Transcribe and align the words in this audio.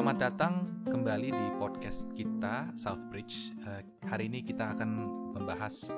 Selamat 0.00 0.32
datang 0.32 0.80
kembali 0.88 1.28
di 1.28 1.46
podcast 1.60 2.08
kita 2.16 2.72
Southbridge. 2.72 3.52
Uh, 3.68 3.84
hari 4.08 4.32
ini 4.32 4.40
kita 4.40 4.72
akan 4.72 4.88
membahas 5.36 5.92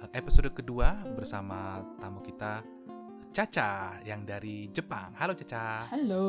uh, 0.00 0.08
episode 0.16 0.48
kedua 0.56 0.96
bersama 1.12 1.84
tamu 2.00 2.24
kita 2.24 2.64
Caca 3.36 4.00
yang 4.00 4.24
dari 4.24 4.72
Jepang. 4.72 5.12
Halo 5.20 5.36
Caca. 5.36 5.92
Halo. 5.92 6.24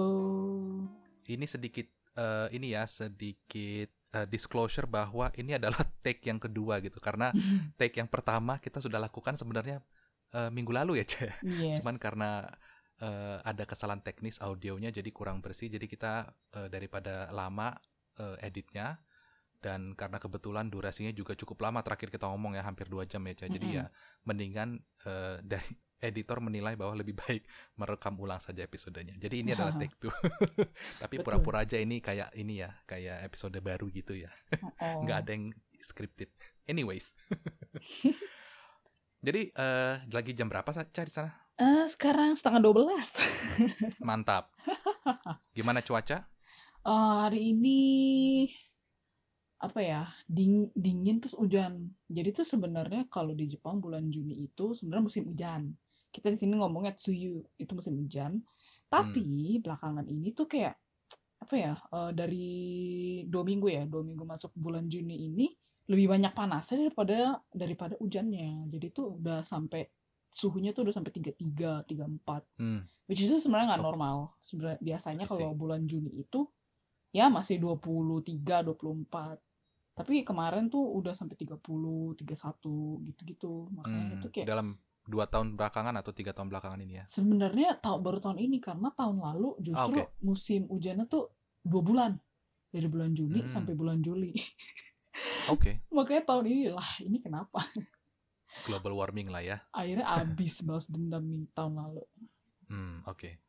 Ini 1.24 1.48
sedikit 1.48 1.88
uh, 2.20 2.52
ini 2.52 2.76
ya 2.76 2.84
sedikit 2.84 3.96
uh, 4.12 4.28
disclosure 4.28 4.84
bahwa 4.84 5.32
ini 5.40 5.56
adalah 5.56 5.88
take 6.04 6.20
yang 6.28 6.44
kedua 6.44 6.84
gitu 6.84 7.00
karena 7.00 7.32
take 7.80 7.96
yang 7.96 8.12
pertama 8.12 8.60
kita 8.60 8.84
sudah 8.84 9.00
lakukan 9.00 9.40
sebenarnya 9.40 9.80
uh, 10.36 10.52
minggu 10.52 10.76
lalu 10.76 11.00
ya 11.00 11.08
Caca. 11.08 11.32
Yes. 11.48 11.80
Cuman 11.80 11.96
karena 11.96 12.44
uh, 13.02 13.42
ada 13.44 13.64
kesalahan 13.68 14.00
teknis 14.00 14.40
audionya 14.40 14.94
jadi 14.94 15.10
kurang 15.12 15.42
bersih. 15.44 15.68
Jadi 15.68 15.90
kita 15.90 16.30
uh, 16.56 16.68
daripada 16.72 17.28
lama 17.34 17.76
uh, 18.20 18.38
editnya 18.40 19.00
dan 19.60 19.98
karena 19.98 20.22
kebetulan 20.22 20.70
durasinya 20.70 21.10
juga 21.10 21.34
cukup 21.34 21.66
lama 21.66 21.82
terakhir 21.82 22.14
kita 22.14 22.30
ngomong 22.30 22.54
ya 22.54 22.62
hampir 22.62 22.86
dua 22.86 23.10
jam 23.10 23.26
ya 23.26 23.34
Ca. 23.34 23.50
jadi 23.50 23.68
ya 23.82 23.86
mendingan 24.22 24.78
uh, 25.10 25.42
dari 25.52 25.66
editor 26.06 26.38
menilai 26.38 26.78
bahwa 26.78 27.02
lebih 27.02 27.18
baik 27.18 27.50
merekam 27.80 28.14
ulang 28.20 28.38
saja 28.38 28.62
episodenya. 28.62 29.18
Jadi 29.18 29.42
ini 29.42 29.58
adalah 29.58 29.74
take 29.82 29.96
two. 29.98 30.12
Tapi 31.02 31.24
pura-pura 31.24 31.66
aja 31.66 31.82
ini 31.82 32.04
kayak 32.04 32.36
ini 32.36 32.62
ya 32.62 32.70
kayak 32.86 33.26
episode 33.26 33.58
baru 33.64 33.90
gitu 33.90 34.14
ya. 34.14 34.30
Nggak 34.78 35.18
ada 35.26 35.32
yang 35.34 35.56
scripted. 35.82 36.30
Anyways. 36.68 37.16
Jadi 39.26 39.50
uh, 39.56 40.04
lagi 40.14 40.32
jam 40.38 40.52
berapa 40.52 40.70
Ca 40.70 41.02
di 41.02 41.10
sana 41.10 41.45
Eh, 41.56 41.88
sekarang 41.88 42.36
setengah 42.36 42.60
12. 42.60 43.00
Mantap. 44.08 44.52
Gimana 45.56 45.80
cuaca? 45.80 46.28
Eh, 46.84 47.16
hari 47.24 47.56
ini 47.56 47.80
apa 49.64 49.80
ya? 49.80 50.04
Ding, 50.28 50.68
dingin 50.76 51.24
terus 51.24 51.40
hujan. 51.40 51.96
Jadi 52.12 52.36
tuh 52.36 52.44
sebenarnya 52.44 53.08
kalau 53.08 53.32
di 53.32 53.48
Jepang 53.48 53.80
bulan 53.80 54.12
Juni 54.12 54.44
itu 54.44 54.76
sebenarnya 54.76 55.04
musim 55.08 55.24
hujan. 55.32 55.72
Kita 56.12 56.28
di 56.28 56.36
sini 56.36 56.60
ngomongnya 56.60 56.92
tsuyu, 56.92 57.40
itu 57.56 57.72
musim 57.72 58.04
hujan. 58.04 58.36
Tapi 58.92 59.64
belakangan 59.64 60.12
ini 60.12 60.36
tuh 60.36 60.52
kayak 60.52 60.76
apa 61.40 61.56
ya? 61.56 61.74
eh, 61.80 62.12
dari 62.12 62.48
dua 63.32 63.48
minggu 63.48 63.68
ya, 63.72 63.88
dua 63.88 64.04
minggu 64.04 64.28
masuk 64.28 64.52
bulan 64.60 64.92
Juni 64.92 65.32
ini 65.32 65.48
lebih 65.88 66.12
banyak 66.12 66.36
panasnya 66.36 66.84
daripada 66.84 67.40
daripada 67.48 67.96
hujannya. 67.96 68.68
Jadi 68.68 68.88
tuh 68.92 69.24
udah 69.24 69.40
sampai 69.40 69.88
suhunya 70.36 70.76
tuh 70.76 70.84
udah 70.84 70.94
sampai 70.94 71.16
33, 71.16 71.88
34. 71.88 72.44
Hmm. 72.60 72.84
Which 73.08 73.24
is 73.24 73.32
sebenarnya 73.40 73.72
nggak 73.72 73.86
normal. 73.86 74.36
Sebenarnya 74.44 74.80
biasanya 74.84 75.26
kalau 75.26 75.56
bulan 75.56 75.88
Juni 75.88 76.12
itu 76.12 76.44
ya 77.10 77.32
masih 77.32 77.56
23, 77.58 78.36
24. 78.68 79.40
Tapi 79.96 80.28
kemarin 80.28 80.68
tuh 80.68 80.84
udah 80.92 81.16
sampai 81.16 81.40
30, 81.40 81.56
31 82.20 83.00
gitu-gitu. 83.06 83.72
Makanya 83.72 84.04
Hmm, 84.04 84.16
itu 84.20 84.28
kayak 84.30 84.44
dalam 84.46 84.68
dua 85.06 85.24
tahun 85.24 85.54
belakangan 85.54 85.96
atau 85.96 86.12
tiga 86.12 86.34
tahun 86.34 86.50
belakangan 86.50 86.82
ini 86.82 86.98
ya. 86.98 87.06
sebenarnya 87.06 87.78
tahu 87.78 88.02
baru 88.02 88.18
tahun 88.18 88.42
ini 88.42 88.58
karena 88.58 88.90
tahun 88.90 89.22
lalu 89.22 89.54
justru 89.62 90.02
oke. 90.02 90.18
musim 90.20 90.66
hujannya 90.66 91.06
tuh 91.06 91.30
dua 91.62 91.80
bulan 91.80 92.12
dari 92.68 92.90
bulan 92.90 93.14
Juni 93.14 93.46
Hmm. 93.46 93.48
sampai 93.48 93.72
bulan 93.72 94.02
Juli. 94.02 94.34
Oke, 95.48 95.86
Makanya 95.94 96.26
tahun 96.26 96.46
ini 96.50 96.64
lah 96.74 96.90
ini 97.00 97.22
kenapa? 97.22 97.62
global 98.66 98.94
warming 98.96 99.30
lah 99.34 99.42
ya. 99.42 99.58
Akhirnya 99.74 100.06
abis 100.22 100.62
balas 100.64 100.88
dendam 100.88 101.26
nih 101.26 101.50
tahun 101.52 101.74
lalu. 101.76 102.04
Hmm, 102.70 103.02
oke. 103.06 103.42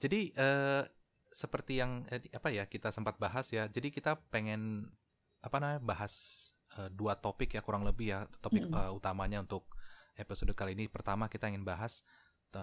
Jadi 0.00 0.32
eh, 0.36 0.82
seperti 1.32 1.80
yang 1.80 2.04
eh, 2.12 2.22
apa 2.32 2.52
ya 2.52 2.64
kita 2.68 2.92
sempat 2.92 3.16
bahas 3.18 3.48
ya. 3.50 3.66
Jadi 3.66 3.90
kita 3.90 4.20
pengen 4.30 4.88
apa 5.44 5.56
namanya 5.60 5.82
bahas 5.82 6.14
eh, 6.76 6.88
dua 6.92 7.16
topik 7.18 7.56
ya 7.56 7.60
kurang 7.64 7.84
lebih 7.84 8.12
ya 8.14 8.20
topik 8.40 8.68
Mm-mm. 8.68 8.78
eh, 8.78 8.92
utamanya 8.92 9.40
untuk 9.42 9.68
episode 10.14 10.52
kali 10.54 10.76
ini. 10.76 10.86
Pertama 10.86 11.26
kita 11.26 11.48
ingin 11.50 11.64
bahas 11.66 12.04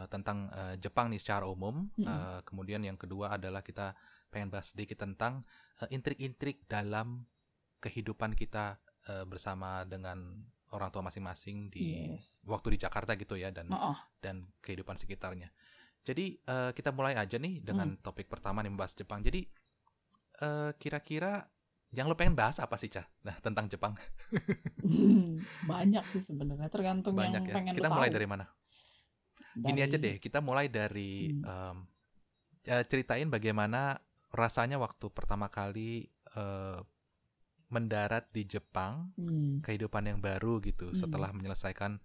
tentang 0.07 0.47
eh, 0.55 0.79
Jepang 0.79 1.11
nih 1.11 1.19
secara 1.19 1.43
umum. 1.43 1.91
Mm-mm. 1.99 2.07
Eh, 2.07 2.39
kemudian 2.47 2.79
yang 2.79 2.95
kedua 2.95 3.35
adalah 3.35 3.59
kita 3.59 3.91
pengen 4.31 4.47
bahas 4.47 4.71
sedikit 4.71 5.03
tentang 5.03 5.43
intrik-intrik 5.91 6.63
dalam 6.71 7.27
kehidupan 7.83 8.37
kita 8.37 8.79
eh, 9.11 9.25
bersama 9.27 9.83
dengan 9.83 10.47
orang 10.71 10.89
tua 10.89 11.03
masing-masing 11.03 11.67
di 11.67 12.11
Yes. 12.11 12.39
waktu 12.43 12.75
di 12.75 12.79
Jakarta 12.79 13.13
gitu 13.13 13.35
ya 13.35 13.49
dan 13.49 13.67
Oh, 13.67 13.91
oh. 13.91 13.97
dan 14.17 14.47
kehidupan 14.59 14.95
sekitarnya. 14.95 15.51
Jadi 16.01 16.39
eh, 16.39 16.71
kita 16.71 16.89
mulai 16.89 17.13
aja 17.13 17.35
nih 17.35 17.59
dengan 17.59 17.93
Hmm. 17.93 17.99
topik 17.99 18.25
pertama 18.25 18.59
nih 18.59 18.71
membahas 18.71 18.93
Jepang. 18.93 19.19
Jadi 19.19 19.43
eh, 20.41 20.71
kira-kira 20.75 21.45
yang 21.91 22.07
lo 22.07 22.15
pengen 22.15 22.33
bahas 22.33 22.57
apa 22.57 22.73
sih 22.73 22.87
Cah? 22.87 23.03
Nah 23.21 23.35
tentang 23.37 23.67
Jepang 23.67 23.93
banyak 25.67 26.03
sih 26.03 26.19
sebenarnya 26.19 26.67
tergantung 26.67 27.13
banyak 27.13 27.43
yang 27.43 27.45
ya. 27.45 27.53
pengen 27.53 27.73
Kita 27.75 27.89
mulai 27.89 28.07
tahu. 28.07 28.15
dari 28.15 28.27
mana? 28.27 28.45
Gini 29.51 29.79
aja 29.79 29.99
Dari- 29.99 30.03
deh, 30.05 30.15
kita 30.17 30.39
mulai 30.39 30.65
dari 30.67 31.35
Hmm. 31.35 31.83
eh, 32.63 32.85
ceritain 32.85 33.27
bagaimana 33.27 33.99
rasanya 34.31 34.79
waktu 34.79 35.11
pertama 35.11 35.45
kali 35.45 36.07
eh, 36.31 36.79
mendarat 37.71 38.27
di 38.29 38.43
Jepang, 38.43 39.15
Hmm. 39.15 39.59
kehidupan 39.59 40.05
yang 40.05 40.19
baru 40.19 40.59
gitu 40.59 40.91
Hmm. 40.91 40.97
setelah 40.97 41.31
menyelesaikan 41.31 41.97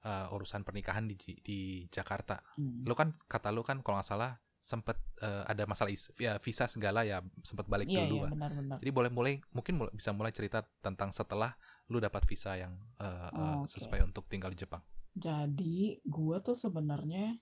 eh, 0.00 0.28
urusan 0.30 0.62
pernikahan 0.62 1.08
di 1.08 1.16
di 1.40 1.58
Jakarta. 1.88 2.36
Hmm. 2.54 2.84
Lo 2.84 2.92
kan 2.92 3.16
kata 3.24 3.48
lo 3.48 3.64
kan 3.64 3.80
kalau 3.80 3.96
nggak 3.96 4.04
salah 4.06 4.36
sempet 4.60 5.00
eh, 5.18 5.44
ada 5.44 5.64
masalah 5.64 5.88
is- 5.88 6.12
ya, 6.16 6.36
visa 6.38 6.64
segala 6.66 7.02
ya 7.02 7.24
sempet 7.40 7.64
balik 7.64 7.88
Iya 7.88 8.04
dulu 8.04 8.14
iya 8.14 8.24
kan. 8.24 8.30
benar-benar. 8.36 8.76
Jadi 8.78 8.90
boleh 8.92 9.08
mulai 9.08 9.34
mungkin 9.50 9.74
mulai- 9.76 9.92
bisa 9.92 10.12
mulai 10.12 10.28
cerita 10.30 10.60
tentang 10.78 11.08
setelah 11.08 11.56
lu 11.88 12.00
dapat 12.00 12.20
visa 12.24 12.52
yang 12.52 12.76
eh, 12.96 13.28
eh, 13.32 13.56
Oke. 13.60 13.72
sesuai 13.72 14.04
untuk 14.04 14.28
tinggal 14.28 14.52
di 14.52 14.60
Jepang. 14.60 14.84
Jadi 15.14 16.04
gua 16.04 16.40
tuh 16.40 16.52
sebenarnya 16.54 17.40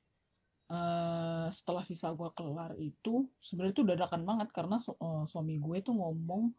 eh 0.71 1.47
setelah 1.51 1.83
visa 1.83 2.15
gua 2.15 2.31
kelar 2.31 2.79
itu 2.79 3.27
sebenarnya 3.39 3.75
tuh 3.75 3.87
dadakan 3.87 4.23
banget 4.23 4.49
karena 4.51 4.79
su- 4.79 4.97
eh, 4.97 5.25
suami 5.27 5.59
gue 5.59 5.83
tuh 5.83 5.93
ngomong 5.93 6.55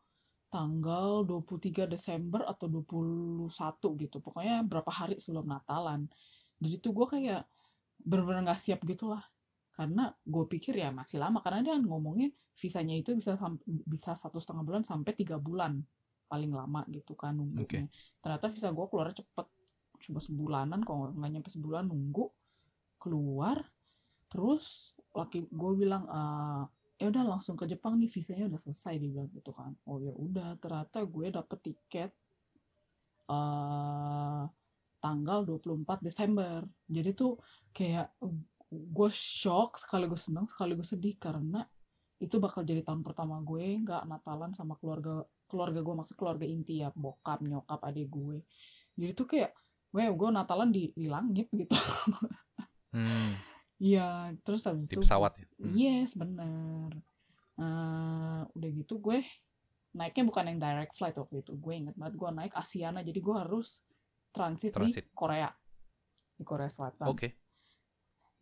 tanggal 0.53 1.25
23 1.25 1.89
Desember 1.89 2.45
atau 2.45 2.69
21 2.69 3.49
gitu. 3.97 4.21
Pokoknya 4.21 4.61
berapa 4.61 4.91
hari 4.93 5.17
sebelum 5.17 5.49
Natalan. 5.49 6.05
Jadi 6.61 6.75
tuh 6.77 6.93
gua 6.93 7.09
kayak 7.09 7.49
bener-bener 8.05 8.45
nggak 8.45 8.61
siap 8.61 8.85
gitu 8.85 9.09
lah. 9.09 9.25
Karena 9.73 10.13
gue 10.21 10.45
pikir 10.45 10.77
ya 10.77 10.93
masih 10.93 11.17
lama 11.17 11.41
karena 11.41 11.65
dia 11.65 11.75
ngomongnya 11.81 12.29
visanya 12.53 12.93
itu 12.93 13.17
bisa 13.17 13.33
bisa 13.65 14.13
satu 14.13 14.37
setengah 14.37 14.61
bulan 14.61 14.83
sampai 14.85 15.17
tiga 15.17 15.41
bulan 15.41 15.81
paling 16.29 16.53
lama 16.53 16.85
gitu 16.93 17.17
kan 17.17 17.33
nunggunya. 17.33 17.89
Ternyata 18.21 18.53
visa 18.53 18.69
gue 18.69 18.85
keluar 18.85 19.09
cepet 19.09 19.47
cuma 20.03 20.19
sebulanan 20.21 20.85
kalau 20.85 21.09
nggak 21.09 21.31
nyampe 21.31 21.49
sebulan 21.49 21.89
nunggu 21.89 22.29
keluar 23.01 23.63
terus 24.27 24.97
laki 25.15 25.47
gue 25.49 25.71
bilang 25.73 26.03
"Eh, 26.05 26.63
ya 27.03 27.11
udah 27.11 27.35
langsung 27.35 27.59
ke 27.59 27.67
Jepang 27.67 27.99
nih 27.99 28.07
visanya 28.07 28.47
udah 28.47 28.61
selesai 28.63 28.95
dia 28.95 29.11
bilang 29.11 29.27
gitu 29.35 29.51
kan. 29.51 29.75
Oh 29.91 29.99
ya 29.99 30.15
udah 30.15 30.55
ternyata 30.55 31.03
gue 31.03 31.27
dapet 31.35 31.59
tiket 31.59 32.11
eh 33.27 34.43
tanggal 35.03 35.43
24 35.43 35.99
Desember. 35.99 36.63
Jadi 36.87 37.11
tuh 37.11 37.35
kayak 37.75 38.15
gue 38.71 39.09
shock 39.11 39.75
sekaligus 39.75 40.31
senang 40.31 40.47
sekaligus 40.47 40.95
sedih 40.95 41.19
karena 41.19 41.67
itu 42.23 42.39
bakal 42.39 42.63
jadi 42.63 42.87
tahun 42.87 43.03
pertama 43.03 43.43
gue 43.43 43.83
nggak 43.83 44.07
Natalan 44.07 44.55
sama 44.55 44.79
keluarga 44.79 45.27
keluarga 45.43 45.83
gue 45.83 45.95
maksud 45.99 46.15
keluarga 46.15 46.47
inti 46.47 46.79
ya 46.79 46.89
bokap 46.95 47.43
nyokap 47.43 47.83
adik 47.83 48.07
gue. 48.07 48.47
Jadi 48.95 49.11
tuh 49.11 49.27
kayak 49.27 49.51
gue 49.91 50.03
gue 50.07 50.29
Natalan 50.31 50.71
di, 50.71 50.95
di 50.95 51.11
langit 51.11 51.51
gitu. 51.51 51.75
Hmm, 52.93 53.33
Iya, 53.77 54.33
terus 54.43 54.63
habis 54.65 54.87
di 54.87 54.95
itu 54.95 55.01
pesawat 55.01 55.33
ya. 55.37 55.45
Hmm. 55.57 55.73
Yes, 55.73 56.13
benar. 56.15 56.91
Eh, 57.53 58.41
udah 58.49 58.69
gitu 58.73 58.97
gue 58.97 59.21
naiknya 59.93 60.23
bukan 60.25 60.43
yang 60.49 60.59
direct 60.59 60.93
flight 60.97 61.17
waktu 61.17 61.41
itu. 61.41 61.53
Gue 61.55 61.73
inget 61.77 61.93
banget 61.93 62.17
gue 62.17 62.29
naik 62.31 62.53
Asiana, 62.53 63.01
jadi 63.01 63.19
gue 63.19 63.35
harus 63.35 63.85
transit, 64.31 64.73
Transit. 64.73 65.05
di 65.05 65.13
Korea. 65.13 65.49
Di 66.33 66.43
Korea 66.43 66.69
Selatan. 66.69 67.07
Oke. 67.09 67.29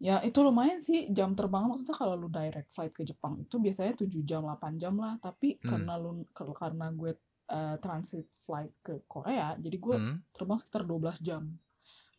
Ya 0.02 0.18
itu 0.26 0.42
lumayan 0.42 0.82
sih 0.82 1.14
jam 1.14 1.38
terbang 1.38 1.70
maksudnya 1.70 1.94
kalau 1.94 2.18
lu 2.18 2.26
direct 2.26 2.74
flight 2.74 2.90
ke 2.90 3.06
Jepang 3.06 3.38
itu 3.38 3.62
biasanya 3.62 3.94
7 3.94 4.26
jam 4.26 4.42
8 4.50 4.82
jam 4.82 4.98
lah, 4.98 5.22
tapi 5.22 5.62
Hmm. 5.62 5.70
karena 5.70 5.94
lu 5.96 6.26
karena 6.34 6.88
gue 6.92 7.14
eh, 7.52 7.76
transit 7.84 8.32
flight 8.42 8.72
ke 8.80 9.04
Korea, 9.06 9.60
jadi 9.60 9.76
gue 9.76 9.96
Hmm, 10.00 10.24
terbang 10.32 10.56
sekitar 10.56 10.88
12 10.88 11.20
jam. 11.20 11.52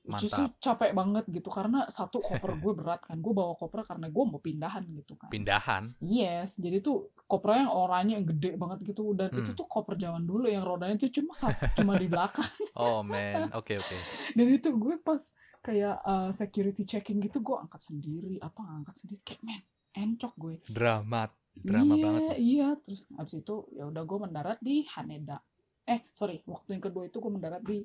Mantap. 0.03 0.19
Justru 0.27 0.43
capek 0.59 0.91
banget 0.99 1.25
gitu 1.31 1.47
karena 1.47 1.87
satu 1.87 2.19
koper 2.19 2.59
gue 2.63 2.73
berat 2.75 3.01
kan. 3.07 3.23
Gue 3.23 3.31
bawa 3.31 3.55
koper 3.55 3.87
karena 3.87 4.11
gue 4.11 4.25
mau 4.27 4.43
pindahan 4.43 4.83
gitu 4.91 5.15
kan. 5.15 5.31
pindahan. 5.31 5.95
Yes, 6.03 6.59
jadi 6.59 6.83
tuh 6.83 7.15
kopernya 7.31 7.71
yang 7.71 7.75
oranye 7.75 8.13
yang 8.19 8.27
gede 8.27 8.59
banget 8.59 8.83
gitu 8.83 9.15
dan 9.15 9.31
Hmm. 9.31 9.41
itu 9.47 9.55
tuh 9.55 9.65
koper 9.71 9.95
zaman 9.97 10.27
dulu 10.27 10.51
yang 10.51 10.67
rodanya 10.67 10.99
tuh 10.99 11.09
cuma 11.15 11.33
satu, 11.33 11.55
cuma 11.81 11.95
di 11.97 12.11
belakang. 12.11 12.45
Oh 12.83 13.05
man, 13.05 13.53
oke 13.55 13.79
oke. 13.79 13.97
Dan 14.35 14.47
itu 14.51 14.69
gue 14.75 14.97
pas 14.99 15.23
kayak 15.63 15.97
uh, 16.03 16.31
security 16.35 16.83
checking 16.83 17.23
gitu 17.23 17.39
gue 17.45 17.55
angkat 17.55 17.81
sendiri, 17.87 18.43
apa 18.43 18.61
angkat 18.83 19.07
sendiri 19.07 19.21
kayak 19.23 19.43
men 19.47 19.63
encok 19.93 20.33
gue. 20.41 20.55
Dramat 20.67 21.31
drama 21.53 21.95
iya, 21.95 22.05
banget 22.05 22.23
Iya, 22.41 22.69
terus 22.81 23.03
abis 23.13 23.45
itu 23.45 23.55
ya 23.77 23.85
udah 23.87 24.03
gue 24.03 24.19
mendarat 24.19 24.59
di 24.65 24.89
Haneda. 24.89 25.39
Eh, 25.85 26.09
sorry, 26.17 26.41
waktu 26.49 26.79
yang 26.79 26.85
kedua 26.85 27.05
itu 27.07 27.21
gue 27.21 27.33
mendarat 27.33 27.61
di 27.61 27.85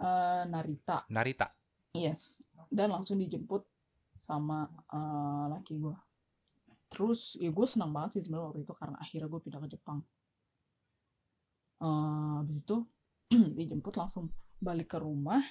eh, 0.00 0.42
Narita. 0.48 1.04
Narita 1.12 1.60
Yes, 1.90 2.46
dan 2.70 2.94
langsung 2.94 3.18
dijemput 3.18 3.66
sama 4.14 4.70
eh, 4.94 5.44
laki 5.50 5.74
gue. 5.82 5.96
Terus 6.90 7.38
ya 7.38 7.50
gue 7.50 7.66
senang 7.66 7.90
banget 7.90 8.18
sih 8.18 8.30
sebenarnya 8.30 8.46
waktu 8.50 8.60
itu 8.62 8.74
karena 8.78 8.96
akhirnya 8.98 9.28
gue 9.30 9.40
pindah 9.42 9.60
ke 9.66 9.68
Jepang. 9.74 9.98
Eh, 11.82 12.34
habis 12.38 12.62
itu 12.62 12.76
dijemput 13.58 13.94
langsung 13.98 14.30
balik 14.62 14.94
ke 14.94 14.98
rumah. 15.02 15.42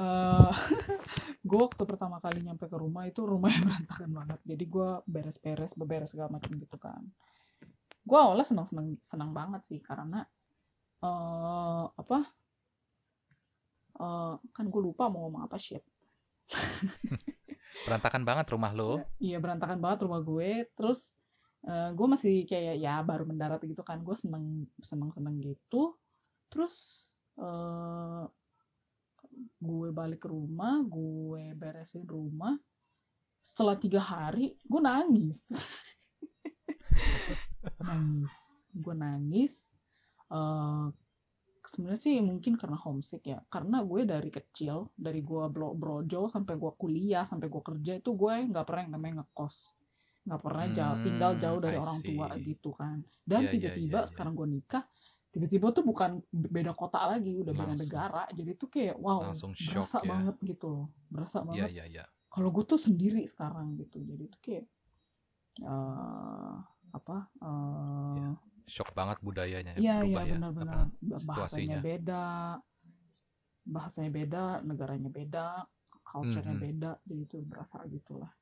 Eh, 0.00 0.52
gue 1.48 1.58
waktu 1.60 1.82
pertama 1.84 2.16
kali 2.24 2.40
nyampe 2.40 2.64
ke 2.64 2.76
rumah 2.80 3.04
itu 3.04 3.20
rumahnya 3.20 3.60
berantakan 3.68 4.10
banget. 4.16 4.38
Jadi 4.48 4.64
gue 4.64 4.88
beres-beres, 5.04 5.72
beberes 5.76 6.08
segala 6.16 6.40
macam 6.40 6.50
gitu 6.56 6.76
kan. 6.80 7.04
Gue 8.00 8.16
awalnya 8.16 8.48
senang-senang 8.48 8.96
senang 9.04 9.36
banget 9.36 9.60
sih 9.68 9.80
karena 9.84 10.24
eh 11.04 11.84
apa? 11.92 12.43
Eh 13.94 14.34
kan 14.50 14.66
gue 14.66 14.80
lupa 14.82 15.06
mau 15.06 15.26
ngomong 15.28 15.46
apa 15.46 15.56
shit. 15.58 15.82
berantakan 17.88 18.22
banget 18.22 18.46
rumah 18.54 18.70
lo 18.70 19.02
Iya 19.18 19.40
berantakan 19.40 19.78
banget 19.82 20.06
rumah 20.06 20.20
gue. 20.22 20.66
Terus 20.74 21.18
eh, 21.66 21.90
gue 21.94 22.06
masih 22.06 22.44
kayak 22.46 22.76
ya 22.82 23.00
baru 23.06 23.24
mendarat 23.26 23.62
gitu 23.62 23.82
kan. 23.86 24.02
Gue 24.02 24.18
seneng 24.18 24.66
seneng 24.82 25.10
seneng 25.14 25.38
gitu. 25.42 25.94
Terus 26.50 26.76
eh, 27.38 28.24
gue 29.58 29.88
balik 29.90 30.26
ke 30.26 30.28
rumah, 30.30 30.82
gue 30.86 31.54
beresin 31.54 32.06
rumah. 32.06 32.54
Setelah 33.44 33.76
tiga 33.76 34.00
hari, 34.00 34.56
gue 34.64 34.80
nangis. 34.80 35.52
nangis, 37.84 38.34
gue 38.72 38.94
nangis. 38.94 39.74
Eh, 40.32 40.86
sebenarnya 41.64 42.00
sih 42.00 42.16
mungkin 42.20 42.54
karena 42.54 42.76
homesick 42.76 43.24
ya. 43.24 43.40
Karena 43.48 43.80
gue 43.82 44.04
dari 44.04 44.28
kecil 44.28 44.92
dari 44.94 45.20
gue 45.20 45.44
bro 45.48 45.72
brojo 45.72 46.28
sampai 46.28 46.54
gue 46.54 46.72
kuliah 46.76 47.24
sampai 47.24 47.48
gue 47.48 47.62
kerja 47.62 47.92
itu 47.96 48.10
gue 48.12 48.34
nggak 48.48 48.64
pernah 48.64 48.82
yang 48.84 48.94
namanya 48.94 49.14
ngekos. 49.24 49.56
Nggak 50.24 50.40
pernah 50.40 50.66
jauh, 50.72 50.96
Hmm, 50.96 51.04
tinggal 51.04 51.32
jauh 51.36 51.60
dari 51.60 51.76
I 51.76 51.82
orang 51.84 52.00
tua 52.00 52.26
gitu 52.40 52.70
kan. 52.72 52.96
Dan 53.22 53.40
Iya, 53.40 53.48
iya, 53.48 53.52
tiba-tiba 53.52 53.98
iya, 53.98 54.04
iya. 54.04 54.10
sekarang 54.12 54.32
gue 54.34 54.48
nikah 54.50 54.84
tiba-tiba 55.34 55.66
tuh 55.74 55.82
bukan 55.82 56.10
beda 56.30 56.72
kota 56.72 57.10
lagi 57.10 57.34
udah 57.42 57.50
beda 57.52 57.74
negara. 57.74 58.22
Jadi 58.30 58.50
tuh 58.54 58.68
kayak 58.70 58.94
wow 58.96 59.28
Langsung 59.28 59.50
shock 59.52 59.82
berasa 59.82 59.98
ya. 60.00 60.08
banget 60.14 60.36
gitu 60.46 60.66
loh. 60.70 60.86
Berasa 61.10 61.38
Iya 61.38 61.46
banget. 61.48 61.68
iya 61.74 61.84
iya. 61.90 62.04
kalau 62.30 62.50
gue 62.50 62.64
tuh 62.64 62.78
sendiri 62.78 63.22
sekarang 63.26 63.74
gitu. 63.76 63.98
Jadi 63.98 64.24
tuh 64.26 64.40
kayak 64.40 64.64
eh 65.62 66.54
apa 66.94 67.16
eh 67.42 68.30
Shock 68.64 68.92
banget 68.92 69.20
budayanya 69.20 69.72
Iya 69.74 70.00
berubah 70.00 70.22
iya 70.22 70.24
ya. 70.24 70.34
benar-benar 70.34 70.74
apa, 70.88 71.24
bahasanya 71.24 71.78
beda 71.80 72.24
bahasanya 73.64 74.10
beda 74.10 74.42
negaranya 74.62 75.08
beda 75.08 75.46
culture-nya 76.02 76.52
Mhm. 76.52 76.62
beda 76.62 76.90
jadi 77.02 77.22
itu 77.22 77.36
berasa 77.42 77.80
gitulah 77.86 78.32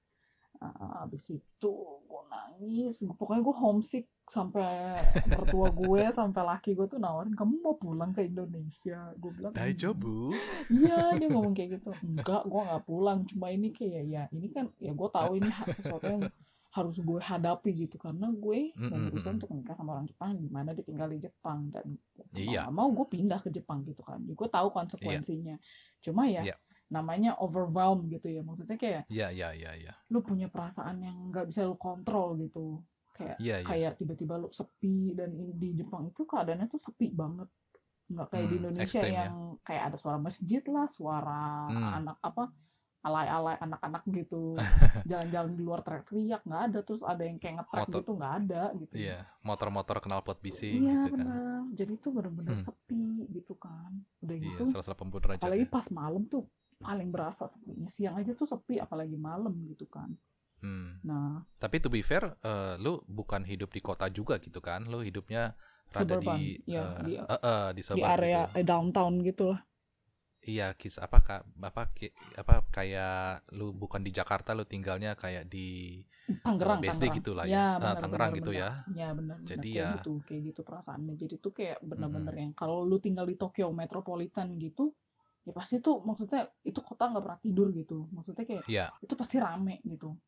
Ah, 0.59 1.03
abis 1.03 1.35
itu 1.35 1.73
gue 2.07 2.23
nangis 2.31 3.03
pokoknya 3.11 3.43
gue 3.43 3.57
homesick 3.57 4.07
sampai 4.23 4.95
mertua 5.27 5.75
gue 5.75 6.03
sampai 6.15 6.39
laki 6.41 6.79
gue 6.79 6.87
tuh 6.87 7.03
nawarin 7.03 7.35
kamu 7.35 7.59
mau 7.59 7.75
pulang 7.75 8.15
ke 8.15 8.23
Indonesia 8.23 9.11
gue 9.13 9.31
bilang 9.33 9.51
Daijobu. 9.51 10.31
iya 10.71 11.19
dia 11.19 11.27
ngomong 11.35 11.51
kayak 11.51 11.83
gitu 11.83 11.91
enggak 11.99 12.47
gue 12.47 12.63
nggak 12.63 12.85
pulang 12.87 13.27
cuma 13.27 13.51
ini 13.51 13.75
kayak 13.75 14.05
ya 14.07 14.23
ini 14.31 14.47
kan 14.49 14.71
ya 14.79 14.95
gue 14.95 15.09
tahu 15.11 15.31
ini 15.35 15.51
sesuatu 15.67 16.07
yang 16.07 16.23
harus 16.73 16.97
gue 16.99 17.21
hadapi 17.21 17.71
gitu 17.79 17.97
karena 17.97 18.29
gue 18.29 18.73
Mm, 18.73 18.81
mm, 18.81 18.91
memutuskan 18.91 19.33
untuk 19.37 19.51
menikah 19.51 19.77
sama 19.77 19.93
orang 19.93 20.07
Jepang 20.07 20.35
di 20.35 20.49
mana 20.49 20.73
dia 20.73 20.81
tinggal 20.81 21.07
di 21.07 21.21
Jepang 21.21 21.69
dan 21.69 21.85
Iya. 22.33 22.69
mau 22.69 22.89
gue 22.89 23.05
pindah 23.07 23.39
ke 23.39 23.49
Jepang 23.49 23.85
gitu 23.85 24.01
kan 24.01 24.19
gue 24.19 24.49
tahu 24.49 24.69
konsekuensinya 24.71 25.61
cuma 26.01 26.25
ya 26.27 26.43
Iya. 26.43 26.57
namanya 26.89 27.37
overwhelm 27.37 28.09
gitu 28.09 28.27
ya 28.27 28.41
maksudnya 28.41 28.77
kayak 28.77 29.05
Iya 29.07 29.29
iya 29.31 29.49
iya 29.53 29.73
iya. 29.75 29.93
lu 30.09 30.21
punya 30.21 30.49
perasaan 30.49 31.01
yang 31.01 31.29
nggak 31.29 31.47
bisa 31.47 31.65
lu 31.65 31.77
kontrol 31.77 32.37
gitu 32.37 32.81
kayak 33.13 33.37
Iya 33.37 33.57
iya. 33.61 33.67
kayak 33.69 33.93
tiba-tiba 33.97 34.35
lu 34.37 34.49
sepi 34.49 35.13
dan 35.13 35.29
di 35.53 35.73
Jepang 35.75 36.09
itu 36.09 36.25
keadaannya 36.25 36.67
tuh 36.67 36.81
sepi 36.81 37.13
banget 37.13 37.53
nggak 38.09 38.29
kayak 38.29 38.45
di 38.45 38.49
Hmm, 38.51 38.61
Indonesia 38.65 38.85
ekstrim 39.01 39.13
ya. 39.13 39.25
yang 39.25 39.37
kayak 39.61 39.83
ada 39.89 39.97
suara 39.97 40.19
masjid 40.19 40.63
lah 40.67 40.85
suara 40.87 41.69
Hmm. 41.69 41.93
anak 41.97 42.17
apa 42.19 42.49
alay-alay 43.03 43.57
anak-anak 43.59 44.03
gitu 44.11 44.55
jalan-jalan 45.11 45.53
di 45.59 45.63
luar 45.63 45.81
teriak-teriak 45.83 46.43
nggak 46.47 46.63
ada 46.71 46.79
terus 46.87 47.03
ada 47.03 47.23
yang 47.27 47.39
kayak 47.43 47.55
ngetrek 47.63 47.83
Motor. 47.83 47.99
gitu 48.01 48.11
nggak 48.15 48.35
ada 48.47 48.63
gitu 48.79 48.95
Iya, 48.95 49.19
motor-motor 49.43 49.97
knalpot 50.01 50.39
bising 50.39 50.87
iya 50.87 50.95
gitu 50.95 51.09
kan. 51.19 51.27
benar 51.27 51.61
jadi 51.75 51.93
itu 51.99 52.09
benar-benar 52.15 52.57
Hmm. 52.57 52.67
sepi 52.67 53.05
gitu 53.35 53.55
kan 53.59 53.91
udah 54.23 54.37
Iya, 54.39 54.47
gitu 54.55 54.63
180 54.71 55.21
derajat. 55.23 55.43
apalagi 55.43 55.65
ya. 55.67 55.71
pas 55.71 55.87
malam 55.91 56.23
tuh 56.31 56.43
paling 56.79 57.09
berasa 57.15 57.45
sepinya 57.47 57.87
siang 57.87 58.15
aja 58.19 58.33
tuh 58.35 58.47
sepi 58.47 58.79
apalagi 58.79 59.15
malam 59.19 59.55
gitu 59.71 59.87
kan 59.87 60.11
Hmm. 60.63 61.03
nah 61.03 61.43
Tapi 61.59 61.83
to 61.83 61.91
be 61.91 62.07
fair, 62.07 62.23
eh, 62.39 62.75
lu 62.79 63.03
bukan 63.11 63.43
hidup 63.43 63.75
di 63.75 63.83
kota 63.83 64.07
juga 64.11 64.39
gitu 64.39 64.63
kan? 64.63 64.87
Lu 64.87 65.03
hidupnya 65.03 65.59
rada 65.91 65.99
Suburban, 66.07 66.39
di 66.39 66.63
iya, 66.71 66.83
eh, 66.87 67.03
di- 67.03 67.19
eh, 67.19 67.41
eh, 67.43 67.67
di 67.75 67.83
di 67.83 68.03
area 68.03 68.47
gitu. 68.47 68.59
eh, 68.59 68.65
downtown 68.67 69.13
gitu 69.27 69.43
lah 69.51 69.61
Iya, 70.43 70.75
kis 70.75 70.99
apa 70.99 71.23
kak 71.23 71.47
apa 71.63 71.83
ki- 71.95 72.11
apa 72.35 72.67
kayak 72.75 73.47
lu 73.55 73.71
bukan 73.71 74.03
di 74.03 74.11
Jakarta 74.11 74.59
lu 74.59 74.67
tinggalnya 74.67 75.15
kayak 75.15 75.47
di 75.47 76.03
Tangerang, 76.43 76.83
BSD 76.83 76.99
Tangerang. 76.99 77.17
gitu 77.23 77.31
lah 77.39 77.45
ya. 77.47 77.55
ya. 77.55 77.63
Ah, 77.63 77.79
benar, 77.79 78.01
Tangerang 78.03 78.33
gitu 78.39 78.51
ya. 78.51 78.69
Ya 78.91 79.09
benar. 79.15 79.37
benar. 79.39 79.47
Jadi 79.47 79.69
kayak 79.71 79.79
ya- 79.79 79.95
gitu, 79.99 80.13
kayak 80.27 80.43
gitu 80.51 80.61
perasaannya. 80.67 81.15
Jadi 81.15 81.35
tuh 81.39 81.53
kayak 81.55 81.79
benar-benar 81.87 82.35
yang 82.35 82.53
kalau 82.59 82.83
lu 82.83 82.99
tinggal 82.99 83.27
di 83.31 83.37
Tokyo 83.39 83.71
metropolitan 83.71 84.49
gitu, 84.59 84.85
ya 85.47 85.53
pasti 85.55 85.79
tuh 85.79 86.03
maksudnya 86.03 86.51
itu 86.67 86.81
kota 86.83 87.11
nggak 87.11 87.23
pernah 87.23 87.41
tidur 87.43 87.69
gitu. 87.71 88.11
Maksudnya 88.11 88.43
kayak 88.43 88.65
Iya, 88.67 88.87
itu 88.99 89.15
pasti 89.15 89.37
rame 89.39 89.79
gitu. 89.87 90.19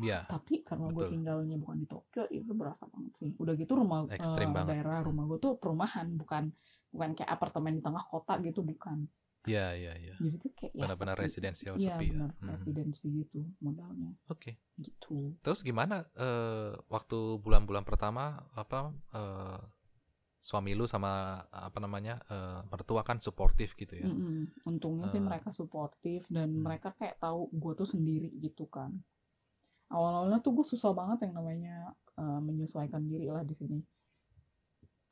iya. 0.00 0.24
Tapi 0.28 0.64
karena 0.64 0.88
gue 0.88 1.04
tinggalnya 1.12 1.56
bukan 1.60 1.76
di 1.76 1.86
Tokyo, 1.88 2.24
itu 2.32 2.52
berasa 2.56 2.88
banget 2.88 3.12
sih. 3.20 3.30
Udah 3.36 3.52
gitu 3.52 3.72
rumah 3.76 4.08
Ekstrim 4.08 4.48
eh, 4.48 4.54
banget. 4.56 4.80
daerah 4.80 4.98
rumah 5.04 5.24
gue 5.28 5.38
tuh 5.40 5.52
perumahan, 5.60 6.08
bukan 6.16 6.48
bukan 6.92 7.10
kayak 7.16 7.30
apartemen 7.36 7.76
di 7.76 7.82
tengah 7.84 8.04
kota 8.04 8.36
gitu, 8.40 8.60
bukan. 8.64 9.04
Iya, 9.42 9.66
iya, 9.74 9.92
iya. 9.98 10.14
Jadi 10.22 10.36
tuh 10.38 10.52
kayak 10.54 10.72
ya 10.72 10.80
Benar-benar 10.86 11.16
residensial 11.18 11.74
Iya 11.74 11.94
sepi 11.98 12.04
ya. 12.06 12.12
benar, 12.14 12.30
Mhm. 12.38 12.50
residensi 12.54 13.06
gitu 13.10 13.40
modalnya 13.58 14.10
Oke. 14.30 14.54
gitu. 14.78 15.34
Terus 15.42 15.60
gimana 15.66 16.06
eh, 16.14 16.72
waktu 16.86 17.18
bulan-bulan 17.42 17.82
pertama 17.82 18.38
apa 18.54 18.94
eh, 19.14 19.60
suami 20.42 20.74
lu 20.74 20.86
sama 20.86 21.42
apa 21.50 21.78
namanya 21.82 22.22
eh, 22.30 22.60
mertua 22.70 23.02
kan 23.02 23.18
suportif 23.18 23.74
gitu 23.74 23.98
ya? 23.98 24.06
Mm-mm. 24.06 24.46
Untungnya 24.66 25.10
sih 25.10 25.18
Eh. 25.18 25.26
mereka 25.26 25.50
suportif 25.50 26.26
dan 26.30 26.50
Hmm. 26.54 26.62
mereka 26.62 26.94
kayak 26.94 27.18
tahu 27.18 27.50
gue 27.50 27.72
tuh 27.78 27.88
sendiri 27.90 28.30
gitu 28.38 28.70
kan. 28.70 28.94
Awal-awalnya 29.90 30.38
tuh 30.40 30.54
gue 30.56 30.66
susah 30.66 30.94
banget 30.94 31.26
yang 31.28 31.34
namanya 31.34 31.76
eh, 32.14 32.40
menyesuaikan 32.46 33.02
diri 33.10 33.26
lah 33.26 33.42
di 33.42 33.54
sini. 33.58 33.78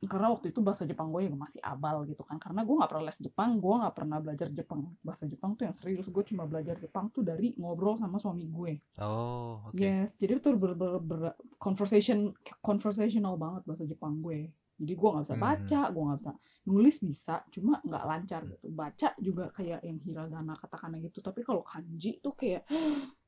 Karena 0.01 0.33
waktu 0.33 0.49
itu 0.49 0.65
bahasa 0.65 0.89
Jepang 0.89 1.13
gue 1.13 1.29
juga 1.29 1.37
masih 1.37 1.61
abal 1.61 2.09
gitu 2.09 2.25
kan. 2.25 2.41
Karena 2.41 2.65
gue 2.65 2.73
nggak 2.73 2.89
pernah 2.89 3.05
les 3.13 3.19
Jepang, 3.21 3.51
gue 3.61 3.75
nggak 3.85 3.95
pernah 3.95 4.19
belajar 4.25 4.49
Jepang. 4.49 4.81
Bahasa 5.05 5.25
Jepang 5.29 5.53
tuh 5.61 5.69
yang 5.69 5.77
serius 5.77 6.09
gue 6.09 6.25
cuma 6.25 6.49
belajar 6.49 6.81
Jepang 6.81 7.13
tuh 7.13 7.21
dari 7.21 7.53
ngobrol 7.61 8.01
sama 8.01 8.17
suami 8.17 8.49
gue. 8.49 8.81
Oh, 8.97 9.61
oke. 9.69 9.77
Yes, 9.77 10.17
jadi 10.17 10.41
itu 10.41 10.57
ber, 10.57 10.73
ber, 10.73 10.97
ber- 11.05 11.37
conversation 11.61 12.33
conversational 12.65 13.37
banget 13.37 13.63
bahasa 13.69 13.85
Jepang 13.85 14.25
gue. 14.25 14.49
Jadi 14.81 14.93
gue 14.97 15.09
nggak 15.13 15.25
bisa 15.29 15.37
Mhm. 15.37 15.45
baca, 15.45 15.81
gue 15.93 16.03
nggak 16.09 16.21
bisa 16.25 16.33
nulis 16.61 16.97
bisa, 17.05 17.37
cuma 17.53 17.81
nggak 17.85 18.05
lancar 18.09 18.41
gitu. 18.49 18.67
Baca 18.73 19.09
juga 19.21 19.53
kayak 19.53 19.85
yang 19.85 20.01
hiragana 20.01 20.57
katakana 20.57 20.97
gitu. 21.05 21.21
Tapi 21.21 21.45
kalau 21.45 21.61
kanji 21.61 22.25
tuh 22.25 22.33
kayak 22.33 22.65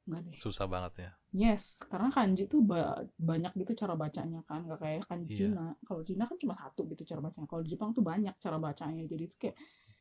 nggak 0.02 0.20
deh. 0.24 0.34
Susah 0.34 0.66
banget 0.66 0.92
ya. 0.98 1.10
Yes, 1.32 1.86
karena 1.86 2.08
kanji 2.08 2.44
tuh 2.44 2.60
ba- 2.60 3.00
banyak 3.14 3.52
gitu 3.56 3.72
cara 3.76 3.94
bacanya 3.94 4.42
kan, 4.42 4.62
nggak 4.62 4.78
kayak 4.78 5.00
kanji 5.06 5.30
Iya. 5.30 5.38
Cina. 5.48 5.66
Kalau 5.80 6.02
Cina 6.02 6.24
kan 6.24 6.36
cuma 6.36 6.54
satu 6.54 6.84
gitu 6.86 7.02
cara 7.04 7.20
bacanya. 7.20 7.46
Kalau 7.46 7.62
di 7.62 7.70
Jepang 7.70 7.90
tuh 7.90 8.02
banyak 8.02 8.34
cara 8.36 8.58
bacanya. 8.58 9.02
Jadi 9.02 9.24
tuh 9.26 9.38
kayak 9.40 9.56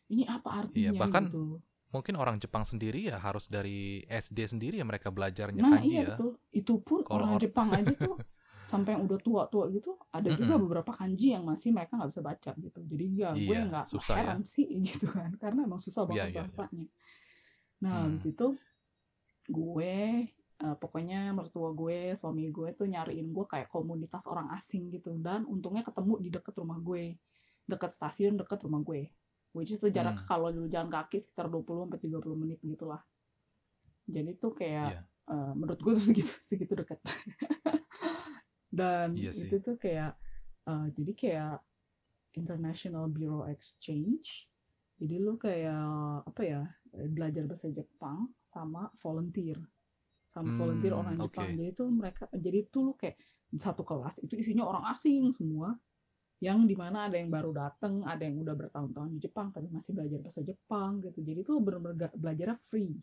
ini 0.10 0.24
apa 0.26 0.50
artinya 0.60 0.92
Iya, 0.92 1.00
bahkan 1.00 1.24
gitu. 1.28 1.62
Mungkin 1.92 2.16
orang 2.16 2.40
Jepang 2.40 2.64
sendiri 2.64 3.04
ya 3.06 3.20
harus 3.20 3.46
dari 3.46 4.02
SD 4.04 4.48
sendiri 4.48 4.80
ya 4.80 4.84
mereka 4.84 5.08
belajarnya 5.08 5.60
Nah 5.60 5.76
kanji 5.78 5.88
iya 5.92 6.02
ya. 6.02 6.08
betul. 6.16 6.32
Itu 6.50 6.74
pun 6.80 7.04
Kalau 7.04 7.20
orang 7.20 7.36
or- 7.36 7.42
Jepang 7.42 7.68
aja 7.70 7.92
tuh 7.92 8.16
sampai 8.72 8.96
yang 8.96 9.04
udah 9.04 9.20
tua-tua 9.20 9.68
gitu 9.70 10.00
ada 10.10 10.32
juga 10.32 10.56
Mm-mm. 10.56 10.64
beberapa 10.66 10.92
kanji 10.92 11.36
yang 11.36 11.44
masih 11.44 11.76
mereka 11.76 12.00
nggak 12.00 12.10
bisa 12.10 12.22
baca 12.22 12.52
gitu. 12.58 12.80
Jadi 12.82 13.06
ya 13.14 13.30
gue 13.32 13.44
Iya, 13.52 13.68
nggak 13.68 13.86
susah 13.88 14.16
ya. 14.16 14.20
heran 14.24 14.42
sih 14.44 14.66
gitu 14.88 15.06
kan 15.08 15.36
karena 15.36 15.68
emang 15.68 15.78
susah 15.78 16.04
Iya, 16.04 16.10
banget 16.10 16.24
iya, 16.24 16.32
iya. 16.32 16.42
bahasanya. 16.42 16.86
Nah 17.82 17.92
Hmm. 17.92 18.04
habis 18.08 18.24
itu 18.26 18.48
gue 19.48 19.96
eh, 20.62 20.76
pokoknya 20.78 21.34
mertua 21.34 21.74
gue, 21.74 22.14
suami 22.14 22.54
gue 22.54 22.70
tuh 22.74 22.86
nyariin 22.86 23.34
gue 23.34 23.46
kayak 23.50 23.66
komunitas 23.68 24.30
orang 24.30 24.54
asing 24.54 24.94
gitu 24.94 25.18
dan 25.18 25.42
untungnya 25.46 25.82
ketemu 25.82 26.14
di 26.22 26.30
deket 26.30 26.54
rumah 26.54 26.78
gue, 26.78 27.18
deket 27.66 27.90
stasiun 27.90 28.38
deket 28.38 28.62
rumah 28.66 28.82
gue. 28.82 29.10
Which 29.52 29.74
is 29.74 29.84
jarak 29.84 30.16
Hmm. 30.16 30.28
kalau 30.30 30.48
dulu 30.48 30.70
jalan 30.70 30.88
kaki 30.88 31.20
sekitar 31.20 31.50
20 31.50 31.84
sampai 31.84 32.00
30 32.00 32.38
menit 32.38 32.60
gitulah. 32.62 33.02
Jadi 34.08 34.32
tuh 34.38 34.54
kayak 34.54 34.88
Iya. 34.96 35.02
eh, 35.34 35.52
menurut 35.58 35.80
gue 35.80 35.92
tuh 35.92 36.06
segitu 36.14 36.32
segitu 36.40 36.74
dekat. 36.78 37.00
dan 38.72 39.14
sih. 39.36 39.48
itu 39.52 39.60
tuh 39.60 39.76
kayak 39.76 40.16
eh, 40.68 40.86
jadi 40.96 41.12
kayak 41.16 41.56
International 42.32 43.12
Bureau 43.12 43.44
Exchange 43.44 44.48
jadi 44.96 45.16
lu 45.20 45.36
kayak 45.36 45.84
apa 46.24 46.42
ya 46.46 46.62
belajar 46.92 47.44
bahasa 47.48 47.72
Jepang 47.72 48.30
sama 48.44 48.92
volunteer. 49.00 49.58
Sama 50.28 50.52
volunteer 50.56 50.94
Hmm, 50.96 51.02
orang 51.04 51.16
oke. 51.20 51.28
Jepang. 51.28 51.50
Jadi 51.56 51.72
tuh 51.76 51.88
mereka 51.92 52.24
jadi 52.32 52.60
tuh 52.68 52.82
lu 52.88 52.94
kayak 52.96 53.18
satu 53.52 53.84
kelas 53.84 54.24
itu 54.24 54.34
isinya 54.40 54.64
orang 54.64 54.88
asing 54.96 55.32
semua 55.36 55.76
yang 56.42 56.66
di 56.66 56.74
mana 56.74 57.06
ada 57.06 57.20
yang 57.22 57.30
baru 57.30 57.52
datang 57.54 58.02
ada 58.02 58.24
yang 58.26 58.42
udah 58.42 58.56
bertahun-tahun 58.58 59.10
di 59.14 59.20
Jepang 59.22 59.52
tapi 59.54 59.68
masih 59.70 59.92
belajar 59.94 60.20
bahasa 60.24 60.42
Jepang 60.42 61.00
gitu. 61.04 61.20
Jadi 61.22 61.40
tuh 61.46 61.58
bener-bener 61.62 62.10
belajarnya 62.16 62.58
free. 62.66 62.96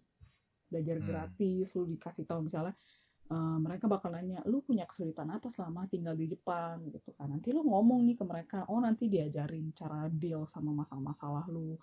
Belajar 0.69 0.97
Hmm. 1.01 1.07
gratis 1.09 1.69
lu 1.77 1.85
dikasih 1.89 2.25
tahu 2.29 2.41
misalnya 2.49 2.75
eh, 3.29 3.59
mereka 3.61 3.85
bakal 3.93 4.09
nanya 4.13 4.41
lu 4.49 4.65
punya 4.65 4.85
kesulitan 4.89 5.29
apa 5.33 5.49
selama 5.53 5.85
tinggal 5.89 6.17
di 6.17 6.27
Jepang? 6.33 6.81
Gitu. 6.89 7.13
Kan 7.17 7.29
nanti 7.33 7.53
lu 7.53 7.61
ngomong 7.65 8.01
nih 8.09 8.17
ke 8.17 8.25
mereka 8.25 8.59
oh 8.73 8.81
nanti 8.81 9.09
diajarin 9.13 9.71
cara 9.77 10.09
deal 10.09 10.49
sama 10.49 10.73
masalah-masalah 10.73 11.45
lu 11.53 11.77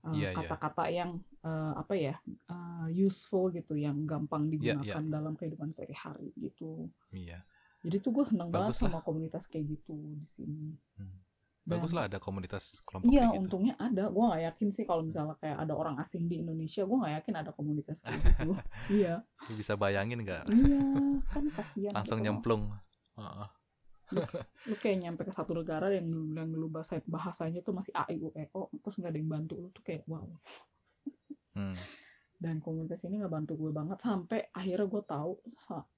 Eh, 0.00 0.16
Iya, 0.16 0.28
iya. 0.32 0.36
kata-kata 0.36 0.84
yang 0.88 1.10
eh, 1.40 1.72
apa 1.76 1.92
ya 1.92 2.16
eh, 2.24 2.86
useful 2.98 3.48
gitu 3.50 3.76
yang 3.76 4.04
gampang 4.04 4.48
Iya, 4.48 4.76
digunakan 4.80 5.04
dalam 5.06 5.32
kehidupan 5.34 5.70
sehari-hari 5.70 6.32
gitu 6.36 6.88
Iya. 7.10 7.44
jadi 7.80 7.96
tuh 7.98 8.12
gue 8.12 8.24
seneng 8.26 8.48
banget 8.48 8.72
Bagus 8.72 8.80
lah. 8.80 8.90
sama 8.92 9.00
komunitas 9.00 9.44
kayak 9.44 9.66
gitu 9.70 9.92
di 10.16 10.24
sini 10.24 10.72
Hmm. 10.96 11.20
Dan- 11.60 11.76
Bagus 11.76 11.92
lah 11.92 12.08
ada 12.08 12.16
komunitas 12.16 12.80
kelompok 12.82 13.04
Iya, 13.06 13.20
kayak 13.22 13.30
gitu. 13.30 13.40
untungnya 13.42 13.74
ada. 13.76 14.04
Gue 14.08 14.24
nggak 14.26 14.42
yakin 14.48 14.68
sih 14.70 14.84
kalau 14.84 15.02
misalnya 15.04 15.36
kayak 15.36 15.60
ada 15.60 15.72
orang 15.72 15.96
asing 15.96 16.24
di 16.24 16.40
Indonesia, 16.40 16.82
gue 16.82 16.96
nggak 16.96 17.14
yakin 17.20 17.34
ada 17.36 17.50
komunitas 17.52 18.00
kayak 18.00 18.16
gitu. 18.16 18.50
iya, 18.98 19.14
bisa 19.46 19.76
bayangin 19.76 20.24
nggak? 20.24 20.48
iya, 20.48 20.80
kan 21.28 21.44
kasihan. 21.52 21.92
Langsung 21.92 22.18
gitu. 22.18 22.26
nyemplung. 22.26 22.72
Heeh. 23.14 23.48
Lu 24.68 24.74
kayak 24.76 24.96
nyampe 25.00 25.22
ke 25.24 25.32
satu 25.32 25.54
negara 25.54 25.88
yang 25.90 26.06
yang 26.34 26.50
lu 26.50 26.66
bahasa 26.66 26.98
bahasanya 27.06 27.62
tuh 27.62 27.74
masih 27.74 27.92
A 27.94 28.04
I 28.10 28.18
U 28.20 28.30
E 28.34 28.50
O, 28.52 28.68
terus 28.82 28.98
nggak 28.98 29.10
ada 29.14 29.18
yang 29.18 29.30
bantu 29.30 29.54
lu 29.58 29.68
tuh 29.70 29.82
kayak 29.82 30.02
wow. 30.10 30.26
Hmm. 31.54 31.74
Dan 32.40 32.62
komunitas 32.64 33.04
ini 33.04 33.20
nggak 33.20 33.32
bantu 33.32 33.52
gue 33.58 33.72
banget 33.74 33.98
sampai 34.00 34.48
akhirnya 34.50 34.86
gue 34.88 35.02
tahu 35.04 35.32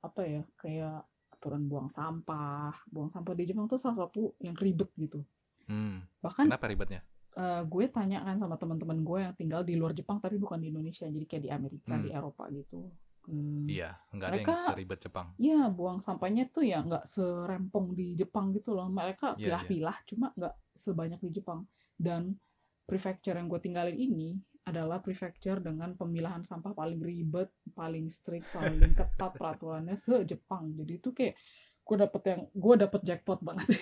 apa 0.02 0.20
ya 0.26 0.42
kayak 0.58 1.06
aturan 1.32 1.66
buang 1.66 1.86
sampah, 1.86 2.70
buang 2.90 3.10
sampah 3.10 3.34
di 3.34 3.46
Jepang 3.46 3.66
tuh 3.66 3.78
salah 3.78 4.06
satu 4.06 4.34
yang 4.42 4.54
ribet 4.54 4.90
gitu. 4.98 5.22
Hmm. 5.70 6.02
Bahkan 6.18 6.50
Kenapa 6.50 6.66
ribetnya? 6.66 7.00
eh, 7.32 7.62
gue 7.64 7.84
tanya 7.88 8.20
kan 8.26 8.36
sama 8.36 8.58
teman-teman 8.58 9.00
gue 9.00 9.18
yang 9.24 9.34
tinggal 9.34 9.62
di 9.62 9.72
luar 9.72 9.96
Jepang 9.96 10.20
tapi 10.20 10.36
bukan 10.36 10.60
di 10.60 10.68
Indonesia 10.68 11.08
jadi 11.08 11.24
kayak 11.24 11.42
di 11.46 11.50
Amerika 11.50 11.94
Hmm. 11.96 12.04
di 12.04 12.10
Eropa 12.12 12.44
gitu 12.52 12.92
Hmm. 13.22 13.64
Iya, 13.64 13.94
nggak 14.10 14.28
ada 14.28 14.36
yang 14.36 14.58
seribet 14.64 14.98
Jepang. 14.98 15.30
ya 15.38 15.70
buang 15.70 15.98
sampahnya 15.98 16.46
tuh 16.46 16.62
ya 16.62 16.82
nggak 16.82 17.06
serempong 17.06 17.94
di 17.94 18.14
Jepang 18.14 18.50
gitu 18.50 18.74
loh 18.74 18.86
mereka 18.86 19.34
Iya, 19.34 19.54
pilah-pilah 19.54 19.96
cuma 20.04 20.34
nggak 20.34 20.54
sebanyak 20.74 21.20
di 21.20 21.30
Jepang 21.32 21.62
dan 21.94 22.34
prefecture 22.82 23.34
yang 23.34 23.46
gue 23.46 23.58
tinggalin 23.58 23.94
ini 23.94 24.34
adalah 24.62 24.98
prefecture 24.98 25.58
dengan 25.58 25.94
pemilahan 25.94 26.42
sampah 26.42 26.70
paling 26.70 26.98
ribet 26.98 27.50
paling 27.72 28.10
strict 28.10 28.46
paling 28.50 28.94
ketat 28.94 29.32
peraturannya 29.34 29.94
se 29.94 30.22
Jepang 30.22 30.74
jadi 30.74 30.98
itu 30.98 31.10
kayak 31.10 31.34
gue 31.82 31.96
dapet 31.98 32.22
yang 32.26 32.40
gue 32.48 32.74
dapet 32.76 33.00
jackpot 33.02 33.38
banget 33.40 33.66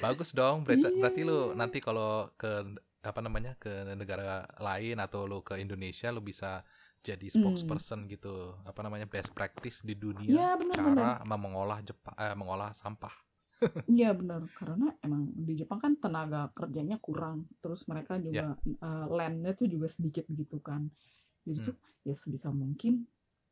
Bagus 0.00 0.32
dong. 0.32 0.66
Berarti, 0.66 0.88
Iya. 0.88 0.96
berarti 0.98 1.20
lu 1.22 1.54
nanti 1.54 1.78
kalau 1.80 2.28
ke 2.34 2.76
apa 3.00 3.20
namanya 3.24 3.56
ke 3.56 3.70
negara 3.96 4.44
lain 4.60 5.00
atau 5.00 5.24
lu 5.24 5.40
ke 5.40 5.56
Indonesia 5.56 6.12
lu 6.12 6.20
bisa 6.20 6.60
jadi 7.04 7.26
Hmm. 7.34 7.36
spokesperson 7.36 8.06
gitu. 8.12 8.54
Apa 8.68 8.80
namanya 8.84 9.06
best 9.08 9.32
practice 9.36 9.82
di 9.88 9.94
dunia 9.96 10.36
Iya 10.36 10.48
benar-benar 10.60 11.08
cara 11.16 11.20
mengolah 11.26 11.78
Jepang 11.84 12.14
eh, 12.18 12.34
mengolah 12.36 12.70
sampah. 12.76 13.14
Iya 13.90 14.14
benar 14.14 14.42
karena 14.54 14.86
emang 15.02 15.22
di 15.34 15.52
Jepang 15.60 15.80
kan 15.84 15.92
tenaga 15.98 16.46
kerjanya 16.58 16.96
kurang 17.06 17.38
terus 17.62 17.80
mereka 17.90 18.14
juga 18.22 18.54
eh, 18.86 19.06
landnya 19.16 19.52
tuh 19.58 19.66
juga 19.74 19.88
sedikit 19.96 20.24
gitu 20.30 20.62
kan 20.68 20.82
jadi 21.46 21.58
Hmm. 21.58 21.64
tuh 21.68 21.76
ya 22.06 22.14
sebisa 22.14 22.48
mungkin 22.54 22.94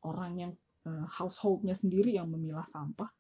orang 0.07 0.33
yang 0.43 0.52
eh, 0.88 1.07
householdnya 1.19 1.75
sendiri 1.83 2.11
yang 2.19 2.28
memilah 2.31 2.64
sampah 2.75 3.11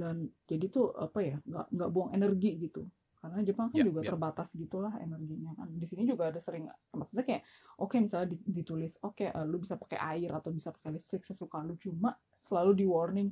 dan 0.00 0.16
jadi 0.50 0.66
tuh 0.76 0.86
apa 1.06 1.18
ya 1.22 1.36
nggak 1.48 1.66
nggak 1.76 1.90
buang 1.94 2.10
energi 2.18 2.50
gitu 2.64 2.82
karena 3.22 3.38
Jepang 3.46 3.70
kan 3.70 3.78
Ya, 3.78 3.86
juga 3.86 4.00
ya. 4.02 4.10
terbatas 4.10 4.48
gitulah 4.58 4.98
energinya 4.98 5.54
kan 5.54 5.70
di 5.70 5.86
sini 5.86 6.02
juga 6.02 6.34
ada 6.34 6.42
sering 6.42 6.66
maksudnya 6.90 7.22
kayak 7.22 7.42
oke 7.78 7.94
misalnya 7.96 8.34
di- 8.34 8.42
ditulis 8.42 8.98
oke 9.00 9.30
eh, 9.30 9.44
lu 9.46 9.62
bisa 9.62 9.78
pakai 9.78 9.98
air 10.18 10.34
atau 10.34 10.50
bisa 10.50 10.74
pakai 10.74 10.90
listrik 10.90 11.22
sesuka 11.22 11.62
lu 11.62 11.78
cuma 11.78 12.12
selalu 12.36 12.82
di 12.82 12.84
warning 12.84 13.30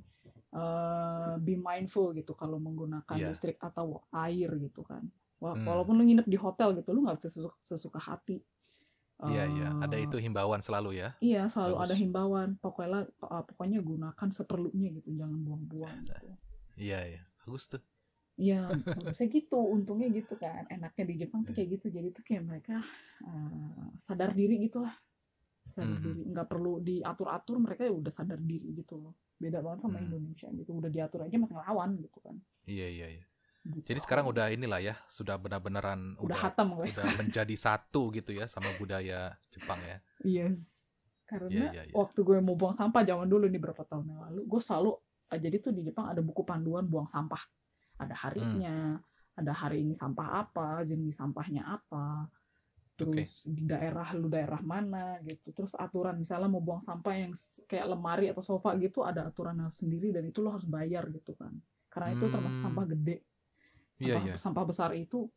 eh, 0.55 1.35
be 1.43 1.59
mindful 1.59 2.15
gitu 2.15 2.39
kalau 2.39 2.63
menggunakan 2.63 3.19
Iya. 3.19 3.35
listrik 3.35 3.59
atau 3.59 4.07
air 4.15 4.51
gitu 4.63 4.87
kan 4.87 5.03
Wah, 5.41 5.57
Hmm. 5.57 5.65
walaupun 5.67 5.97
lu 5.97 6.05
nginep 6.05 6.29
di 6.29 6.37
hotel 6.37 6.77
gitu 6.79 6.93
lu 6.93 7.01
nggak 7.03 7.17
bisa 7.19 7.29
sesuka, 7.33 7.57
sesuka 7.59 7.99
hati 7.99 8.39
Iya 9.21 9.45
iya, 9.53 9.69
ada 9.85 10.01
Eh, 10.01 10.09
itu 10.09 10.17
himbauan 10.17 10.65
selalu 10.65 10.97
ya. 10.97 11.13
Iya, 11.21 11.45
selalu 11.53 11.77
Bagus. 11.77 11.85
ada 11.93 11.95
himbauan. 12.01 12.49
Pokoknya 12.57 13.05
uh, 13.21 13.45
pokoknya 13.45 13.85
gunakan 13.85 14.29
seperlunya 14.33 14.97
gitu, 14.97 15.13
jangan 15.13 15.37
buang-buang 15.45 16.09
gitu. 16.09 16.33
Iya 16.81 16.99
iya, 17.05 17.23
bagus 17.45 17.69
tuh. 17.69 17.85
Iya, 18.47 18.73
bagusnya 18.73 19.29
gitu. 19.29 19.61
Untungnya 19.61 20.09
gitu 20.09 20.35
kan. 20.35 20.65
Enaknya 20.67 21.05
di 21.05 21.15
Jepang 21.19 21.45
tuh 21.45 21.53
kayak 21.53 21.69
gitu. 21.77 21.87
Jadi 21.89 22.09
tuh 22.11 22.25
kayak 22.25 22.43
mereka 22.43 22.81
uh, 23.25 23.93
sadar 24.01 24.33
diri 24.33 24.57
gitu 24.65 24.81
lah. 24.81 24.95
Sadar 25.69 26.01
Mhm. 26.01 26.03
diri. 26.03 26.21
Nggak 26.27 26.49
perlu 26.49 26.73
diatur-atur, 26.81 27.57
mereka 27.61 27.85
ya 27.85 27.93
udah 27.93 28.09
sadar 28.09 28.41
diri 28.41 28.73
gitu 28.73 28.97
loh. 28.97 29.13
Beda 29.37 29.61
banget 29.61 29.85
sama 29.85 30.01
Hmm. 30.01 30.09
Indonesia 30.09 30.49
gitu. 30.51 30.71
Udah 30.73 30.89
diatur 30.89 31.25
aja 31.25 31.37
masih 31.37 31.55
ngelawan 31.55 31.91
gitu 31.97 32.19
kan. 32.21 32.37
Iya 32.65 32.89
iya 32.89 33.07
iya. 33.19 33.25
Gitu. 33.61 33.85
Jadi 33.93 34.01
sekarang 34.01 34.25
udah 34.25 34.49
inilah 34.49 34.81
ya, 34.81 34.97
sudah 35.07 35.37
benar-benaran 35.37 36.17
udah 36.17 36.25
udah 36.25 36.39
hatam 36.41 36.81
guys. 36.81 36.97
udah 36.97 37.05
menjadi 37.21 37.55
satu 37.55 38.09
gitu 38.11 38.33
ya 38.33 38.49
sama 38.49 38.73
budaya 38.77 39.37
Jepang 39.53 39.77
ya. 39.85 40.01
Yes. 40.25 40.89
Karena 41.29 41.53
Iya, 41.53 41.69
iya, 41.71 41.83
iya. 41.87 41.95
waktu 41.95 42.25
gue 42.25 42.41
mau 42.41 42.57
buang 42.57 42.73
sampah 42.73 43.05
zaman 43.05 43.29
dulu 43.29 43.47
nih 43.47 43.61
berapa 43.61 43.85
tahun 43.85 44.09
yang 44.09 44.21
lalu, 44.27 44.41
gue 44.49 44.61
selalu 44.61 44.91
eh, 45.31 45.39
jadi 45.39 45.57
tuh 45.61 45.71
di 45.71 45.83
Jepang 45.85 46.09
ada 46.09 46.19
buku 46.19 46.43
panduan 46.43 46.89
buang 46.89 47.07
sampah. 47.07 47.39
Ada 48.01 48.17
harinya, 48.25 48.97
Hmm. 48.97 49.39
ada 49.41 49.53
hari 49.53 49.85
ini 49.85 49.93
sampah 49.93 50.29
apa, 50.43 50.83
jenis 50.89 51.17
sampahnya 51.21 51.63
apa, 51.69 52.29
terus 52.97 53.49
di 53.49 53.65
daerah 53.65 54.09
lu 54.17 54.29
daerah 54.29 54.61
mana 54.61 55.17
gitu. 55.25 55.53
Terus 55.57 55.73
aturan 55.77 56.21
misalnya 56.21 56.49
mau 56.53 56.61
buang 56.61 56.85
sampah 56.85 57.15
yang 57.17 57.33
kayak 57.69 57.87
lemari 57.89 58.29
atau 58.33 58.45
sofa 58.45 58.77
gitu 58.77 59.01
ada 59.05 59.29
aturan 59.29 59.57
sendiri 59.73 60.13
dan 60.13 60.25
itu 60.29 60.41
lo 60.45 60.53
harus 60.53 60.69
bayar 60.69 61.09
gitu 61.13 61.33
kan. 61.37 61.53
Karena 61.93 62.13
itu 62.17 62.25
termasuk 62.29 62.61
Hmm. 62.61 62.67
sampah 62.73 62.85
gede. 62.93 63.17
Iya, 64.01 64.17
Sampah, 64.17 64.23
iya. 64.29 64.35
sampah 64.37 64.65
besar 64.69 64.91
itu 64.97 65.29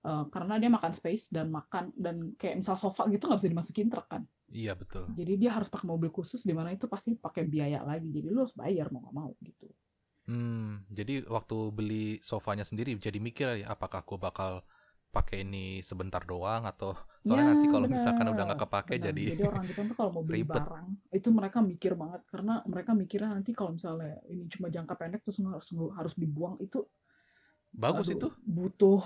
eh, 0.00 0.24
karena 0.32 0.56
dia 0.56 0.72
makan 0.72 0.92
space 0.96 1.28
dan 1.28 1.52
makan 1.52 1.92
dan 1.92 2.32
kayak 2.40 2.56
misal 2.64 2.72
sofa 2.80 3.04
gitu 3.12 3.28
nggak 3.28 3.36
bisa 3.36 3.52
dimasukin 3.52 3.88
truk 3.92 4.08
kan. 4.08 4.24
Iya 4.48 4.72
betul. 4.72 5.04
Jadi 5.12 5.32
dia 5.36 5.52
harus 5.52 5.68
pakai 5.68 5.84
mobil 5.84 6.08
khusus 6.08 6.40
di 6.48 6.56
mana 6.56 6.72
itu 6.72 6.88
pasti 6.88 7.20
pakai 7.20 7.44
biaya 7.44 7.84
lagi. 7.84 8.08
Jadi 8.08 8.28
lu 8.32 8.40
harus 8.40 8.56
bayar 8.56 8.88
mau 8.88 9.04
nggak 9.04 9.16
mau 9.20 9.30
gitu. 9.44 9.68
Hmm, 10.30 10.86
jadi 10.98 11.12
waktu 11.34 11.56
beli 11.76 12.04
sofanya 12.30 12.62
sendiri 12.70 12.90
jadi 13.06 13.18
mikir 13.18 13.46
ya 13.64 13.66
apakah 13.74 14.00
gue 14.08 14.18
bakal 14.26 14.52
pakai 15.14 15.42
ini 15.42 15.82
sebentar 15.88 16.22
doang 16.30 16.62
atau 16.70 16.94
soalnya 17.26 17.46
Ya, 17.46 17.50
nanti 17.56 17.66
kalau 17.72 17.88
misalkan 17.90 18.26
udah 18.32 18.42
nggak 18.46 18.60
kepake 18.62 18.94
Benar. 18.96 19.06
jadi 19.06 19.26
Jadi 19.28 19.42
orang 19.44 19.64
Jepang 19.68 19.86
tuh 19.92 19.96
kalau 19.98 20.10
mau 20.16 20.24
beli 20.26 20.42
ribet. 20.52 20.64
barang 20.64 20.88
itu 21.14 21.28
mereka 21.30 21.58
mikir 21.62 21.92
banget 21.94 22.20
karena 22.32 22.64
mereka 22.66 22.90
mikirnya 22.96 23.30
nanti 23.36 23.50
kalau 23.54 23.70
misalnya 23.76 24.18
ini 24.32 24.48
cuma 24.50 24.66
jangka 24.74 24.94
pendek 24.98 25.20
terus 25.22 25.38
harus 25.44 25.68
harus 25.98 26.14
dibuang 26.18 26.56
itu 26.64 26.82
bagus 27.72 28.08
aduh, 28.08 28.14
itu. 28.14 28.30
butuh 28.56 29.02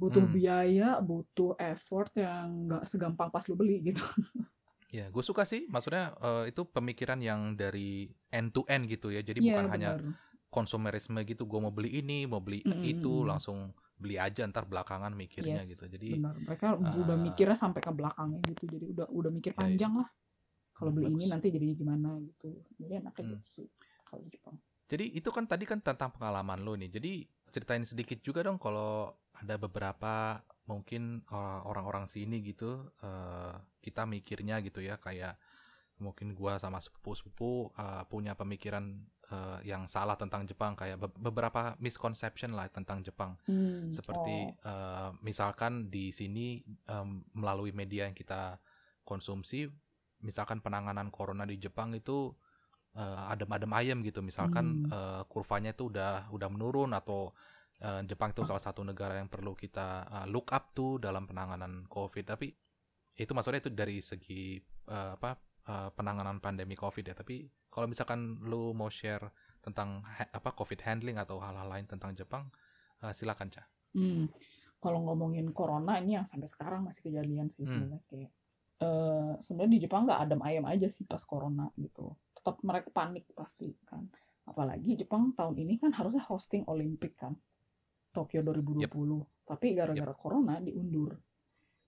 butuh 0.00 0.24
Hmm. 0.24 0.34
biaya, 0.36 0.88
butuh 1.08 1.50
effort 1.72 2.10
yang 2.24 2.46
nggak 2.70 2.84
segampang 2.90 3.28
pas 3.34 3.44
lu 3.50 3.54
beli 3.60 3.76
gitu. 3.90 4.02
Ya, 4.88 5.12
gue 5.12 5.20
suka 5.20 5.44
sih. 5.44 5.68
Maksudnya 5.68 6.16
eh, 6.16 6.42
itu 6.50 6.64
pemikiran 6.64 7.20
yang 7.20 7.52
dari 7.60 8.08
end 8.32 8.56
to 8.56 8.64
end 8.72 8.88
gitu 8.88 9.12
ya. 9.12 9.20
Jadi 9.20 9.40
Iya 9.42 9.52
bukan 9.52 9.68
hanya 9.68 9.92
benar. 9.92 10.00
Konsumerisme 10.48 11.20
gitu. 11.24 11.44
Gue 11.44 11.60
mau 11.60 11.72
beli 11.72 12.00
ini, 12.00 12.24
mau 12.24 12.40
beli 12.40 12.64
Mm, 12.64 12.72
mm, 12.72 12.84
itu, 12.98 13.14
langsung 13.24 13.72
beli 13.98 14.16
aja 14.16 14.46
ntar 14.46 14.64
belakangan 14.64 15.12
mikirnya 15.12 15.60
Yes, 15.60 15.76
gitu. 15.76 15.84
Jadi 15.90 16.18
benar. 16.18 16.34
Mereka 16.38 16.66
udah 16.78 17.16
eh, 17.18 17.24
mikirnya 17.28 17.58
sampai 17.58 17.80
ke 17.82 17.92
belakangnya 17.92 18.40
gitu. 18.54 18.64
Jadi 18.66 18.86
udah 18.96 19.06
udah 19.10 19.30
mikir 19.32 19.52
Iya, 19.52 19.58
iya. 19.58 19.62
panjang 19.64 19.92
lah. 20.04 20.08
Kalau 20.78 20.90
beli 20.94 21.10
ini 21.10 21.26
nanti 21.26 21.50
jadi 21.50 21.66
gimana 21.74 22.16
gitu. 22.22 22.62
Jadi 22.78 22.92
enaknya 23.02 23.22
Hmm. 23.24 23.32
gitu 23.42 23.46
sih 23.46 23.66
kalau 24.06 24.22
di 24.24 24.30
Jepang. 24.32 24.56
Jadi 24.88 25.04
itu 25.12 25.28
kan 25.28 25.44
tadi 25.44 25.64
kan 25.68 25.84
tentang 25.84 26.14
pengalaman 26.14 26.64
lo 26.64 26.72
nih. 26.78 26.88
Jadi 26.88 27.12
ceritain 27.52 27.84
sedikit 27.84 28.20
juga 28.24 28.40
dong 28.46 28.56
kalau 28.56 29.12
ada 29.36 29.54
beberapa 29.60 30.40
mungkin 30.68 31.24
orang-orang 31.64 32.04
sini 32.08 32.40
gitu 32.44 32.88
eh, 33.02 33.52
kita 33.80 34.04
mikirnya 34.04 34.60
gitu 34.60 34.84
ya 34.84 34.96
kayak 35.00 35.36
mungkin 35.98 36.30
gua 36.36 36.56
sama 36.62 36.78
sepupu-sepupu 36.78 37.74
eh, 37.74 38.04
punya 38.06 38.38
pemikiran 38.38 38.84
eh, 39.28 39.58
yang 39.68 39.84
salah 39.84 40.16
tentang 40.16 40.48
Jepang 40.48 40.72
kayak 40.72 40.96
be- 40.98 41.18
beberapa 41.20 41.76
misconception 41.80 42.56
lah 42.56 42.68
tentang 42.72 43.04
Jepang. 43.04 43.36
Hmm, 43.44 43.92
Seperti 43.92 44.48
oh. 44.64 44.68
eh, 44.68 45.10
misalkan 45.20 45.92
di 45.92 46.08
sini 46.12 46.60
em, 46.88 47.24
melalui 47.36 47.72
media 47.72 48.08
yang 48.08 48.16
kita 48.16 48.56
konsumsi 49.04 49.68
misalkan 50.18 50.58
penanganan 50.58 51.08
corona 51.14 51.46
di 51.46 51.56
Jepang 51.60 51.94
itu 51.94 52.34
eh, 52.96 53.30
adem-adem 53.32 53.70
ayem 53.76 53.98
gitu. 54.02 54.20
Misalkan 54.24 54.88
Hmm. 54.88 54.92
eh, 54.92 55.22
kurvanya 55.28 55.72
itu 55.76 55.88
udah 55.92 56.28
udah 56.32 56.48
menurun 56.50 56.90
atau 56.96 57.30
eh, 57.78 58.02
Jepang 58.08 58.34
itu 58.34 58.42
salah 58.42 58.60
satu 58.62 58.82
negara 58.82 59.14
yang 59.20 59.30
perlu 59.30 59.54
kita 59.54 60.08
eh, 60.08 60.26
look 60.32 60.50
up 60.50 60.74
tuh 60.74 60.98
dalam 60.98 61.28
penanganan 61.28 61.86
COVID. 61.86 62.24
Tapi 62.26 62.50
itu 63.18 63.30
maksudnya 63.34 63.60
itu 63.62 63.70
dari 63.70 63.98
segi 64.02 64.58
eh, 64.88 65.10
apa 65.14 65.36
eh, 65.68 65.90
penanganan 65.92 66.40
pandemi 66.40 66.72
COVID 66.74 67.04
ya. 67.04 67.14
Tapi 67.14 67.44
kalau 67.68 67.84
misalkan 67.86 68.40
lu 68.42 68.72
mau 68.72 68.88
share 68.88 69.28
tentang 69.60 70.00
ha- 70.02 70.32
apa 70.32 70.56
COVID 70.56 70.80
handling 70.82 71.20
atau 71.20 71.36
hal-hal 71.38 71.68
lain 71.68 71.84
tentang 71.84 72.16
Jepang, 72.16 72.48
eh, 73.04 73.12
silakan 73.12 73.52
Ca. 73.52 73.62
Hmm. 73.92 74.26
Kalau 74.78 75.02
ngomongin 75.04 75.50
corona 75.52 75.98
ini 75.98 76.14
yang 76.16 76.24
sampai 76.24 76.46
sekarang 76.46 76.86
masih 76.86 77.10
kejadian 77.10 77.50
sih 77.50 77.66
Hmm. 77.66 77.68
sebenarnya 77.68 78.00
kayak 78.08 78.30
eh 78.78 79.32
sebenarnya 79.42 79.72
di 79.74 79.80
Jepang 79.82 80.06
nggak 80.06 80.20
adem 80.22 80.40
ayem 80.46 80.62
aja 80.64 80.86
sih 80.86 81.02
pas 81.04 81.18
corona 81.20 81.66
gitu. 81.74 82.14
Tetap 82.30 82.62
mereka 82.62 82.88
panik 82.94 83.26
pasti 83.34 83.74
kan. 83.82 84.06
Apalagi 84.46 84.94
Jepang 84.96 85.34
tahun 85.34 85.58
ini 85.60 85.82
kan 85.82 85.90
harusnya 85.92 86.22
hosting 86.22 86.62
Olimpik 86.70 87.18
kan. 87.18 87.34
Tokyo 88.14 88.40
2020. 88.40 88.86
Tapi 89.44 89.66
gara-gara 89.74 90.14
corona 90.14 90.62
diundur. 90.62 91.18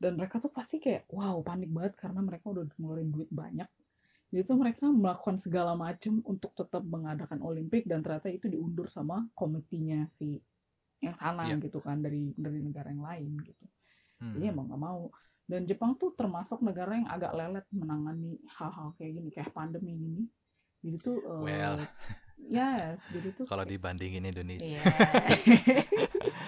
Dan 0.01 0.17
mereka 0.17 0.41
tuh 0.41 0.49
pasti 0.49 0.81
kayak 0.81 1.13
wow 1.13 1.45
panik 1.45 1.69
banget 1.69 1.93
karena 2.01 2.25
mereka 2.25 2.49
udah 2.49 2.65
ngeluarin 2.81 3.13
duit 3.13 3.29
banyak. 3.29 3.69
Jadi 4.31 4.43
tuh 4.47 4.57
mereka 4.57 4.89
melakukan 4.89 5.37
segala 5.37 5.77
macam 5.77 6.25
untuk 6.25 6.57
tetap 6.57 6.81
mengadakan 6.87 7.43
Olimpik 7.45 7.85
dan 7.85 8.01
ternyata 8.01 8.33
itu 8.33 8.49
diundur 8.49 8.89
sama 8.89 9.29
komitinya 9.37 10.09
si 10.09 10.41
yang 11.01 11.17
sana 11.17 11.49
Iya. 11.49 11.61
gitu 11.61 11.81
kan 11.85 12.01
dari 12.01 12.33
dari 12.33 12.65
negara 12.65 12.89
yang 12.95 13.05
lain 13.05 13.31
gitu. 13.45 13.65
Hmm. 14.25 14.33
Jadi 14.39 14.45
emang 14.49 14.73
nggak 14.73 14.81
mau. 14.81 15.13
Dan 15.45 15.67
Jepang 15.67 15.99
tuh 15.99 16.15
termasuk 16.15 16.63
negara 16.63 16.95
yang 16.95 17.11
agak 17.11 17.35
lelet 17.35 17.67
menangani 17.75 18.39
hal-hal 18.55 18.95
kayak 18.95 19.13
gini 19.19 19.29
kayak 19.35 19.51
pandemi 19.51 19.99
ini. 19.99 20.23
Jadi 20.81 20.97
tuh 21.03 21.19
eh, 21.21 21.43
Well. 21.45 21.77
yes, 22.49 23.11
jadi 23.11 23.35
tuh 23.35 23.45
Kalau 23.51 23.67
dibandingin 23.67 24.25
Indonesia, 24.25 24.79
Iya. 24.79 24.81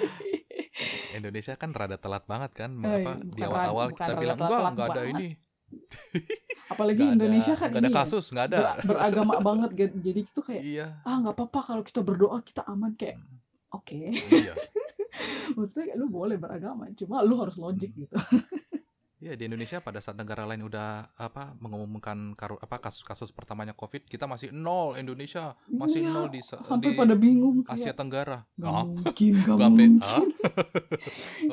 Indonesia 1.15 1.55
kan 1.55 1.71
rada 1.71 1.97
telat 1.97 2.25
banget 2.25 2.51
kan 2.55 2.71
Eh, 2.79 2.93
apa 2.99 3.13
di 3.21 3.41
awal-awal 3.41 3.87
kita 3.91 4.13
bilang 4.15 4.37
enggak 4.37 4.61
enggak 4.67 4.89
ada 4.89 4.95
banget. 4.99 5.13
ini 5.15 5.29
Apalagi 6.69 7.03
ada- 7.03 7.13
Indonesia 7.15 7.55
kan 7.55 7.69
nggak 7.69 7.79
ada 7.79 7.87
ini 7.87 7.93
ya, 7.93 8.01
kasus 8.01 8.25
nggak 8.29 8.47
ada 8.47 8.59
ber- 8.59 8.79
beragama 8.89 9.35
banget 9.49 9.71
gitu. 9.75 9.97
Jadi 10.01 10.21
itu 10.23 10.41
kayak 10.41 10.63
iya 10.63 10.87
ah 11.03 11.17
nggak 11.19 11.35
apa-apa 11.35 11.61
kalau 11.63 11.83
kita 11.83 12.01
berdoa 12.01 12.39
kita 12.41 12.63
aman 12.65 12.93
kayak 12.93 13.21
oke. 13.71 13.99
iya 14.31 14.55
Maksudnya 15.55 15.85
kayak 15.87 15.99
lu 15.99 16.09
boleh 16.09 16.37
beragama, 16.37 16.89
cuma 16.95 17.21
lu 17.21 17.37
harus 17.37 17.57
logik 17.57 17.93
gitu. 17.95 18.17
Iya 19.23 19.39
di 19.39 19.47
Indonesia 19.47 19.79
pada 19.79 20.03
saat 20.03 20.19
negara 20.19 20.43
lain 20.43 20.67
udah 20.67 21.15
apa 21.15 21.55
mengumumkan 21.57 22.35
karu, 22.35 22.59
apa 22.59 22.83
kasus-kasus 22.83 23.31
pertamanya 23.31 23.71
COVID 23.71 24.11
kita 24.11 24.27
masih 24.27 24.51
nol 24.51 24.99
Indonesia 24.99 25.55
masih 25.71 26.03
Iya, 26.03 26.11
nol 26.11 26.27
di, 26.27 26.43
Sampai 26.43 26.91
di 26.91 26.99
pada 26.99 27.15
bingung 27.15 27.63
Asia 27.63 27.95
kayak 27.95 28.03
Tenggara 28.03 28.39
Gak 28.59 28.67
Hah? 28.67 28.83
mungkin, 28.83 29.33
gak 29.39 29.47
Gua 29.47 29.63
sampai, 29.63 29.87
mungkin. 29.87 30.27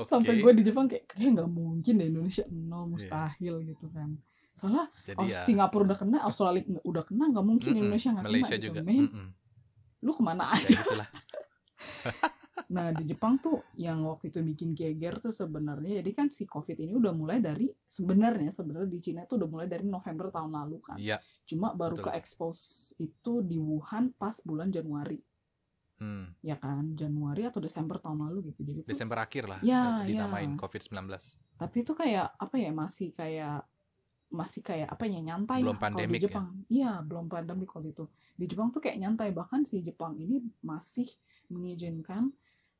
Sampai 0.01 0.33
gue 0.41 0.51
di 0.57 0.63
Jepang 0.65 0.89
kayak 0.89 1.05
kayaknya 1.05 1.29
nggak 1.37 1.49
mungkin 1.53 1.93
deh 1.93 2.07
Indonesia 2.09 2.43
nol 2.49 2.85
mustahil 2.89 3.55
gitu 3.61 3.85
kan. 3.93 4.17
Soalnya 4.57 4.89
jadi 5.05 5.21
oh, 5.21 5.29
ya 5.29 5.39
Singapura 5.45 5.85
udah 5.85 5.97
kena, 5.97 6.17
Australia 6.25 6.65
nggak- 6.65 6.83
udah 6.89 7.03
kena, 7.05 7.23
nggak 7.29 7.45
mungkin 7.45 7.69
mm-mm, 7.69 7.81
Indonesia 7.85 8.09
nggak 8.17 8.25
kena 8.25 8.33
Malaysia 8.33 8.55
gitu. 8.57 8.65
juga 8.65 8.79
Men, 8.81 9.05
mm-mm. 9.05 9.27
lu 10.01 10.11
ke 10.11 10.21
mana 10.25 10.43
ya 10.49 10.57
aja? 10.57 10.73
gitulah 10.73 11.09
Nah 12.69 12.93
di 12.93 13.03
Jepang 13.09 13.41
tuh 13.41 13.65
yang 13.77 14.05
waktu 14.05 14.29
itu 14.29 14.45
bikin 14.45 14.77
geger 14.77 15.17
tuh 15.17 15.33
sebenarnya, 15.33 16.05
jadi 16.05 16.11
kan 16.13 16.27
si 16.29 16.45
COVID 16.45 16.77
ini 16.77 16.93
udah 16.93 17.13
mulai 17.17 17.41
dari 17.41 17.69
sebenarnya 17.89 18.53
sebenarnya 18.53 18.89
di 18.89 18.99
Cina 19.01 19.25
tuh 19.25 19.41
udah 19.41 19.49
mulai 19.49 19.67
dari 19.69 19.89
November 19.89 20.29
tahun 20.29 20.53
lalu 20.53 20.77
kan. 20.79 20.97
iya 21.01 21.17
Cuma 21.49 21.73
baru 21.73 21.97
betul. 21.97 22.05
ke 22.09 22.11
expose 22.21 22.93
itu 23.01 23.41
di 23.41 23.57
Wuhan 23.57 24.13
pas 24.13 24.37
bulan 24.45 24.69
Januari, 24.69 25.17
hmm. 25.97 26.45
ya 26.45 26.61
kan? 26.61 26.93
Januari 26.93 27.49
atau 27.49 27.57
Desember 27.57 27.97
tahun 27.97 28.29
lalu 28.29 28.53
gitu. 28.53 28.61
Jadi 28.61 28.79
tuh 28.85 28.91
Desember 28.93 29.17
akhir 29.17 29.49
lah 29.49 29.59
Ya, 29.65 30.05
dinamain 30.05 30.53
ya. 30.53 30.61
COVID-19 30.61 31.09
tapi 31.59 31.83
itu 31.83 31.91
kayak 31.91 32.39
apa 32.39 32.55
ya 32.55 32.71
masih 32.71 33.11
kayak 33.11 33.67
masih 34.31 34.63
kayak 34.63 34.87
apa 34.87 35.03
ya 35.09 35.19
nyantai 35.19 35.59
Belum 35.59 35.75
lah 35.75 35.81
kalau 35.83 35.91
pandemik 35.91 36.15
di 36.15 36.23
ya? 36.23 36.25
Jepang 36.31 36.47
iya 36.71 36.91
belum 37.03 37.25
pandemi 37.27 37.67
waktu 37.67 37.91
itu 37.91 38.05
di 38.39 38.45
Jepang 38.47 38.71
tuh 38.71 38.79
kayak 38.79 38.95
nyantai 38.95 39.35
bahkan 39.35 39.67
si 39.67 39.83
Jepang 39.83 40.15
ini 40.15 40.39
masih 40.63 41.09
mengizinkan 41.51 42.31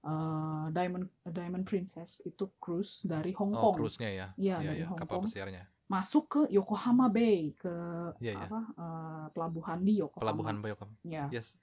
eh, 0.02 0.66
Diamond 0.72 1.06
Diamond 1.26 1.66
Princess 1.66 2.24
itu 2.24 2.52
cruise 2.58 3.04
dari 3.04 3.32
Hong 3.36 3.52
oh 3.52 3.72
Kong. 3.72 3.76
cruise-nya 3.84 4.10
ya? 4.10 4.28
Iya, 4.36 4.56
Iya, 4.60 4.68
dari 4.70 4.80
iya, 4.80 4.88
Hong 4.88 5.00
kapal 5.00 5.16
Kong. 5.20 5.26
pesiarnya 5.28 5.64
masuk 5.90 6.24
ke 6.30 6.42
Yokohama 6.54 7.10
Bay 7.10 7.58
ke 7.58 7.74
Iya, 8.22 8.34
iya. 8.38 8.46
apa 8.46 8.60
eh, 8.78 9.26
pelabuhan 9.34 9.80
di 9.82 9.98
Yokohama. 9.98 10.24
Pelabuhan 10.24 10.56
Bayokam 10.62 10.90
ya 11.02 11.26
yes. 11.30 11.58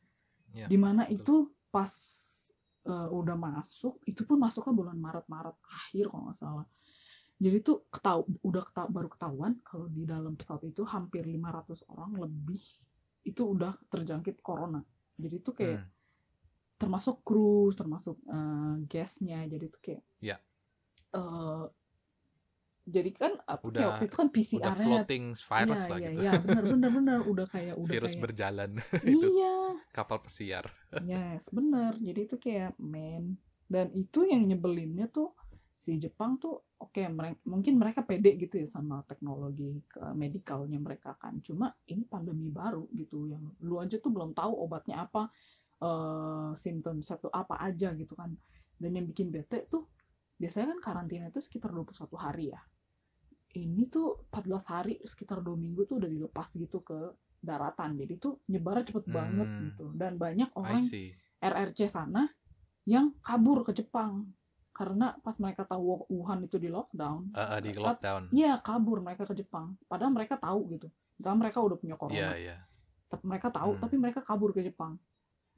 Iya, 0.50 0.66
di 0.66 0.76
mana 0.76 1.04
betul. 1.04 1.16
itu 1.16 1.34
pas 1.70 1.92
eh, 2.86 3.08
udah 3.10 3.36
masuk 3.36 4.02
itu 4.04 4.22
pun 4.22 4.38
masuknya 4.38 4.74
bulan 4.74 4.98
Maret 4.98 5.26
Maret 5.26 5.56
akhir 5.62 6.04
kalau 6.10 6.22
nggak 6.26 6.38
salah. 6.38 6.66
Jadi 7.36 7.58
tuh 7.60 7.84
ketau 7.92 8.24
udah 8.40 8.64
ketau 8.64 8.88
baru 8.88 9.08
ketahuan 9.12 9.52
kalau 9.60 9.86
di 9.86 10.02
dalam 10.02 10.32
pesawat 10.34 10.64
itu 10.64 10.82
hampir 10.88 11.22
500 11.22 11.84
orang 11.92 12.16
lebih 12.16 12.62
itu 13.22 13.42
udah 13.44 13.76
terjangkit 13.86 14.40
corona. 14.40 14.80
Jadi 15.14 15.36
tuh 15.38 15.52
kayak 15.52 15.78
Hmm. 15.78 15.88
Termasuk 16.76 17.24
kru 17.24 17.72
termasuk 17.72 18.16
eh, 18.26 18.74
guestnya 18.84 19.40
jadi 19.44 19.66
tuh 19.66 19.80
kayak 19.80 20.02
Iya. 20.20 20.36
eh, 21.12 21.64
jadi 22.86 23.10
kan 23.10 23.32
apa 23.42 23.58
ya, 23.58 23.66
Udah- 23.66 23.86
waktu 23.90 24.04
itu 24.06 24.14
kan 24.14 24.28
udah 24.30 24.36
PCR-nya 24.38 24.86
floating 25.02 25.24
virus 25.34 25.80
iya 25.82 25.90
lah 25.90 25.98
iya 25.98 26.10
gitu 26.14 26.20
iya 26.22 26.32
benar 26.38 26.64
benar 26.64 26.90
benar 26.94 27.18
udah 27.26 27.46
kayak 27.50 27.74
udah 27.74 27.90
virus 27.90 28.12
kayak 28.14 28.22
berjalan 28.22 28.70
itu 29.10 29.26
iya 29.26 29.54
kapal 29.90 30.18
pesiar 30.22 30.64
Yes, 31.02 31.50
bener. 31.50 31.92
Jadi 31.98 32.20
itu 32.24 32.36
kayak 32.36 32.76
men. 32.78 33.36
Dan 33.66 33.90
itu 33.92 34.24
yang 34.24 34.44
nyebelinnya 34.44 35.08
tuh 35.08 35.34
si 35.74 35.98
Jepang 35.98 36.38
tuh 36.38 36.62
oke 36.78 37.02
mereka 37.10 37.36
mungkin 37.44 37.74
mereka 37.76 38.00
pede 38.00 38.32
gitu 38.38 38.56
ya 38.56 38.64
sama 38.64 39.04
teknologi 39.04 39.82
ke 39.84 40.00
medikalnya 40.14 40.78
mereka 40.78 41.18
kan. 41.18 41.36
Cuma 41.42 41.74
ini 41.86 42.06
pandemi 42.06 42.48
baru 42.48 42.86
gitu 42.94 43.26
yang 43.26 43.44
lu 43.60 43.76
aja 43.76 43.98
tuh 43.98 44.08
belum 44.08 44.30
tahu 44.32 44.52
obatnya 44.56 45.04
apa 45.04 45.28
eh 45.76 46.50
simptom 46.54 47.00
satu 47.00 47.28
apa 47.28 47.60
aja 47.60 47.92
gitu 47.92 48.14
kan. 48.14 48.32
Dan 48.76 48.90
yang 48.92 49.04
bikin 49.04 49.28
bete 49.28 49.64
tuh 49.66 49.88
biasanya 50.36 50.76
kan 50.76 50.80
karantina 50.80 51.28
itu 51.28 51.40
sekitar 51.40 51.72
21 51.72 52.16
hari 52.16 52.52
ya. 52.52 52.60
Ini 53.56 53.88
tuh 53.88 54.28
14 54.28 54.66
hari 54.68 54.94
sekitar 55.00 55.40
dua 55.40 55.56
minggu 55.56 55.88
tuh 55.88 55.96
udah 55.96 56.08
dilepas 56.08 56.48
gitu 56.54 56.84
ke 56.84 56.96
daratan. 57.40 57.96
Jadi 57.96 58.14
tuh 58.16 58.44
nyebarnya 58.48 58.84
cepet 58.84 59.04
banget 59.08 59.48
Hmm. 59.48 59.60
gitu. 59.70 59.86
Dan 59.96 60.20
banyak 60.20 60.52
orang 60.52 60.84
RRC 61.40 61.88
sana 61.88 62.28
yang 62.84 63.16
kabur 63.20 63.64
ke 63.64 63.72
Jepang 63.72 64.28
karena 64.70 65.16
pas 65.24 65.32
mereka 65.40 65.64
tahu 65.64 66.04
Wuhan 66.12 66.44
itu 66.44 66.60
di 66.60 66.68
lockdown, 66.68 67.32
Eh, 67.32 67.40
eh, 67.40 67.60
di 67.64 67.72
mereka- 67.72 67.84
lockdown 67.96 68.22
iya 68.30 68.60
kabur 68.60 69.00
mereka 69.00 69.24
ke 69.24 69.32
Jepang. 69.34 69.72
Padahal 69.88 70.12
mereka 70.12 70.36
tahu 70.36 70.68
gitu. 70.68 70.92
Misalnya 71.16 71.48
mereka 71.48 71.64
udah 71.64 71.76
punya 71.80 71.96
corona, 71.96 72.36
iya 72.36 72.60
tapi 73.08 73.24
mereka 73.24 73.48
tahu, 73.48 73.72
Hmm. 73.72 73.80
tapi 73.80 73.94
mereka 73.96 74.20
kabur 74.20 74.52
ke 74.52 74.60
Jepang. 74.60 75.00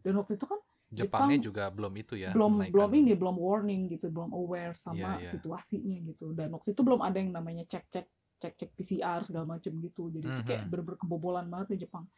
Dan 0.09 0.17
waktu 0.17 0.35
itu 0.35 0.47
kan 0.47 0.57
Jepangnya 0.89 1.37
Jepang 1.37 1.45
juga 1.45 1.65
belum 1.69 1.93
itu 1.95 2.15
ya 2.17 2.33
belum 2.33 2.53
menaikkan- 2.57 2.73
belum 2.73 2.91
ini, 2.95 3.13
belum 3.13 3.37
warning 3.37 3.83
gitu, 3.91 4.07
belum 4.09 4.31
aware 4.33 4.73
sama 4.73 4.97
Iya, 4.97 5.21
iya. 5.21 5.29
situasinya 5.29 5.97
gitu. 6.03 6.33
Dan 6.33 6.49
waktu 6.51 6.73
itu 6.73 6.81
belum 6.81 7.01
ada 7.01 7.13
yang 7.15 7.29
namanya 7.29 7.63
cek-cek 7.63 8.09
cek-cek 8.39 8.73
PCR 8.73 9.21
segala 9.21 9.45
macem 9.51 9.77
gitu. 9.77 10.09
Jadi 10.09 10.25
itu 10.25 10.43
kayak 10.43 10.63
Mhm. 10.63 10.71
bener-bener 10.71 10.97
kebobolan 10.97 11.47
banget 11.47 11.69
di 11.75 11.85
Jepang. 11.85 12.09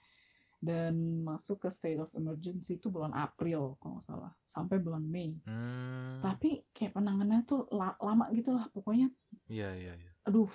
Dan 0.57 0.93
masuk 1.25 1.57
ke 1.59 1.69
state 1.69 1.97
of 1.97 2.13
emergency 2.13 2.77
itu 2.77 2.87
bulan 2.87 3.11
April 3.11 3.75
kalau 3.77 3.97
nggak 3.97 4.05
salah, 4.07 4.29
sampai 4.45 4.77
bulan 4.77 5.01
Mei. 5.01 5.41
Hmm, 5.43 6.21
tapi 6.21 6.61
kayak 6.71 6.93
penanganannya 6.93 7.43
tuh 7.45 7.65
la- 7.71 7.97
lama 7.99 8.29
gitu 8.31 8.53
lah 8.53 8.69
pokoknya 8.69 9.09
iya 9.49 9.73
iya 9.73 9.97
iya 9.97 10.13
aduh 10.23 10.53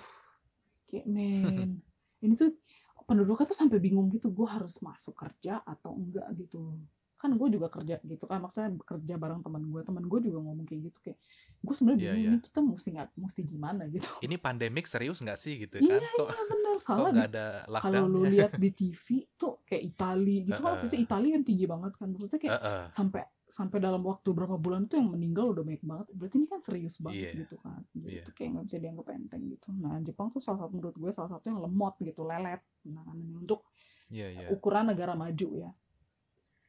kayak 0.84 1.04
men 1.04 1.82
ini 2.22 2.32
tuh 2.32 2.54
penduduknya 3.02 3.44
tuh 3.44 3.58
sampai 3.58 3.76
bingung 3.76 4.06
gitu 4.08 4.30
gue 4.30 4.46
harus 4.46 4.78
masuk 4.78 5.12
kerja 5.12 5.58
atau 5.60 5.92
enggak 5.92 6.30
gitu 6.38 6.78
kan 7.16 7.32
gue 7.32 7.48
juga 7.48 7.66
kerja 7.66 7.96
gitu 7.98 8.24
kan 8.24 8.38
maksudnya 8.38 8.76
kerja 8.78 9.14
bareng 9.16 9.40
teman 9.40 9.64
gue 9.64 9.80
teman 9.80 10.04
gue 10.04 10.20
juga 10.22 10.38
ngomong 10.38 10.64
kayak 10.64 10.80
gitu 10.86 10.98
kayak 11.02 11.18
gue 11.58 11.74
sebenarnya 11.74 11.96
Iya, 11.98 12.06
bingung 12.06 12.20
iya. 12.22 12.30
nih 12.30 12.42
kita 12.44 12.58
mesti 12.60 12.88
nggak 12.92 13.08
mesti 13.16 13.40
gimana 13.42 13.82
gitu 13.94 14.08
ini 14.20 14.36
pandemik 14.36 14.84
serius 14.84 15.18
nggak 15.18 15.36
sih 15.36 15.54
gitu 15.58 15.76
Iya, 15.78 15.96
kan 15.96 16.04
kok 16.12 16.28
nah 16.28 16.44
bener 16.46 16.72
kok 16.72 16.82
salah 16.82 17.08
nggak 17.10 17.28
ada 17.30 17.46
kalau 17.78 18.04
lu 18.04 18.20
lihat 18.30 18.52
di 18.54 18.70
TV 18.70 19.06
tuh 19.32 19.64
kayak 19.64 19.82
Itali 19.86 20.36
gitu 20.44 20.60
kan 20.60 20.76
waktu 20.76 20.86
itu 20.86 20.96
Heeh. 20.96 21.06
Itali 21.08 21.28
kan 21.32 21.42
tinggi 21.42 21.64
banget 21.64 21.92
kan 21.94 22.08
maksudnya 22.08 22.38
kayak 22.38 22.60
sampai 22.88 23.22
sampai 23.46 23.78
dalam 23.78 24.02
waktu 24.02 24.28
berapa 24.28 24.58
bulan 24.58 24.84
itu 24.84 24.98
yang 24.98 25.08
meninggal 25.08 25.54
udah 25.54 25.62
banyak 25.62 25.78
banget 25.80 26.06
berarti 26.12 26.36
ini 26.36 26.46
kan 26.46 26.60
serius 26.60 26.98
banget 26.98 27.30
Iya. 27.30 27.32
gitu 27.40 27.56
kan 27.56 27.80
jadi 27.94 28.06
Iya. 28.10 28.22
itu 28.22 28.30
kayak 28.34 28.48
nggak 28.52 28.64
bisa 28.66 28.76
dianggap 28.76 29.06
enteng 29.08 29.42
gitu 29.46 29.68
nah 29.72 29.94
Jepang 30.02 30.28
tuh 30.28 30.42
salah 30.42 30.58
satu 30.60 30.72
menurut 30.74 30.94
gue 30.94 31.10
salah 31.10 31.30
satu 31.32 31.44
yang 31.48 31.62
lemot 31.62 31.94
gitu 31.96 32.22
lelet 32.22 32.58
penanganannya 32.82 33.36
untuk 33.40 33.64
iya 34.10 34.28
iya 34.28 34.46
ukuran 34.50 34.92
negara 34.92 35.16
maju 35.16 35.48
ya 35.56 35.70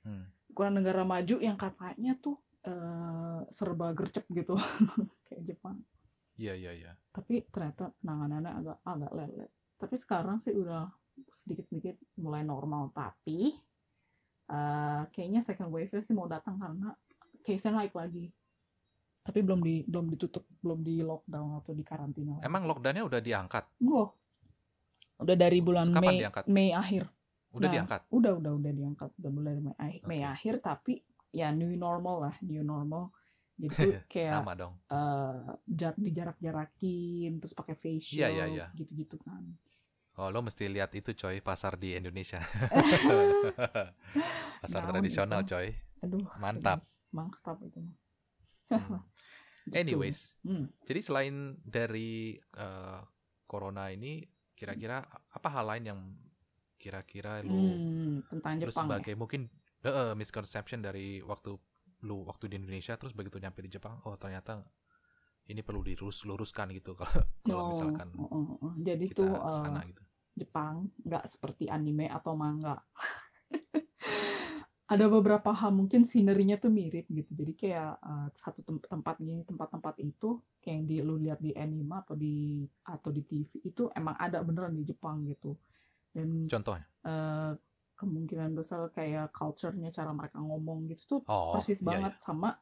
Hmm. 0.08 0.24
Ukuran 0.58 0.82
negara 0.82 1.06
maju 1.06 1.38
yang 1.38 1.54
katanya 1.54 2.18
tuh 2.18 2.42
eh, 2.66 3.46
serba 3.54 3.94
gercep 3.94 4.26
gitu. 4.34 4.58
Kayak 5.30 5.54
Jepang. 5.54 5.78
Iya 6.42 6.58
iya 6.58 6.74
iya. 6.74 6.92
Tapi 7.14 7.46
ternyata 7.54 7.94
penanganannya 8.02 8.52
agak 8.58 8.78
agak 8.82 9.12
lelet 9.14 9.52
tapi 9.78 9.94
sekarang 9.94 10.42
sih 10.42 10.58
udah 10.58 10.90
sedikit-sedikit 11.30 12.02
mulai 12.18 12.42
normal. 12.42 12.90
Tapi 12.90 13.54
eh, 14.50 15.02
kayaknya 15.14 15.46
second 15.46 15.70
wave 15.70 15.94
sih 15.94 16.18
mau 16.18 16.26
datang 16.26 16.58
karena 16.58 16.90
case-nya 17.46 17.86
naik 17.86 17.94
lagi. 17.94 18.34
Tapi 19.22 19.40
belum 19.46 19.62
di 19.62 19.86
belum 19.86 20.10
ditutup 20.10 20.42
belum 20.66 20.82
di 20.82 21.06
lockdown 21.06 21.62
atau 21.62 21.78
di 21.78 21.86
karantina. 21.86 22.42
Emang 22.42 22.66
lockdownnya 22.66 23.06
udah 23.06 23.22
diangkat? 23.22 23.64
Belum. 23.78 24.10
udah 25.18 25.34
dari 25.34 25.66
bulan 25.66 25.90
Kapan 25.90 26.14
Mei 26.14 26.22
diangkat? 26.22 26.44
Mei 26.46 26.70
akhir 26.78 27.10
Udah 27.58 27.68
Nah, 27.68 27.74
diangkat? 27.74 28.02
udah 28.10 28.32
udah 28.38 28.52
udah 28.56 28.72
diangkat 28.72 29.10
udah 29.18 29.32
mulai 29.34 29.54
Mei, 29.58 29.74
akhir- 29.76 30.04
Mei 30.06 30.22
akhir 30.22 30.54
tapi 30.60 31.02
ya 31.32 31.52
new 31.52 31.74
normal 31.74 32.30
lah 32.30 32.36
new 32.42 32.62
normal 32.62 33.10
jadi 33.58 33.74
tuh 33.74 33.94
kayak 34.14 34.32
Sama 34.38 34.54
dong. 34.54 34.78
eh 34.88 35.36
jar- 35.68 35.98
dijarak-jarakin 35.98 37.38
terus 37.38 37.52
pakai 37.52 37.74
face 37.74 38.16
Iya, 38.16 38.30
shield 38.30 38.32
iya, 38.32 38.46
iya. 38.48 38.66
gitu-gitu 38.74 39.18
kan 39.20 39.44
Oh, 40.18 40.30
lo 40.30 40.42
mesti 40.42 40.66
lihat 40.66 40.94
itu 40.94 41.14
coy, 41.14 41.42
pasar 41.46 41.78
di 41.78 41.94
Indonesia. 41.94 42.42
pasar 44.62 44.82
Naon 44.82 44.90
tradisional 44.92 45.42
itu. 45.46 45.54
coy. 45.54 45.68
aduh 46.02 46.26
Mantap. 46.38 46.80
mantap 47.14 47.58
itu 47.62 47.80
Hmm. 48.68 48.70
Gitu. 49.68 49.76
Anyways, 49.78 50.34
Hmm. 50.42 50.72
jadi 50.88 51.00
selain 51.04 51.36
dari 51.62 52.40
eh, 52.40 53.00
corona 53.44 53.92
ini, 53.92 54.24
kira-kira 54.56 55.04
apa 55.06 55.48
hal 55.52 55.68
lain 55.68 55.84
yang 55.86 56.00
kira-kira 56.82 57.42
lo, 57.50 57.82
Hmm, 57.82 58.22
tentang 58.30 58.56
Jepang 58.62 58.90
ya. 58.98 59.04
sebagai 59.04 59.14
mungkin 59.22 59.42
eh, 59.88 59.92
eh, 59.92 60.14
misconception 60.22 60.80
dari 60.88 61.22
waktu 61.32 61.52
lu 62.08 62.18
waktu 62.30 62.46
di 62.52 62.56
Indonesia 62.62 62.94
terus 63.00 63.14
begitu 63.18 63.38
nyampe 63.42 63.60
di 63.66 63.72
Jepang, 63.76 63.96
oh 64.08 64.16
ternyata 64.22 64.62
ini 65.52 65.62
perlu 65.66 65.82
dilurus 65.88 66.24
luruskan 66.30 66.70
gitu 66.78 66.94
kalau 67.00 67.24
kalau 67.48 67.64
Oh, 67.64 67.72
misalkan 67.72 68.10
oh, 68.20 68.28
oh, 68.36 68.46
oh. 68.60 68.74
jadi 68.84 69.06
kita 69.08 69.16
tuh 69.18 69.32
eh, 69.52 69.52
sana 69.54 69.84
gitu. 69.88 70.04
Jepang 70.38 70.76
nggak 71.08 71.24
seperti 71.32 71.66
anime 71.72 72.06
atau 72.12 72.34
manga. 72.36 72.76
Ada 74.88 75.12
beberapa 75.12 75.52
hal 75.52 75.76
mungkin 75.76 76.08
sinerinya 76.08 76.56
tuh 76.56 76.72
mirip 76.72 77.12
gitu. 77.12 77.32
Jadi 77.36 77.54
kayak 77.60 77.92
eh, 78.00 78.28
satu 78.40 78.60
tem- 78.64 78.84
tempat 78.88 79.16
gini, 79.20 79.44
tempat-tempat 79.44 79.96
itu 80.00 80.40
kayak 80.64 80.76
yang 80.80 80.86
di 80.88 80.96
lu 81.04 81.16
lihat 81.20 81.40
di 81.44 81.52
anime 81.56 81.92
atau 82.04 82.16
di 82.16 82.64
atau 82.88 83.10
di 83.12 83.22
TV 83.28 83.52
itu 83.68 83.84
emang 84.00 84.16
ada 84.16 84.40
beneran 84.48 84.72
di 84.80 84.84
Jepang 84.88 85.28
gitu. 85.28 85.60
Dan 86.18 86.50
Contohnya, 86.50 86.86
eh, 87.06 87.52
kemungkinan 87.94 88.54
besar 88.54 88.90
kayak 88.90 89.30
culture-nya 89.34 89.90
cara 89.90 90.14
mereka 90.14 90.38
ngomong 90.42 90.86
gitu 90.90 91.18
tuh 91.18 91.22
oh 91.26 91.54
persis 91.54 91.82
iya, 91.82 91.86
banget 91.86 92.14
sama 92.22 92.54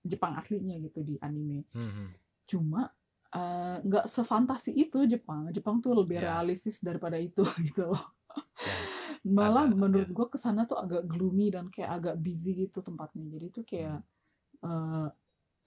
Jepang 0.00 0.32
aslinya 0.36 0.76
gitu 0.80 1.04
di 1.04 1.16
anime 1.20 1.64
iya. 1.64 1.76
Hmm, 1.76 1.92
hmm. 1.92 2.08
cuma 2.48 2.82
eh, 3.28 3.76
nggak 3.84 4.04
sefantasi 4.08 4.72
itu 4.76 5.04
Jepang 5.04 5.48
Jepang 5.52 5.80
tuh 5.84 5.92
lebih 5.92 6.20
Ya. 6.20 6.40
realistis 6.40 6.80
daripada 6.80 7.16
itu 7.20 7.44
gitu 7.68 7.92
loh 7.92 8.04
Ya, 8.58 8.74
malah 9.28 9.66
ada, 9.68 9.76
menurut 9.76 10.08
ya. 10.08 10.14
gua 10.14 10.26
ke 10.32 10.38
sana 10.40 10.64
tuh 10.64 10.78
agak 10.78 11.04
gloomy 11.04 11.50
dan 11.52 11.68
kayak 11.68 11.90
agak 12.00 12.14
busy 12.22 12.54
gitu 12.66 12.80
tempatnya 12.80 13.24
jadi 13.28 13.46
tuh 13.52 13.64
kayak 13.68 13.98
Hmm. 14.58 14.68
eh 14.68 15.08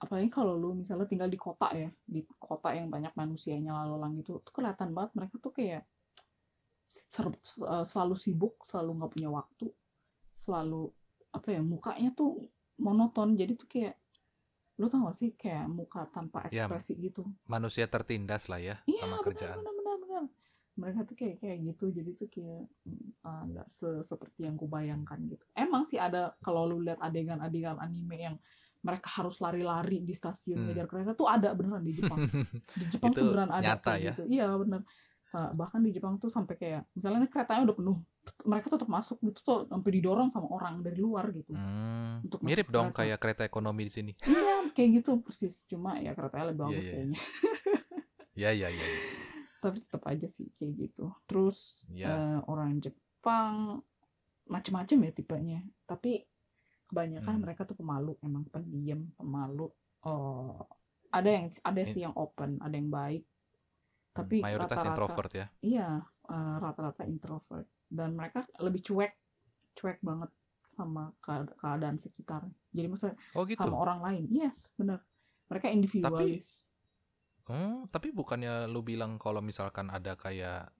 apalagi 0.02 0.28
kalau 0.34 0.58
lu 0.58 0.74
misalnya 0.74 1.06
tinggal 1.06 1.30
di 1.30 1.38
kota 1.38 1.70
ya 1.72 1.88
di 2.04 2.26
kota 2.42 2.74
yang 2.74 2.90
banyak 2.90 3.14
manusianya 3.14 3.70
lalu 3.72 3.94
lalang 3.96 4.12
gitu 4.18 4.42
tuh 4.42 4.50
kelihatan 4.52 4.90
banget 4.92 5.10
mereka 5.14 5.34
tuh 5.38 5.52
kayak 5.54 5.86
ser- 6.92 7.32
eh, 7.64 7.84
selalu 7.88 8.14
sibuk 8.14 8.60
selalu 8.62 8.90
nggak 9.00 9.12
punya 9.16 9.30
waktu 9.32 9.66
selalu 10.28 10.92
apa 11.32 11.48
ya 11.48 11.60
mukanya 11.64 12.12
tuh 12.12 12.48
monoton 12.76 13.32
jadi 13.36 13.52
tuh 13.56 13.68
kayak 13.68 13.96
lu 14.80 14.88
tau 14.88 15.04
gak 15.04 15.16
sih 15.16 15.30
kayak 15.36 15.68
muka 15.68 16.08
tanpa 16.08 16.48
Ya, 16.48 16.64
ekspresi 16.64 16.96
gitu 16.98 17.28
manusia 17.46 17.84
tertindas 17.86 18.48
lah 18.48 18.58
ya 18.58 18.76
Iya 18.84 19.04
sama 19.04 19.20
benar 19.20 19.24
kerjaan. 19.28 19.56
benar 19.60 19.74
benar 19.76 19.96
benar. 20.00 20.24
Mereka 20.72 21.00
tuh 21.04 21.16
kayak 21.20 21.36
kayak 21.38 21.58
gitu 21.68 21.84
jadi 21.92 22.10
tuh 22.16 22.28
kayak 22.32 22.64
mm, 22.88 23.08
ah, 23.22 23.44
nggak 23.44 23.66
se- 23.68 24.00
seperti 24.02 24.48
yang 24.48 24.56
kubayangkan 24.56 25.20
gitu. 25.28 25.44
Emang 25.52 25.84
sih 25.84 26.00
ada 26.00 26.32
kalau 26.40 26.64
lu 26.64 26.80
lihat 26.80 26.98
adegan-adegan 27.04 27.76
anime 27.78 28.16
yang 28.16 28.36
mereka 28.82 29.22
harus 29.22 29.38
lari-lari 29.38 30.00
di 30.02 30.16
stasiun 30.16 30.58
Hmm. 30.58 30.66
ngejar 30.72 30.86
kereta 30.90 31.12
tuh 31.14 31.28
ada 31.28 31.52
beneran 31.54 31.84
di 31.84 31.92
Jepang. 31.94 32.18
Di 32.80 32.84
Jepang 32.88 33.12
Itu 33.12 33.20
tuh 33.20 33.28
beneran 33.30 33.50
ada 33.52 33.62
nyata 33.76 33.84
kayak 33.84 34.00
ya? 34.00 34.12
gitu. 34.16 34.22
Iya 34.32 34.46
benar. 34.58 34.80
Bahkan 35.32 35.80
di 35.80 35.90
Jepang 35.90 36.16
tuh 36.16 36.28
sampai 36.28 36.54
kayak 36.54 36.82
misalnya 36.92 37.24
keretanya 37.24 37.64
udah 37.64 37.74
penuh, 37.74 37.96
mereka 38.44 38.68
tetap 38.68 38.86
masuk 38.86 39.16
gitu 39.20 39.40
tuh 39.40 39.58
sampai 39.66 39.90
didorong 39.90 40.28
sama 40.28 40.46
orang 40.46 40.76
dari 40.78 40.96
luar 40.96 41.30
gitu. 41.30 41.52
Hmm, 41.52 42.20
Untuk 42.20 42.40
mirip 42.40 42.68
dong 42.68 42.90
kereta. 42.90 42.98
kayak 43.02 43.18
kereta 43.18 43.42
ekonomi 43.42 43.82
di 43.86 43.92
sini. 43.92 44.12
Iya 44.22 44.70
kayak 44.70 44.90
gitu 44.98 45.10
persis. 45.20 45.64
Cuma 45.64 45.96
ya 45.96 46.12
keretanya 46.12 46.50
lebih 46.50 46.58
Iya, 46.58 46.66
bagus 46.68 46.84
iya. 46.84 46.92
kayaknya. 46.92 47.20
Ya 48.34 48.50
ya 48.50 48.68
ya. 48.68 48.86
tapi 49.58 49.78
tetap 49.78 50.02
aja 50.04 50.26
sih 50.26 50.50
kayak 50.52 50.72
gitu 50.76 51.06
terus 51.22 51.86
Ya. 51.88 52.10
eh, 52.10 52.38
orang 52.44 52.82
Jepang 52.82 53.78
macem-macem 54.44 54.98
ya 55.00 55.12
tipenya 55.12 55.60
tapi 55.84 56.26
kebanyakan 56.88 57.30
Hmm. 57.30 57.42
mereka 57.42 57.62
tuh 57.62 57.72
pemalu 57.72 58.18
emang 58.20 58.42
pendiam 58.46 59.06
pemalu 59.14 59.70
oh 60.02 60.66
ada 61.08 61.28
yang 61.30 61.46
ada 61.46 61.82
sih 61.86 62.02
yang 62.02 62.10
open 62.14 62.58
ada 62.58 62.74
yang 62.74 62.90
baik 62.90 63.22
tapi 64.12 64.40
Mayoritas 64.40 64.76
rata-rata 64.76 64.90
introvert 64.92 65.30
ya. 65.32 65.46
iya 65.60 65.88
eh, 66.28 66.56
rata-rata 66.58 67.02
introvert. 67.04 67.66
Dan 67.88 68.12
mereka 68.12 68.44
lebih 68.58 68.80
cuek 68.80 69.12
cuek 69.72 69.98
banget 70.00 70.28
sama 70.62 71.12
keada- 71.18 71.52
keadaan 71.56 71.96
sekitar. 71.96 72.44
Jadi 72.70 72.86
maksudnya 72.86 73.16
Oh 73.32 73.44
gitu. 73.44 73.58
sama 73.58 73.76
orang 73.78 74.00
lain. 74.00 74.24
Yes 74.28 74.72
benar. 74.74 75.00
Mereka 75.48 75.68
individualis. 75.68 76.72
Hmm, 77.44 77.84
tapi 77.88 78.08
bukannya 78.08 78.64
lu 78.66 78.80
bilang 78.80 79.18
kalau 79.18 79.40
misalkan 79.40 79.88
ada 79.88 80.14
kayak 80.14 80.70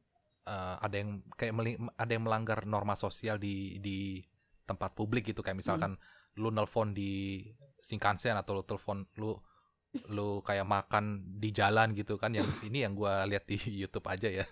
eh, 0.42 0.76
ada 0.78 0.96
yang 0.96 1.20
kayak 1.32 1.52
meling- 1.52 1.92
ada 1.94 2.10
yang 2.10 2.24
melanggar 2.24 2.64
norma 2.64 2.94
sosial 2.94 3.36
di 3.36 3.78
di 3.78 4.22
tempat 4.64 4.92
publik 4.92 5.26
gitu. 5.26 5.40
Kayak 5.40 5.58
misalkan 5.58 5.92
lu 6.34 6.48
nelpon 6.48 6.90
di 6.90 7.44
Shinkansen 7.78 8.32
atau 8.34 8.56
lu 8.56 8.62
telepon 8.62 9.04
lu 9.16 9.36
lu 10.08 10.40
kayak 10.40 10.64
makan 10.64 11.04
di 11.36 11.52
jalan 11.52 11.92
gitu 11.92 12.16
kan 12.16 12.32
yang 12.32 12.48
ini 12.64 12.80
yang 12.80 12.96
gua 12.96 13.28
lihat 13.28 13.44
di 13.44 13.56
YouTube 13.84 14.08
aja 14.08 14.28
ya 14.28 14.44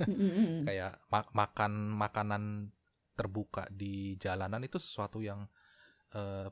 kayak 0.65 1.01
ma- 1.09 1.33
makan 1.33 1.73
makanan 1.91 2.43
terbuka 3.15 3.65
di 3.69 4.17
jalanan 4.17 4.61
itu 4.61 4.77
sesuatu 4.77 5.21
yang 5.21 5.49
eh, 6.13 6.49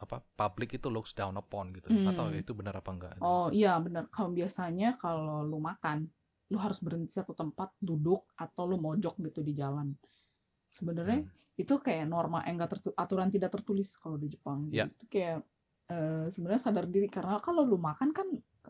apa 0.00 0.16
publik 0.32 0.74
itu 0.74 0.88
looks 0.88 1.12
down 1.12 1.36
upon 1.36 1.74
gitu 1.74 1.90
Hmm. 1.90 2.08
atau 2.08 2.30
itu 2.32 2.54
benar 2.54 2.78
apa 2.78 2.90
enggak 2.90 3.12
Oh 3.20 3.50
iya 3.50 3.76
benar. 3.76 4.08
Kalau 4.08 4.32
biasanya 4.32 4.96
kalau 4.96 5.44
lu 5.44 5.60
makan, 5.60 6.08
lu 6.48 6.56
harus 6.56 6.80
berhenti 6.80 7.12
satu 7.12 7.36
tempat 7.36 7.76
duduk 7.78 8.30
atau 8.34 8.64
lu 8.64 8.80
mojok 8.80 9.20
gitu 9.20 9.44
di 9.44 9.52
jalan. 9.52 9.92
Sebenarnya 10.66 11.20
Hmm. 11.20 11.30
itu 11.58 11.74
kayak 11.76 12.08
norma 12.08 12.40
yang 12.46 12.56
nggak 12.56 12.72
tertu- 12.72 12.96
aturan 12.96 13.28
tidak 13.28 13.52
tertulis 13.52 13.92
kalau 13.98 14.16
di 14.16 14.32
Jepang. 14.32 14.72
Ya. 14.72 14.88
Itu 14.88 15.04
kayak 15.04 15.44
eh, 15.90 16.26
sebenarnya 16.30 16.62
sadar 16.62 16.86
diri 16.86 17.10
karena 17.10 17.42
kalau 17.42 17.66
lu 17.66 17.76
makan 17.76 18.14
kan 18.14 18.26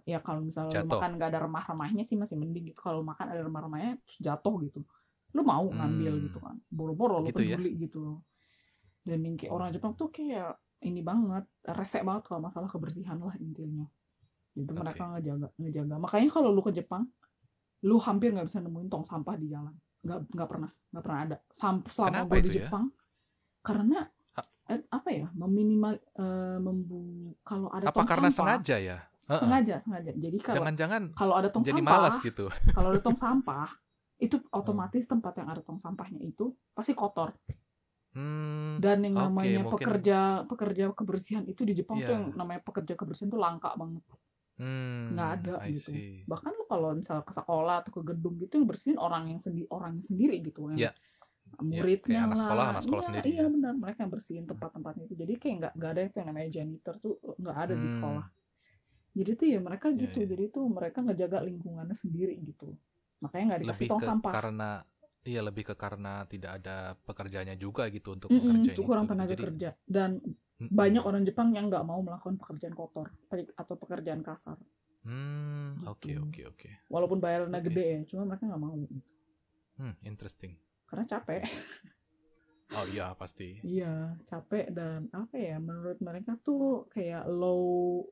ya 0.09 0.19
kalau 0.19 0.41
misalnya 0.41 0.81
lu 0.81 0.89
makan 0.89 1.21
nggak 1.21 1.29
ada 1.29 1.41
remah-remahnya 1.45 2.03
sih 2.03 2.17
masih 2.17 2.41
mending 2.41 2.73
gitu. 2.73 2.81
Kalau 2.81 3.05
makan 3.05 3.27
ada 3.29 3.41
remah-remahnya 3.45 4.01
terus 4.03 4.19
jatuh 4.25 4.55
gitu. 4.65 4.81
Lu 5.37 5.45
mau 5.45 5.69
ngambil 5.69 6.13
Hmm. 6.17 6.25
gitu 6.27 6.39
kan. 6.41 6.57
Boro-boro 6.67 7.21
lu 7.21 7.29
Gitu 7.29 7.45
ya. 7.45 7.55
peduli 7.55 7.71
gitu 7.79 7.99
loh. 8.01 8.19
Dan 9.05 9.21
yang 9.23 9.37
kayak 9.37 9.53
orang 9.53 9.69
Jepang 9.71 9.93
tuh 9.95 10.09
kayak 10.09 10.57
ini 10.81 11.05
banget, 11.05 11.45
resek 11.77 12.03
banget 12.03 12.25
kalau 12.25 12.41
masalah 12.41 12.67
kebersihan 12.67 13.21
lah 13.21 13.37
intinya. 13.37 13.85
Itu 14.57 14.73
Oke. 14.73 14.81
mereka 14.81 15.13
ngejaga, 15.13 15.49
ngejaga. 15.57 15.95
Makanya 16.01 16.29
kalau 16.33 16.49
lu 16.51 16.65
ke 16.65 16.73
Jepang, 16.73 17.05
lu 17.85 17.97
hampir 18.01 18.33
nggak 18.33 18.49
bisa 18.49 18.61
nemuin 18.61 18.89
tong 18.89 19.05
sampah 19.05 19.37
di 19.37 19.47
jalan. 19.49 19.73
Nggak 20.01 20.19
nggak 20.33 20.49
pernah, 20.49 20.71
nggak 20.91 21.05
pernah 21.05 21.21
ada. 21.23 21.37
Sam, 21.53 21.85
selama 21.85 22.25
gue 22.25 22.41
di 22.41 22.51
ya? 22.51 22.55
Jepang, 22.65 22.89
karena 23.61 24.09
eh, 24.71 24.81
apa 24.89 25.09
ya, 25.11 25.27
meminimal 25.33 25.93
eh, 25.97 26.59
membu 26.59 27.01
kalau 27.43 27.67
ada 27.69 27.85
apa 27.85 27.97
tong 27.97 28.07
karena 28.07 28.29
sampah, 28.29 28.57
sengaja 28.57 28.77
ya 28.79 28.99
Heeh. 29.27 29.39
sengaja, 29.39 29.75
sengaja. 29.77 30.11
Jadi 30.13 30.39
kalau 30.39 30.57
jangan-jangan 30.63 31.03
kalau 31.13 31.35
ada 31.35 31.49
tong 31.49 31.63
jadi 31.63 31.79
sampah, 31.79 31.93
malas 31.93 32.17
gitu 32.19 32.47
kalau 32.77 32.89
ada 32.91 33.01
tong 33.01 33.15
sampah, 33.15 33.69
itu 34.17 34.37
otomatis 34.51 35.05
tempat 35.05 35.33
yang 35.37 35.49
ada 35.49 35.61
tong 35.61 35.77
sampahnya 35.77 36.19
itu 36.21 36.51
pasti 36.71 36.95
kotor. 36.95 37.35
hmm, 38.11 38.79
Dan 38.79 39.07
yang 39.07 39.15
namanya 39.17 39.63
mungkin- 39.63 39.71
pekerja 39.71 40.19
pekerja 40.45 40.85
kebersihan 40.93 41.45
itu 41.45 41.63
di 41.63 41.75
Jepang 41.75 41.99
tuh 41.99 42.07
Iya. 42.07 42.17
yang 42.19 42.25
namanya 42.35 42.61
pekerja 42.61 42.95
kebersihan 42.95 43.29
tuh 43.29 43.39
langka 43.39 43.71
banget. 43.75 44.03
hmm, 44.61 45.17
nggak 45.17 45.31
ada 45.41 45.55
I 45.65 45.73
gitu. 45.73 45.89
see. 45.89 46.21
Bahkan 46.29 46.51
lu 46.53 46.65
kalau 46.67 46.93
misal 46.93 47.25
ke 47.25 47.33
sekolah 47.33 47.81
atau 47.81 47.97
ke 47.97 48.13
gedung 48.13 48.37
gitu 48.37 48.61
yang 48.61 48.69
bersihin 48.69 48.99
orang 48.99 49.25
yang 49.27 49.41
sendiri 49.41 49.65
orang 49.73 49.97
yang 49.97 50.05
sendiri 50.05 50.37
gitu 50.45 50.69
yang 50.69 50.77
Iya. 50.77 50.93
Muridnya 51.71 52.01
kayak 52.05 52.23
anak 52.27 52.39
lah. 52.39 52.43
sekolah, 52.43 52.65
anak 52.73 52.83
sekolah 52.87 53.05
iya, 53.09 53.09
sendiri 53.09 53.31
Iya 53.31 53.43
ya. 53.43 53.49
benar, 53.55 53.75
mereka 53.83 53.99
yang 54.05 54.13
bersihin 54.17 54.45
tempat-tempatnya 54.51 55.03
itu. 55.09 55.15
Jadi 55.23 55.33
kayak 55.43 55.55
nggak 55.61 55.73
nggak 55.79 55.91
ada 55.95 56.03
itu 56.07 56.17
yang 56.21 56.29
namanya 56.33 56.51
janitor 56.57 56.95
tuh 57.05 57.13
nggak 57.43 57.57
ada 57.65 57.75
di 57.83 57.89
Hmm. 57.89 57.95
sekolah. 57.95 58.27
Jadi 59.19 59.31
tuh 59.41 59.47
ya 59.55 59.59
mereka 59.69 59.89
Iya, 59.95 60.03
gitu. 60.03 60.19
iya. 60.19 60.31
Jadi 60.33 60.45
tuh 60.55 60.65
mereka 60.71 60.99
ngejaga 61.07 61.39
lingkungannya 61.49 61.97
sendiri 61.99 62.35
gitu. 62.49 62.69
Makanya 63.25 63.45
nggak 63.57 63.63
dikasih 63.69 63.87
lebih 63.87 63.91
tong 63.91 64.01
ke 64.01 64.09
sampah. 64.09 64.35
karena 64.35 64.71
iya 65.31 65.41
lebih 65.49 65.65
ke 65.73 65.75
karena 65.83 66.25
tidak 66.33 66.51
ada 66.63 66.77
pekerjaannya 67.09 67.57
juga 67.65 67.83
gitu 67.97 68.09
untuk 68.17 68.33
Mm-mm, 68.33 68.57
mengerjain 68.57 68.81
itu 68.81 68.81
kurang 68.89 69.07
tenaga 69.11 69.35
Jadi, 69.35 69.45
kerja 69.45 69.71
dan 69.97 70.11
mm-mm. 70.61 70.81
banyak 70.81 71.03
orang 71.09 71.23
Jepang 71.29 71.49
yang 71.57 71.67
nggak 71.71 71.85
mau 71.91 72.01
melakukan 72.07 72.37
pekerjaan 72.41 72.75
kotor 72.81 73.07
atau 73.61 73.75
pekerjaan 73.83 74.23
kasar 74.29 74.57
Hmm, 75.05 75.77
Gitu. 75.83 75.91
oke 75.93 76.13
oke 76.25 76.41
oke. 76.51 76.71
walaupun 76.93 77.19
bayarannya 77.25 77.61
Oke. 77.61 77.73
gede 77.73 77.85
ya 77.95 77.99
cuma 78.11 78.23
mereka 78.29 78.45
nggak 78.49 78.63
mau 78.65 78.75
gitu. 78.83 78.97
Hmm, 79.79 79.97
interesting. 80.05 80.57
Karena 80.91 81.05
capek 81.07 81.43
Oh 82.75 82.87
iya 82.87 83.15
pasti. 83.21 83.49
iya 83.75 83.93
capek 84.29 84.67
dan 84.79 85.01
apa 85.21 85.37
ya 85.49 85.57
menurut 85.67 85.99
mereka 86.09 86.33
tuh 86.47 86.65
kayak 86.95 87.23
low 87.41 88.05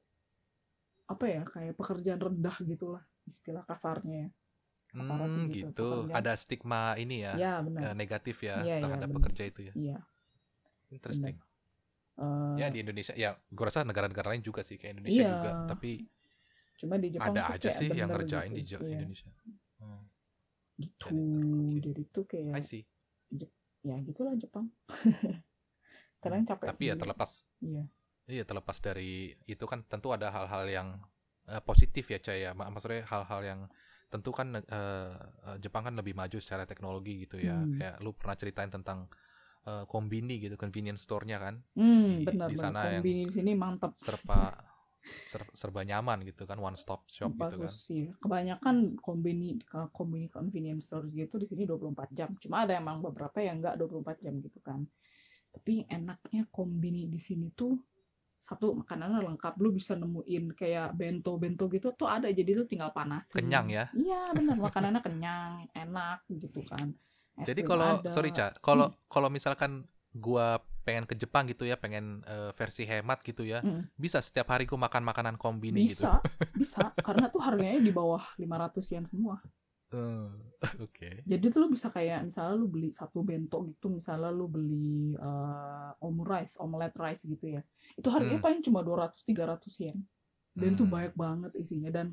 apa 1.08 1.24
ya 1.34 1.42
kayak 1.52 1.74
pekerjaan 1.80 2.20
rendah 2.20 2.56
gitulah 2.70 3.02
istilah 3.24 3.64
kasarnya 3.64 4.16
ya 4.24 4.28
tuh 4.98 5.04
Hmm, 5.04 5.52
gitu, 5.52 5.68
gitu. 5.68 5.82
pekerjaan. 5.84 6.16
Ada 6.18 6.32
stigma 6.42 6.82
ini 6.96 7.16
ya, 7.26 7.32
ya 7.36 7.52
eh, 7.60 7.64
benar 7.66 7.92
negatif 8.00 8.36
ya 8.48 8.56
iya, 8.64 8.74
terhadap 8.82 9.08
benar. 9.08 9.16
pekerja 9.20 9.42
itu 9.50 9.60
ya. 9.68 9.74
iya 9.76 9.98
Interesting. 10.90 11.36
Eh, 12.18 12.56
Ya 12.58 12.66
di 12.74 12.78
Indonesia, 12.82 13.14
ya 13.14 13.30
gue 13.38 13.64
rasa 13.68 13.86
negara-negara 13.86 14.34
lain 14.34 14.42
juga 14.42 14.60
sih 14.66 14.76
kayak 14.80 14.98
Indonesia 14.98 15.22
Iya. 15.22 15.30
juga. 15.38 15.50
Tapi 15.70 15.90
cuma 16.78 16.94
di 16.98 17.08
Jepang 17.14 17.34
ada 17.34 17.42
aja 17.54 17.68
sih 17.70 17.88
yang 17.90 18.10
ngerjain 18.10 18.50
di 18.54 18.62
gitu. 18.64 18.74
Jo- 18.74 18.82
Iya, 18.82 18.94
Indonesia. 18.98 19.30
Gitu 20.78 21.10
oke. 21.10 21.82
jadi 21.82 22.02
tuh 22.08 22.24
kayak 22.24 22.54
I 22.54 22.62
see. 22.62 22.86
ya 23.82 23.98
gitulah 24.00 24.34
Jepang 24.34 24.70
kadang 26.22 26.42
capek 26.44 26.66
Tapi 26.70 26.82
ya 26.82 26.94
sendiri. 26.94 27.00
terlepas, 27.02 27.30
iya 27.60 27.84
iya 28.26 28.42
terlepas 28.42 28.76
dari 28.78 29.32
itu 29.44 29.64
kan 29.64 29.86
tentu 29.86 30.10
ada 30.10 30.28
hal-hal 30.28 30.64
yang 30.66 30.88
eh, 31.46 31.62
positif 31.62 32.06
ya 32.08 32.18
Caya. 32.18 32.50
Ma- 32.52 32.68
Maksudnya 32.68 33.06
hal-hal 33.06 33.40
yang 33.42 33.60
tentu 34.08 34.30
kan 34.30 34.50
eh, 34.54 35.14
Jepang 35.58 35.84
kan 35.84 35.94
lebih 35.94 36.12
maju 36.12 36.38
secara 36.38 36.64
teknologi 36.64 37.24
gitu 37.24 37.38
ya. 37.38 37.58
Hmm. 37.58 37.74
Kayak 37.74 37.94
lu 38.00 38.10
pernah 38.12 38.34
ceritain 38.34 38.68
tentang 38.68 39.06
eh, 39.64 39.84
kombini 39.86 40.42
gitu, 40.42 40.54
convenience 40.56 41.04
store-nya 41.04 41.38
kan, 41.38 41.54
hmm 41.74 42.22
Di- 42.22 42.26
benar 42.26 42.48
di 42.50 42.56
benar 42.56 42.64
sana 42.74 42.80
yang- 42.88 42.94
kombini 43.00 43.22
di 43.24 43.32
sini 43.32 43.52
mantep 43.54 43.92
serba 43.96 44.52
ser- 45.02 45.52
serba 45.54 45.82
nyaman 45.86 46.26
gitu 46.26 46.44
kan, 46.44 46.58
one 46.58 46.76
stop 46.76 47.06
shop 47.08 47.32
gitu 47.32 47.38
kan. 47.38 47.50
bagus 47.54 47.74
sih 47.88 48.10
kebanyakan 48.18 48.98
kombini 48.98 49.58
kombini 49.94 50.28
convenience 50.28 50.90
store 50.90 51.08
gitu 51.14 51.38
di 51.38 51.46
sini 51.46 51.64
24 51.64 52.12
jam. 52.12 52.30
Cuma 52.36 52.66
ada 52.66 52.76
emang 52.76 53.00
beberapa 53.02 53.38
yang 53.40 53.62
enggak 53.62 53.78
24 53.80 54.24
jam 54.24 54.34
gitu 54.42 54.58
kan. 54.60 54.84
Tapi 55.48 55.88
enaknya 55.88 56.46
kombini 56.52 57.08
di 57.08 57.18
sini 57.18 57.50
tuh 57.54 57.74
satu 58.38 58.78
makanannya 58.84 59.24
lengkap. 59.24 59.54
Lu 59.58 59.74
bisa 59.74 59.98
nemuin 59.98 60.54
kayak 60.54 60.94
bento 60.94 61.34
bento 61.40 61.66
gitu 61.68 61.92
tuh 61.94 62.06
ada 62.06 62.30
jadi 62.30 62.54
lu 62.54 62.64
tinggal 62.64 62.94
panasin. 62.94 63.34
Kenyang 63.34 63.66
ya. 63.68 63.84
iya 63.96 64.30
benar 64.30 64.56
makanannya 64.60 65.00
kenyang 65.02 65.52
enak 65.74 66.22
gitu 66.30 66.62
kan. 66.62 66.94
Es 67.38 67.54
Jadi 67.54 67.62
kalau 67.62 68.02
sorry 68.10 68.34
Ca, 68.34 68.50
kalau 68.58 68.90
kalau 69.06 69.30
misalkan 69.30 69.86
gua 70.10 70.58
pengen 70.88 71.04
ke 71.04 71.14
Jepang 71.20 71.44
gitu 71.52 71.68
ya, 71.68 71.76
pengen 71.76 72.24
eh, 72.24 72.50
versi 72.56 72.82
hemat 72.88 73.18
gitu 73.20 73.44
ya, 73.44 73.60
Mm. 73.60 73.82
bisa 74.00 74.18
setiap 74.24 74.48
hari 74.52 74.64
gua 74.64 74.80
makan 74.88 75.02
makanan 75.04 75.36
kombini 75.36 75.84
gitu. 75.84 76.08
bisa 76.08 76.24
bisa 76.56 76.82
karena 77.06 77.28
tuh 77.28 77.44
harganya 77.44 77.76
di 77.78 77.92
bawah 77.92 78.24
500 78.40 78.84
yen 78.94 79.04
semua 79.04 79.36
Eh, 79.88 80.28
Oke. 80.84 81.24
Jadi 81.24 81.44
tuh 81.48 81.64
lu 81.64 81.68
bisa 81.72 81.88
kayak 81.88 82.20
misalnya 82.28 82.54
lu 82.60 82.68
beli 82.68 82.92
satu 82.92 83.24
bento 83.24 83.64
gitu, 83.72 83.88
misalnya 83.88 84.28
lu 84.28 84.44
beli 84.44 85.16
eh, 85.16 85.90
omurice, 86.04 86.60
omelette 86.60 86.98
rice 87.00 87.24
gitu 87.24 87.56
ya. 87.56 87.62
Itu 87.96 88.08
harganya 88.12 88.36
Hmm. 88.36 88.44
paling 88.44 88.60
cuma 88.60 88.80
200 88.84 89.24
300 89.24 89.72
yen. 89.80 89.96
Dan 90.52 90.76
itu 90.76 90.84
Hmm. 90.84 90.92
banyak 90.92 91.14
banget 91.16 91.52
isinya 91.56 91.88
dan 91.88 92.12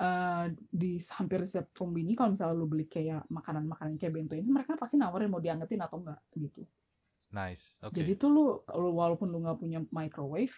eh, 0.00 0.46
di 0.70 0.96
hampir 1.18 1.44
setiap 1.50 1.74
kombini 1.76 2.14
kalau 2.14 2.30
misalnya 2.32 2.56
lu 2.56 2.66
beli 2.70 2.86
kayak 2.86 3.26
makanan-makanan 3.28 3.98
kayak 4.00 4.14
bento 4.16 4.34
ini 4.38 4.48
mereka 4.48 4.72
pasti 4.78 4.96
nawarin 4.96 5.28
mau 5.28 5.42
diangetin 5.42 5.82
atau 5.82 5.98
enggak 6.00 6.20
gitu. 6.38 6.62
Nice. 7.30 7.78
Oke. 7.86 8.02
Jadi 8.02 8.18
tuh 8.18 8.30
lu 8.30 8.44
kalau 8.66 8.90
walaupun 8.94 9.30
lu 9.30 9.38
nggak 9.42 9.58
punya 9.62 9.78
microwave, 9.94 10.54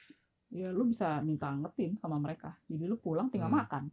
ya 0.48 0.72
lu 0.72 0.88
bisa 0.88 1.20
minta 1.20 1.52
angetin 1.52 2.00
sama 2.00 2.16
mereka. 2.16 2.56
Jadi 2.68 2.84
lu 2.88 2.96
pulang 2.96 3.28
tinggal 3.28 3.52
Hmm. 3.52 3.60
makan. 3.60 3.84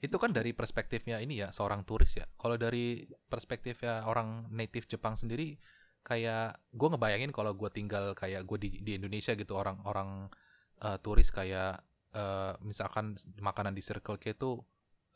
Itu 0.00 0.16
kan 0.16 0.32
dari 0.32 0.56
perspektifnya 0.56 1.20
ini 1.20 1.44
ya, 1.44 1.52
seorang 1.52 1.84
turis 1.84 2.16
ya. 2.16 2.26
Kalau 2.40 2.56
dari 2.56 3.04
perspektifnya 3.28 4.08
orang 4.08 4.48
native 4.48 4.88
Jepang 4.88 5.12
sendiri, 5.14 5.60
kayak 6.00 6.56
gue 6.72 6.88
ngebayangin 6.88 7.30
kalau 7.30 7.52
gue 7.52 7.68
tinggal 7.68 8.16
kayak 8.16 8.48
gue 8.48 8.58
di, 8.58 8.70
di 8.80 8.96
Indonesia 8.96 9.36
gitu, 9.36 9.52
orang-orang 9.60 10.32
eh, 10.80 10.96
turis 11.04 11.28
kayak 11.28 11.84
eh, 12.16 12.52
misalkan 12.64 13.14
makanan 13.38 13.76
di 13.76 13.84
Circle 13.84 14.16
K 14.16 14.32
itu 14.32 14.56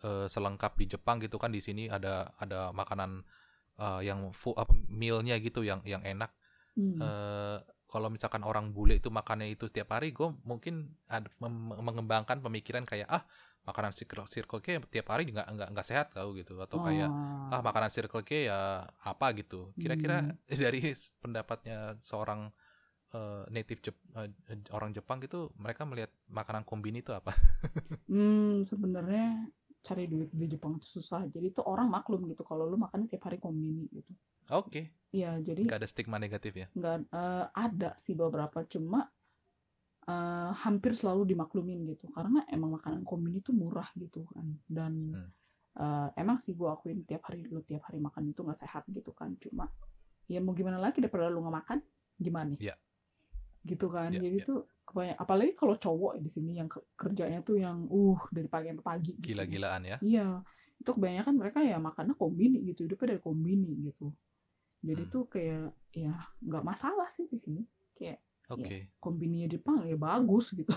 eh, 0.05 0.29
selengkap 0.29 0.77
di 0.77 0.87
Jepang 0.93 1.17
gitu 1.19 1.41
kan 1.41 1.49
di 1.49 1.65
sini 1.65 1.89
ada 1.89 2.37
ada 2.37 2.69
makanan 2.77 3.25
eh, 3.81 4.01
yang 4.05 4.37
full 4.37 4.53
apa 4.61 4.77
mealnya 4.93 5.41
gitu 5.41 5.65
yang 5.65 5.81
yang 5.89 6.05
enak. 6.05 6.29
Hmm. 6.77 7.09
Eh, 7.09 7.59
kalau 7.91 8.09
misalkan 8.11 8.43
orang 8.47 8.71
bule 8.75 8.99
itu 8.99 9.11
makannya 9.11 9.51
itu 9.55 9.67
setiap 9.71 9.99
hari, 9.99 10.11
gue 10.15 10.31
mungkin 10.47 10.95
ada 11.11 11.27
mengembangkan 11.43 12.39
pemikiran 12.43 12.87
kayak 12.87 13.07
ah 13.11 13.23
makanan 13.67 13.91
circle 13.97 14.27
circle 14.29 14.61
K 14.63 14.79
tiap 14.93 15.09
hari 15.11 15.31
nggak 15.31 15.47
nggak 15.57 15.69
nggak 15.73 15.87
sehat 15.89 16.07
tau 16.15 16.37
gitu 16.39 16.59
atau 16.61 16.79
kayak 16.83 17.11
Wah. 17.11 17.55
ah 17.55 17.61
makanan 17.65 17.91
circle 17.91 18.23
K 18.27 18.47
ya 18.51 18.87
apa 19.03 19.27
gitu. 19.39 19.75
Kira-kira 19.79 20.27
Hmm. 20.27 20.37
dari 20.63 20.95
pendapatnya 21.23 21.99
seorang 22.03 22.51
eh, 23.15 23.43
native 23.55 23.81
Jep- 23.87 24.07
eh, 24.19 24.31
orang 24.75 24.91
Jepang 24.97 25.19
gitu, 25.25 25.51
mereka 25.61 25.83
melihat 25.89 26.11
makanan 26.31 26.65
kombini 26.69 27.01
itu 27.05 27.13
apa? 27.15 27.33
Hmm, 28.11 28.61
sebenarnya 28.71 29.25
cari 29.87 30.05
duit 30.13 30.31
di 30.41 30.47
Jepang 30.53 30.73
itu 30.81 30.89
susah. 30.97 31.21
Jadi 31.35 31.47
tuh 31.57 31.65
orang 31.73 31.89
maklum 31.95 32.21
gitu 32.33 32.43
kalau 32.51 32.65
lu 32.71 32.77
makannya 32.85 33.07
tiap 33.11 33.23
hari 33.29 33.39
kombini 33.45 33.83
gitu. 33.97 34.13
Oke, 34.51 34.93
Iya, 35.15 35.31
jadi 35.47 35.63
nggak 35.67 35.79
ada 35.81 35.89
stigma 35.89 36.17
negatif 36.19 36.53
ya. 36.59 36.67
nggak 36.79 36.97
eh, 37.21 37.45
ada 37.65 37.91
sih 38.05 38.15
beberapa 38.19 38.59
cuma 38.73 39.01
eh, 40.13 40.51
hampir 40.65 40.93
selalu 41.01 41.23
dimaklumin 41.33 41.79
gitu 41.91 42.07
karena 42.17 42.41
emang 42.55 42.71
makanan 42.77 43.03
kombini 43.11 43.39
itu 43.45 43.53
murah 43.57 43.89
gitu 44.03 44.21
kan 44.33 44.47
dan 44.77 44.93
Hmm. 45.15 45.29
eh, 45.85 46.09
emang 46.23 46.39
sih 46.45 46.53
gue 46.59 46.69
akuin 46.75 46.99
tiap 47.09 47.23
hari 47.29 47.41
lu 47.55 47.61
tiap 47.71 47.83
hari 47.89 47.99
makan 48.07 48.31
itu 48.33 48.41
nggak 48.47 48.61
sehat 48.63 48.83
gitu 48.97 49.11
kan 49.19 49.31
cuma 49.43 49.65
ya 50.33 50.39
mau 50.45 50.55
gimana 50.59 50.79
lagi 50.85 50.99
daripada 51.03 51.31
lu 51.35 51.41
nggak 51.45 51.57
makan 51.61 51.79
gimana 52.25 52.55
Iya. 52.59 52.75
gitu 53.65 53.87
kan 53.89 54.11
Iya, 54.13 54.21
jadi 54.21 54.39
iya. 54.39 54.45
tuh 54.49 54.59
kebanyak 54.85 55.17
apalagi 55.17 55.53
kalau 55.57 55.75
cowok 55.81 56.13
di 56.21 56.29
sini 56.29 56.61
yang 56.61 56.69
ke- 56.69 56.85
kerjanya 57.01 57.41
tuh 57.41 57.57
yang 57.65 57.89
uh 57.89 58.21
dari 58.29 58.49
pagi 58.53 58.67
sampai 58.71 58.85
pagi 58.85 59.13
gitu. 59.17 59.25
Gila-gilaan 59.33 59.83
ya. 59.89 59.97
Iya, 60.05 60.27
itu 60.81 60.91
kebanyakan 60.97 61.35
mereka 61.41 61.59
ya 61.65 61.77
makannya 61.81 62.15
kombini 62.21 62.59
gitu, 62.69 62.85
hidupnya 62.85 63.17
dari 63.17 63.23
kombini 63.25 63.71
gitu. 63.89 64.13
Jadi 64.85 65.03
Hmm. 65.09 65.13
tuh 65.13 65.25
kayak 65.27 65.65
ya 65.97 66.13
nggak 66.45 66.65
masalah 66.65 67.09
sih 67.09 67.25
di 67.25 67.39
sini. 67.41 67.63
Kayak 67.97 68.21
Oke. 68.53 68.93
kombininya 69.01 69.49
Jepang 69.49 69.89
ya 69.89 69.97
bagus 69.97 70.53
gitu, 70.53 70.69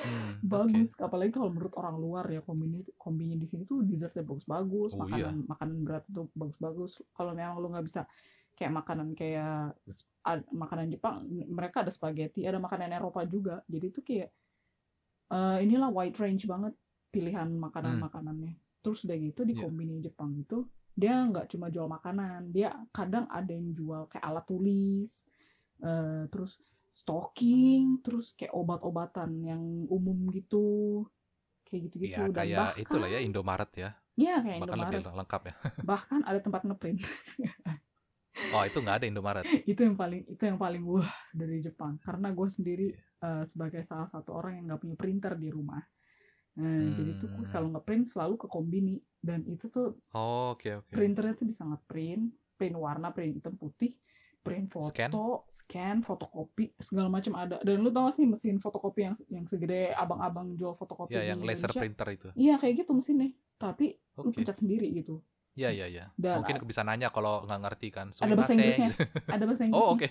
Hmm, 0.00 0.40
bagus. 0.54 0.96
Apalagi 0.96 1.28
kalau 1.36 1.52
menurut 1.52 1.76
orang 1.76 2.00
luar 2.00 2.24
ya 2.32 2.40
kombini 2.40 2.80
kombini 2.96 3.36
di 3.36 3.44
sini 3.44 3.68
tuh 3.68 3.84
dessertnya 3.84 4.24
bagus-bagus, 4.24 4.96
Oh, 4.96 5.04
makanan 5.04 5.44
makanan 5.44 5.76
berat 5.84 6.04
itu 6.08 6.24
bagus-bagus. 6.32 7.04
Kalau 7.12 7.36
memang 7.36 7.60
lu 7.60 7.68
nggak 7.68 7.84
bisa 7.84 8.08
kayak 8.56 8.72
makanan 8.72 9.12
kayak 9.12 9.76
ad- 10.24 10.48
makanan 10.52 10.88
Jepang, 10.88 11.28
mereka 11.28 11.84
ada 11.84 11.92
spaghetti, 11.92 12.48
ada 12.48 12.56
makanan 12.56 12.92
Eropa 12.92 13.24
juga. 13.28 13.60
Jadi 13.68 13.86
tuh 13.92 14.02
kayak 14.02 14.28
eh, 15.30 15.58
inilah 15.62 15.90
wide 15.92 16.16
range 16.16 16.44
banget 16.48 16.74
pilihan 17.10 17.50
makanan-makanannya. 17.50 18.54
Terus 18.80 19.04
udah 19.04 19.16
gitu 19.20 19.44
di 19.44 19.52
Iya. 19.54 19.62
kombini 19.68 20.00
Jepang 20.00 20.32
itu 20.34 20.64
dia 21.00 21.24
nggak 21.24 21.48
cuma 21.48 21.66
jual 21.66 21.88
makanan, 21.88 22.52
dia 22.52 22.68
kadang 22.92 23.24
ada 23.26 23.48
yang 23.48 23.72
jual 23.72 24.04
kayak 24.06 24.20
alat 24.22 24.44
tulis, 24.44 25.10
eh, 25.80 26.28
terus 26.28 26.60
stocking, 26.92 28.04
terus 28.04 28.36
kayak 28.36 28.52
obat-obatan 28.52 29.30
yang 29.40 29.62
umum 29.88 30.28
gitu, 30.30 31.08
kayak 31.64 31.88
gitu-gitu. 31.88 32.12
Iya, 32.12 32.28
Dan 32.28 32.36
kayak 32.36 32.58
bahkan, 32.60 32.82
itulah 32.82 33.08
ya 33.08 33.18
Indomaret 33.18 33.72
ya. 33.74 33.90
Iya 34.14 34.34
kayak 34.44 34.58
Bahkan 34.60 34.76
Indomaret. 34.76 35.00
lebih 35.00 35.16
lengkap 35.16 35.42
ya. 35.48 35.54
Bahkan 35.90 36.20
ada 36.28 36.38
tempat 36.38 36.62
ngeprint. 36.68 37.00
Oh, 38.54 38.62
itu 38.64 38.78
nggak 38.80 38.96
ada 39.02 39.06
Indomaret. 39.10 39.44
itu 39.66 39.80
yang 39.84 39.98
paling 39.98 40.22
itu 40.24 40.42
yang 40.46 40.56
paling 40.56 40.80
wah 40.86 41.04
dari 41.34 41.58
Jepang. 41.60 41.98
Karena 42.00 42.30
gue 42.30 42.48
sendiri 42.48 42.86
Iya. 42.88 43.02
eh, 43.20 43.44
sebagai 43.44 43.82
salah 43.84 44.06
satu 44.08 44.32
orang 44.32 44.56
yang 44.56 44.64
nggak 44.70 44.80
punya 44.80 44.96
printer 44.96 45.34
di 45.36 45.50
rumah. 45.50 45.82
Nah, 46.60 46.92
jadi 46.92 47.10
tuh 47.16 47.28
gue 47.32 47.44
Hmm. 47.48 47.52
kalau 47.54 47.68
ngeprint 47.72 48.04
selalu 48.12 48.34
ke 48.36 48.46
kombini 48.52 48.96
dan 49.20 49.40
itu 49.48 49.66
tuh 49.72 49.96
Oh, 50.12 50.52
oke 50.56 50.68
oke. 50.80 50.92
printernya 50.92 51.34
tuh 51.38 51.46
bisa 51.48 51.62
ngeprint, 51.64 52.34
print 52.58 52.76
warna, 52.76 53.08
print 53.14 53.40
hitam 53.40 53.54
putih, 53.56 53.92
print 54.44 54.66
foto, 54.68 54.88
Scan? 54.90 55.10
scan, 55.48 55.96
fotokopi, 56.04 56.74
segala 56.80 57.08
macam 57.08 57.32
ada. 57.38 57.56
Dan 57.64 57.80
lu 57.84 57.88
tau 57.94 58.08
gak 58.08 58.16
sih 58.16 58.26
mesin 58.28 58.56
fotokopi 58.60 59.00
yang 59.06 59.14
yang 59.30 59.44
segede 59.48 59.92
abang-abang 59.96 60.56
jual 60.58 60.74
fotokopi 60.76 61.14
Ya, 61.14 61.32
yang 61.32 61.40
laser 61.44 61.70
Indonesia? 61.70 61.80
printer 61.80 62.06
itu. 62.12 62.28
Iya 62.36 62.54
kayak 62.60 62.74
gitu 62.84 62.92
mesinnya, 62.96 63.30
tapi 63.60 63.96
lu 64.20 64.28
Oke. 64.28 64.40
pencet 64.40 64.56
sendiri 64.60 64.86
gitu. 64.92 65.20
Ya, 65.58 65.70
ya, 65.74 65.86
ya. 65.90 66.08
Dan 66.16 66.40
Mungkin 66.40 66.56
bisa 66.64 66.82
nanya 66.86 67.08
kalau 67.12 67.44
nggak 67.44 67.60
ngerti 67.68 67.88
kan. 67.92 68.06
ada 68.20 68.32
bahasa 68.36 68.52
Sumimasen, 68.54 68.56
Inggrisnya, 68.56 68.90
ada 69.34 69.44
bahasa 69.46 69.62
Inggrisnya. 69.66 69.92
Oh, 69.92 69.96
oke. 69.98 70.08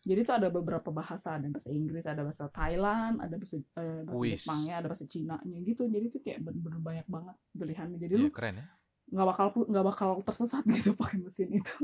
Jadi 0.00 0.20
tuh 0.24 0.34
ada 0.40 0.48
beberapa 0.48 0.88
bahasa, 0.88 1.36
ada 1.36 1.46
bahasa 1.52 1.68
Inggris, 1.68 2.08
ada 2.08 2.24
bahasa 2.24 2.48
Thailand, 2.48 3.20
ada 3.20 3.34
bahasa 3.36 3.56
eh, 3.60 4.00
bahasa. 4.08 4.24
Jepangnya, 4.24 4.74
ada 4.80 4.86
bahasa 4.88 5.04
Cina-nya 5.04 5.58
gitu. 5.60 5.82
Jadi 5.92 6.06
tuh 6.08 6.20
kayak 6.24 6.40
bener-bener 6.40 6.80
banyak 6.80 7.06
banget 7.06 7.36
pilihannya. 7.52 7.98
Jadi 8.00 8.14
Iya, 8.16 8.24
lu 8.24 8.32
keren 8.32 8.54
ya. 8.56 8.66
nggak 9.10 9.26
bakal 9.26 9.46
nggak 9.68 9.86
bakal 9.86 10.10
tersesat 10.24 10.64
gitu 10.72 10.96
pakai 10.96 11.18
mesin 11.20 11.52
itu. 11.52 11.74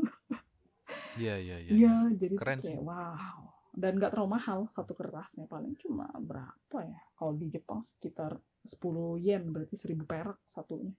Iya, 1.17 1.35
iya, 1.41 1.57
iya. 1.61 1.71
Iya, 1.73 1.95
jadi 2.17 2.35
Keren 2.37 2.59
kayak 2.61 2.83
wow. 2.85 3.41
Dan 3.77 4.01
nggak 4.01 4.17
terlalu 4.17 4.41
mahal 4.41 4.59
satu 4.73 4.97
kertasnya 4.97 5.45
paling 5.49 5.77
cuma 5.77 6.09
berapa 6.17 6.79
ya? 6.81 7.01
Kalau 7.13 7.37
di 7.37 7.53
Jepang 7.53 7.85
sekitar 7.85 8.41
10 8.65 9.21
yen 9.21 9.53
berarti 9.53 9.77
1000 9.77 10.09
perak 10.09 10.41
satunya. 10.49 10.93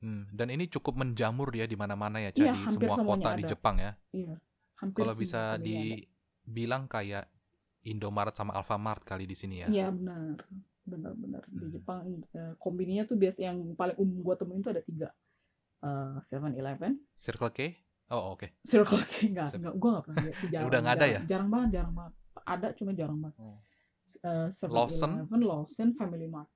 Hmm, 0.00 0.30
dan 0.32 0.48
ini 0.48 0.70
cukup 0.70 0.96
menjamur 0.96 1.52
dia 1.52 1.68
di 1.68 1.76
mana-mana 1.76 2.22
ya, 2.22 2.30
Iya, 2.32 2.54
jadi 2.54 2.58
hampir 2.64 2.88
semua 2.88 2.96
semuanya 2.96 3.26
kota 3.26 3.36
di. 3.36 3.44
Jepang 3.44 3.76
ya. 3.76 3.92
Iya, 4.14 4.34
hampir 4.80 5.02
Kalau 5.02 5.12
semua 5.12 5.22
bisa 5.26 5.40
company 5.58 5.74
ada. 5.76 6.19
Dibilang 6.42 6.86
kayak 6.86 7.26
Indomaret 7.82 8.34
sama 8.34 8.52
Alfamart 8.52 9.02
kali 9.02 9.24
di 9.24 9.32
sini 9.32 9.64
ya. 9.64 9.66
Iya 9.68 9.88
benar, 9.88 10.36
benar-benar 10.84 11.42
di 11.48 11.64
Hmm. 11.64 11.72
Jepang 11.72 11.98
eh, 12.30 12.52
kombininya 12.58 13.04
tuh 13.04 13.16
biasa 13.16 13.46
yang 13.46 13.72
paling 13.72 13.96
umum 13.96 14.20
gua 14.20 14.36
temuin 14.36 14.60
tuh 14.60 14.76
ada 14.76 14.82
tiga, 14.82 15.08
Seven 16.20 16.52
Eleven, 16.52 17.00
Circle 17.16 17.50
K? 17.50 17.58
Oh, 18.10 18.34
oke. 18.34 18.50
Circle 18.66 19.00
K 19.06 19.12
nggak 19.32 19.48
nggak 19.56 19.74
gua 19.80 19.90
nggak 19.96 20.04
pernah 20.04 20.22
lihat, 20.26 20.36
jarang, 20.52 20.68
Udah 20.68 20.78
nggak 20.82 20.94
ada 20.94 21.00
jarang, 21.00 21.14
ya? 21.14 21.20
jarang 21.30 21.48
banget, 21.48 21.68
jarang 21.72 21.94
banget, 21.94 22.14
ada 22.44 22.68
cuma 22.76 22.90
jarang 22.92 23.18
banget. 23.18 23.36
Oh. 23.38 23.58
Seven 24.50 24.74
Lawson? 24.74 25.10
Eleven, 25.22 25.40
Lawson, 25.40 25.88
Family 25.94 26.26
Mart. 26.26 26.50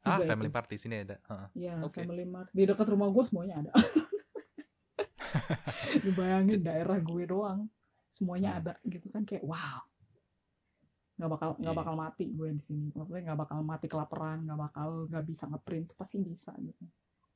Ah, 0.00 0.16
Family 0.24 0.48
itu. 0.48 0.54
Mart 0.54 0.68
di 0.70 0.78
sini 0.80 0.94
ada. 1.04 1.16
Iya, 1.52 1.84
Oke. 1.84 2.00
Family 2.00 2.24
Mart. 2.24 2.48
Di 2.54 2.64
dekat 2.64 2.88
rumah 2.88 3.10
gue 3.12 3.24
semuanya 3.26 3.60
ada. 3.60 3.72
Dibayangin 6.00 6.62
daerah 6.62 6.96
gue 6.96 7.22
doang, 7.26 7.66
semuanya 8.10 8.50
Hmm. 8.52 8.60
ada 8.60 8.72
gitu 8.84 9.06
kan 9.08 9.22
kayak 9.22 9.40
wow. 9.42 9.80
Nggak 11.16 11.30
bakal 11.30 11.48
nggak 11.56 11.74
Iya. 11.74 11.80
bakal 11.80 11.94
mati 11.94 12.24
gue 12.28 12.48
di 12.50 12.58
sini. 12.58 12.86
Maksudnya 12.90 13.22
nggak 13.30 13.40
bakal 13.40 13.58
mati 13.62 13.86
kelaparan, 13.86 14.38
nggak 14.42 14.60
bakal 14.60 14.88
nggak 15.06 15.24
bisa 15.24 15.44
ngeprint, 15.46 15.88
pasti 15.94 16.16
bisa 16.18 16.52
gitu. 16.56 16.84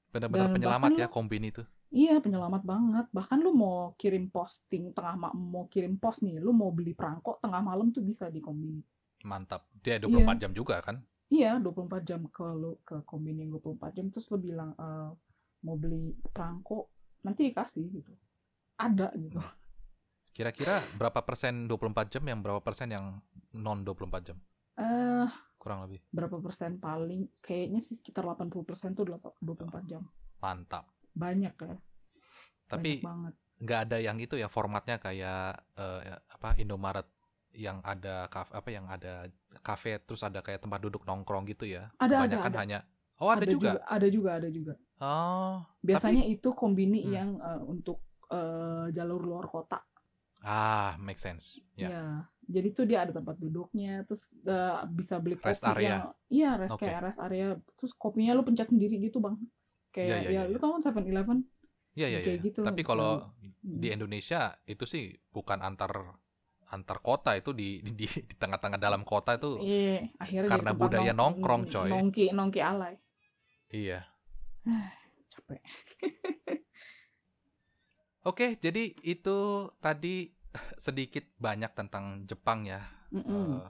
Benar-benar 0.09 0.49
penyelamat 0.51 0.91
ya 0.95 1.07
kombini 1.07 1.51
itu. 1.51 1.63
Iya 1.91 2.19
penyelamat 2.19 2.63
banget. 2.65 3.07
Bahkan 3.13 3.39
lu 3.39 3.53
mau 3.53 3.95
kirim 3.95 4.27
posting 4.27 4.91
tengah 4.91 5.15
ma- 5.15 5.37
mau 5.37 5.69
kirim 5.69 5.95
pos 5.95 6.23
nih, 6.23 6.39
lu 6.39 6.51
mau 6.51 6.71
beli 6.71 6.91
perangko 6.91 7.39
tengah 7.39 7.61
malam 7.61 7.91
tuh 7.91 8.03
bisa 8.03 8.27
di 8.29 8.41
kombini. 8.41 8.83
Mantap. 9.23 9.69
Dia 9.79 9.97
Iya. 9.97 10.03
24 10.03 10.37
jam 10.39 10.51
juga 10.51 10.81
kan? 10.81 10.99
Iya, 11.29 11.59
24 11.59 12.03
jam 12.05 12.21
ke 12.27 12.47
lu 12.47 12.79
ke 12.83 13.03
kombini 13.03 13.43
yang 13.43 13.55
24 13.55 13.91
jam 13.93 14.07
terus 14.09 14.27
lu 14.29 14.39
bilang 14.39 14.73
eh, 14.75 15.11
mau 15.61 15.77
beli 15.77 16.13
perangko 16.25 16.89
nanti 17.21 17.49
dikasih 17.49 17.85
gitu. 17.91 18.13
Ada 18.77 19.13
gitu. 19.15 19.39
Kira-kira 20.35 20.83
berapa 20.99 21.23
persen 21.23 21.71
24 21.71 22.11
jam 22.11 22.25
yang 22.27 22.43
berapa 22.43 22.59
persen 22.59 22.91
yang 22.91 23.23
non 23.55 23.87
24 23.87 24.27
jam? 24.27 24.37
Eh 24.75 25.31
Kurang 25.55 25.87
lebih. 25.87 26.03
berapa 26.13 26.37
persen 26.43 26.77
paling 26.77 27.31
kayaknya 27.41 27.81
sih 27.81 27.97
sekitar 27.97 28.27
80% 28.27 28.61
tuh 28.93 29.07
24 29.07 29.87
jam. 29.87 30.03
Mantap. 30.43 30.91
Banyak 31.15 31.55
ya. 31.55 31.75
Tapi 32.67 33.01
nggak 33.63 33.81
ada 33.89 33.97
yang 34.03 34.19
itu 34.19 34.35
ya 34.35 34.51
formatnya 34.51 34.99
kayak 34.99 35.55
eh, 35.79 36.01
apa 36.29 36.59
Indomaret 36.59 37.07
yang 37.55 37.79
ada 37.87 38.27
kafe 38.27 38.51
apa 38.51 38.69
yang 38.75 38.87
ada 38.91 39.31
kafe 39.63 40.03
terus 40.03 40.27
ada 40.27 40.43
kayak 40.43 40.59
tempat 40.61 40.83
duduk 40.83 41.07
nongkrong 41.07 41.47
gitu 41.47 41.65
ya. 41.65 41.95
Ada, 41.97 42.03
ada, 42.03 42.15
Kebanyakan 42.27 42.51
ada. 42.53 42.61
hanya 42.61 42.79
Oh, 43.23 43.31
ada, 43.31 43.47
juga. 43.47 43.79
Ada 43.87 44.11
juga, 44.11 44.31
ada 44.43 44.49
juga. 44.51 44.75
Oh. 44.99 45.63
Biasanya 45.87 46.27
itu 46.27 46.51
kombini 46.51 47.07
Hmm. 47.07 47.13
yang 47.15 47.31
eh, 47.39 47.63
untuk 47.63 48.03
eh, 48.29 48.91
jalur 48.91 49.23
luar 49.23 49.47
kota. 49.47 49.79
Ah, 50.45 50.93
make 51.01 51.17
sense. 51.17 51.65
Ya. 51.75 51.89
Ya. 51.89 52.05
Jadi 52.45 52.69
tuh 52.77 52.85
dia 52.85 53.09
ada 53.09 53.13
tempat 53.17 53.41
duduknya, 53.41 54.05
terus 54.05 54.29
eh, 54.45 54.81
bisa 54.93 55.17
beli 55.17 55.41
kopi 55.41 55.49
Rest 55.49 55.65
area. 55.65 55.89
yang 55.89 56.03
iya 56.29 56.51
rest 56.61 56.77
Oke. 56.77 56.85
kayak 56.85 57.01
rest 57.01 57.21
area, 57.25 57.57
terus 57.73 57.97
kopinya 57.97 58.37
lu 58.37 58.45
pencet 58.45 58.69
sendiri 58.69 59.01
gitu 59.01 59.25
bang. 59.25 59.41
Kayak 59.89 60.07
Iya, 60.07 60.17
iya, 60.21 60.29
ya 60.29 60.33
iya, 60.45 60.53
lu 60.53 60.57
iya. 60.57 60.61
tau 60.61 60.71
kan 60.77 60.83
Seven 60.85 61.05
Eleven? 61.09 61.39
Iya, 61.97 62.07
iya, 62.13 62.19
Kayak 62.21 62.37
iya. 62.37 62.47
gitu, 62.53 62.61
Tapi 62.61 62.83
kalau 62.85 63.33
Hmm. 63.41 63.81
di 63.81 63.89
Indonesia 63.89 64.41
itu 64.69 64.85
sih 64.85 65.05
bukan 65.33 65.65
antar 65.65 66.21
antar 66.69 66.99
kota 67.01 67.33
itu 67.33 67.55
di 67.57 67.81
di, 67.81 67.93
di- 67.97 68.27
tengah-tengah 68.37 68.77
dalam 68.77 69.07
kota 69.09 69.41
itu. 69.41 69.57
Iya, 69.65 70.13
akhirnya 70.21 70.51
Karena 70.53 70.71
budaya 70.77 71.13
nong- 71.17 71.41
nongkrong, 71.41 71.63
coy. 71.73 71.89
Nongki 71.89 72.25
nongki 72.37 72.61
alay. 72.61 72.95
Iya. 73.73 74.05
Capek. 75.33 75.61
Oke, 78.25 78.57
jadi 78.57 78.89
itu 79.05 79.69
tadi 79.85 80.33
sedikit 80.81 81.25
banyak 81.37 81.77
tentang 81.77 82.25
Jepang 82.25 82.65
ya. 82.65 82.81
Mm-mm. 83.13 83.61
Eh, 83.61 83.69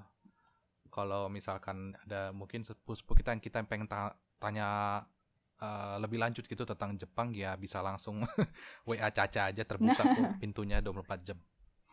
kalau 0.94 1.26
misalkan 1.26 1.98
ada 2.06 2.30
mungkin 2.30 2.62
sepupu-sepupu 2.62 3.18
kita 3.18 3.34
yang 3.34 3.42
kita 3.42 3.58
yang 3.58 3.68
pengen 3.68 3.90
ta- 3.90 4.14
tanya 4.38 5.02
eh, 5.58 5.96
lebih 5.98 6.22
lanjut 6.22 6.46
gitu 6.46 6.62
tentang 6.62 6.94
Jepang 6.94 7.34
ya 7.34 7.58
bisa 7.58 7.82
langsung 7.82 8.22
WA 8.88 9.10
Caca 9.10 9.50
aja 9.50 9.62
terbuka 9.66 10.06
kok 10.06 10.38
pintunya 10.42 10.78
24 10.78 11.26
jam. 11.26 11.38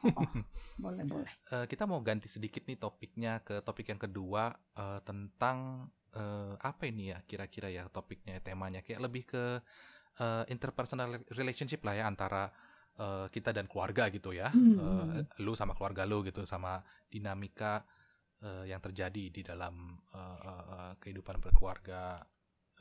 Oh, 0.01 0.29
boleh 0.77 1.05
boleh. 1.05 1.31
Eh, 1.53 1.65
kita 1.65 1.89
mau 1.89 2.01
ganti 2.05 2.29
sedikit 2.29 2.65
nih 2.69 2.77
topiknya 2.77 3.41
ke 3.41 3.65
topik 3.65 3.89
yang 3.89 4.01
kedua 4.01 4.53
eh, 4.77 4.99
tentang 5.01 5.89
eh, 6.13 6.53
apa 6.61 6.83
ini 6.85 7.09
ya 7.09 7.25
kira-kira 7.25 7.73
ya 7.73 7.89
topiknya 7.89 8.37
temanya 8.41 8.85
kayak 8.85 9.01
lebih 9.01 9.25
ke 9.25 9.43
eh, 10.19 10.43
interpersonal 10.49 11.21
relationship 11.31 11.79
lah 11.85 11.95
ya 11.95 12.05
antara 12.07 12.51
eh, 12.99 13.25
kita 13.31 13.55
dan 13.55 13.69
keluarga 13.71 14.11
gitu 14.11 14.35
ya 14.35 14.51
Hmm. 14.51 15.21
Eh, 15.21 15.23
lu 15.43 15.53
sama 15.55 15.71
keluarga 15.77 16.03
lu 16.03 16.25
gitu 16.25 16.43
sama 16.43 16.81
dinamika 17.07 17.85
eh, 18.41 18.67
yang 18.67 18.81
terjadi 18.81 19.29
di 19.29 19.41
dalam 19.45 19.95
eh, 20.11 20.39
eh, 20.43 20.93
kehidupan 20.99 21.39
berkeluarga 21.39 22.19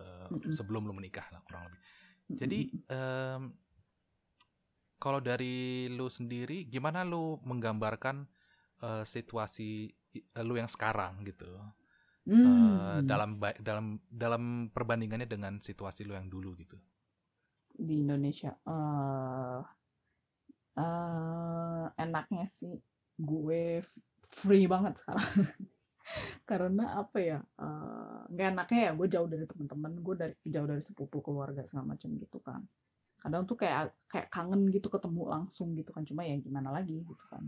eh, 0.01 0.27
Mm-mm. 0.33 0.51
sebelum 0.51 0.89
lu 0.89 0.97
menikah 0.97 1.29
lah 1.31 1.41
kurang 1.45 1.69
lebih 1.69 1.81
jadi 2.31 2.61
em, 2.89 3.43
kalau 5.01 5.19
dari 5.19 5.89
lu 5.89 6.07
sendiri 6.13 6.69
gimana 6.69 7.03
lu 7.05 7.41
menggambarkan 7.45 8.25
eh, 8.81 9.05
situasi 9.05 9.89
i- 10.17 10.27
lu 10.43 10.57
yang 10.57 10.69
sekarang 10.69 11.23
gitu 11.25 11.49
Hmm. 12.31 13.03
dalam 13.11 13.43
ba- 13.43 13.57
dalam 13.59 13.99
dalam 14.07 14.71
perbandingannya 14.71 15.27
dengan 15.27 15.59
situasi 15.59 16.07
lu 16.07 16.15
yang 16.15 16.31
dulu 16.31 16.55
gitu 16.55 16.79
di 17.81 18.05
Indonesia. 18.05 18.53
Eh 18.69 19.81
eh, 20.81 21.85
enaknya 21.99 22.45
sih 22.47 22.75
gue 23.21 23.81
free 24.21 24.67
banget 24.71 25.01
sekarang. 25.01 25.29
Karena 26.49 26.85
apa 27.01 27.19
ya 27.21 27.39
eh, 27.41 28.21
nggak 28.33 28.49
enaknya 28.57 28.81
ya 28.91 28.93
gue 28.97 29.07
jauh 29.11 29.29
dari 29.29 29.45
teman-teman 29.49 29.93
gue 30.01 30.15
dari 30.17 30.35
jauh 30.45 30.69
dari 30.69 30.83
sepupu 30.83 31.19
keluarga 31.25 31.63
segala 31.69 31.97
macam 31.97 32.11
gitu 32.17 32.39
kan. 32.41 32.63
Kadang 33.21 33.45
tuh 33.45 33.57
kayak 33.61 33.93
kayak 34.09 34.29
kangen 34.33 34.69
gitu 34.73 34.89
ketemu 34.89 35.23
langsung 35.29 35.77
gitu 35.77 35.91
kan. 35.93 36.05
Cuma 36.09 36.25
ya 36.25 36.37
gimana 36.41 36.73
lagi 36.73 37.05
gitu 37.05 37.25
kan. 37.29 37.45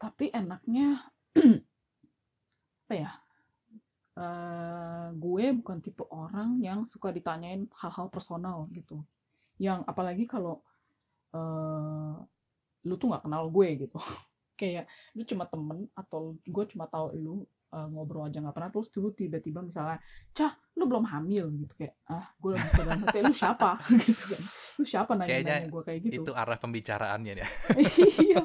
Tapi 0.00 0.32
enaknya 0.32 0.98
apa 2.90 2.94
ya 2.98 3.12
eh, 4.18 5.06
gue 5.14 5.44
bukan 5.62 5.78
tipe 5.78 6.04
orang 6.10 6.58
yang 6.58 6.82
suka 6.82 7.14
ditanyain 7.14 7.70
hal-hal 7.78 8.10
personal 8.10 8.66
gitu 8.74 8.98
yang 9.60 9.84
apalagi 9.84 10.24
kalau 10.24 10.64
eh 11.36 12.14
lu 12.88 12.94
tuh 12.96 13.06
nggak 13.12 13.24
kenal 13.28 13.44
gue 13.52 13.68
gitu. 13.86 13.98
Kayak 14.60 14.88
lu 15.16 15.22
cuma 15.24 15.44
temen 15.48 15.88
atau 15.96 16.36
gue 16.40 16.64
cuma 16.72 16.84
tahu 16.88 17.06
lu 17.16 17.36
eh, 17.70 17.86
ngobrol 17.92 18.26
aja 18.28 18.40
nggak 18.42 18.56
pernah 18.56 18.70
terus 18.72 18.88
lu 18.98 19.12
tiba-tiba 19.14 19.60
misalnya 19.62 20.00
cah 20.34 20.52
lu 20.76 20.84
belum 20.88 21.04
hamil 21.06 21.52
gitu 21.60 21.76
kayak 21.76 21.94
ah 22.08 22.24
gue 22.40 22.56
bisa 22.56 22.80
dalam 22.84 23.00
hati 23.04 23.18
lu 23.20 23.32
siapa? 23.36 23.76
Gitu 24.02 24.24
kan. 24.32 24.42
Lu 24.80 24.84
siapa 24.84 25.12
nanya 25.14 25.28
Kayaknya 25.28 25.56
nanya 25.60 25.68
gue 25.70 25.82
kayak 25.84 26.00
gitu. 26.08 26.22
itu 26.24 26.32
arah 26.32 26.56
pembicaraannya 26.56 27.32
ya 27.36 27.48
iya. 28.26 28.42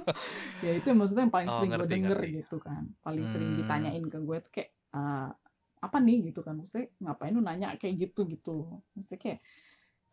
Ya 0.62 0.72
itu 0.76 0.88
maksudnya 0.92 1.24
yang 1.28 1.34
paling 1.34 1.50
Oh, 1.50 1.56
sering 1.58 1.72
gue 1.80 1.88
denger 1.88 2.18
ngerti. 2.20 2.30
gitu 2.44 2.58
kan. 2.60 2.84
Paling 3.02 3.24
sering 3.32 3.50
Hmm. 3.52 3.60
ditanyain 3.64 4.06
ke 4.06 4.20
gue 4.20 4.38
tuh 4.44 4.52
kayak 4.52 4.70
"Ah, 4.96 5.32
apa 5.80 5.98
nih? 6.04 6.18
Gitu 6.32 6.40
kan. 6.44 6.54
Maksudnya 6.60 6.88
ngapain 7.04 7.32
lu 7.36 7.42
nanya? 7.44 7.68
Kayak 7.80 7.96
gitu 8.12 8.22
gitu 8.30 8.56
maksudnya 8.94 9.20
kayak 9.24 9.40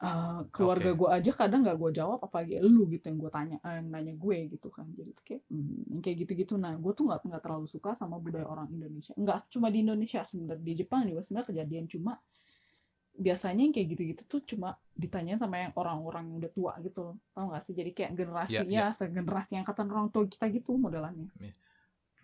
ah, 0.03 0.43
keluarga 0.51 0.91
Oke. 0.91 0.99
gue 0.99 1.09
aja 1.15 1.31
kadang 1.31 1.63
nggak 1.63 1.79
gue 1.79 1.91
jawab 1.95 2.19
apalagi 2.27 2.59
lu 2.59 2.91
gitu 2.91 3.07
yang 3.07 3.19
gue 3.23 3.31
tanya 3.31 3.57
eh, 3.63 3.79
yang 3.79 3.87
nanya 3.87 4.15
gue 4.19 4.39
gitu 4.51 4.69
kan. 4.69 4.91
Jadi 4.91 5.13
kayak 5.23 5.43
hmm, 5.47 6.03
kayak 6.03 6.17
gitu-gitu. 6.27 6.55
Nah 6.59 6.75
gue 6.75 6.93
tuh 6.93 7.07
nggak 7.07 7.23
nggak 7.23 7.43
terlalu 7.43 7.67
suka 7.71 7.95
sama 7.95 8.19
budaya 8.19 8.45
orang 8.51 8.67
Indonesia. 8.75 9.15
Nggak 9.15 9.47
cuma 9.55 9.71
di 9.71 9.87
Indonesia 9.87 10.27
sebenarnya 10.27 10.63
di 10.67 10.73
Jepang 10.75 11.07
juga 11.07 11.23
sebenarnya 11.23 11.49
kejadian. 11.55 11.85
Cuma 11.87 12.13
biasanya 13.13 13.63
yang 13.69 13.75
kayak 13.77 13.89
gitu-gitu 13.95 14.23
tuh 14.25 14.41
cuma 14.57 14.75
ditanyain 14.97 15.37
sama 15.37 15.61
yang 15.61 15.73
orang-orang 15.77 16.33
yang 16.33 16.37
udah 16.41 16.53
tua 16.53 16.73
gitu 16.83 17.15
tau 17.37 17.47
gak 17.53 17.63
sih? 17.69 17.75
Jadi 17.77 17.91
kayak 17.93 18.13
generasi 18.17 18.65
Iya, 18.65 18.65
ya. 18.67 18.87
segenerasi 18.91 19.61
angkatan 19.61 19.87
orang 19.93 20.09
tua 20.09 20.25
kita 20.25 20.49
gitu 20.49 20.75
modelannya. 20.81 21.29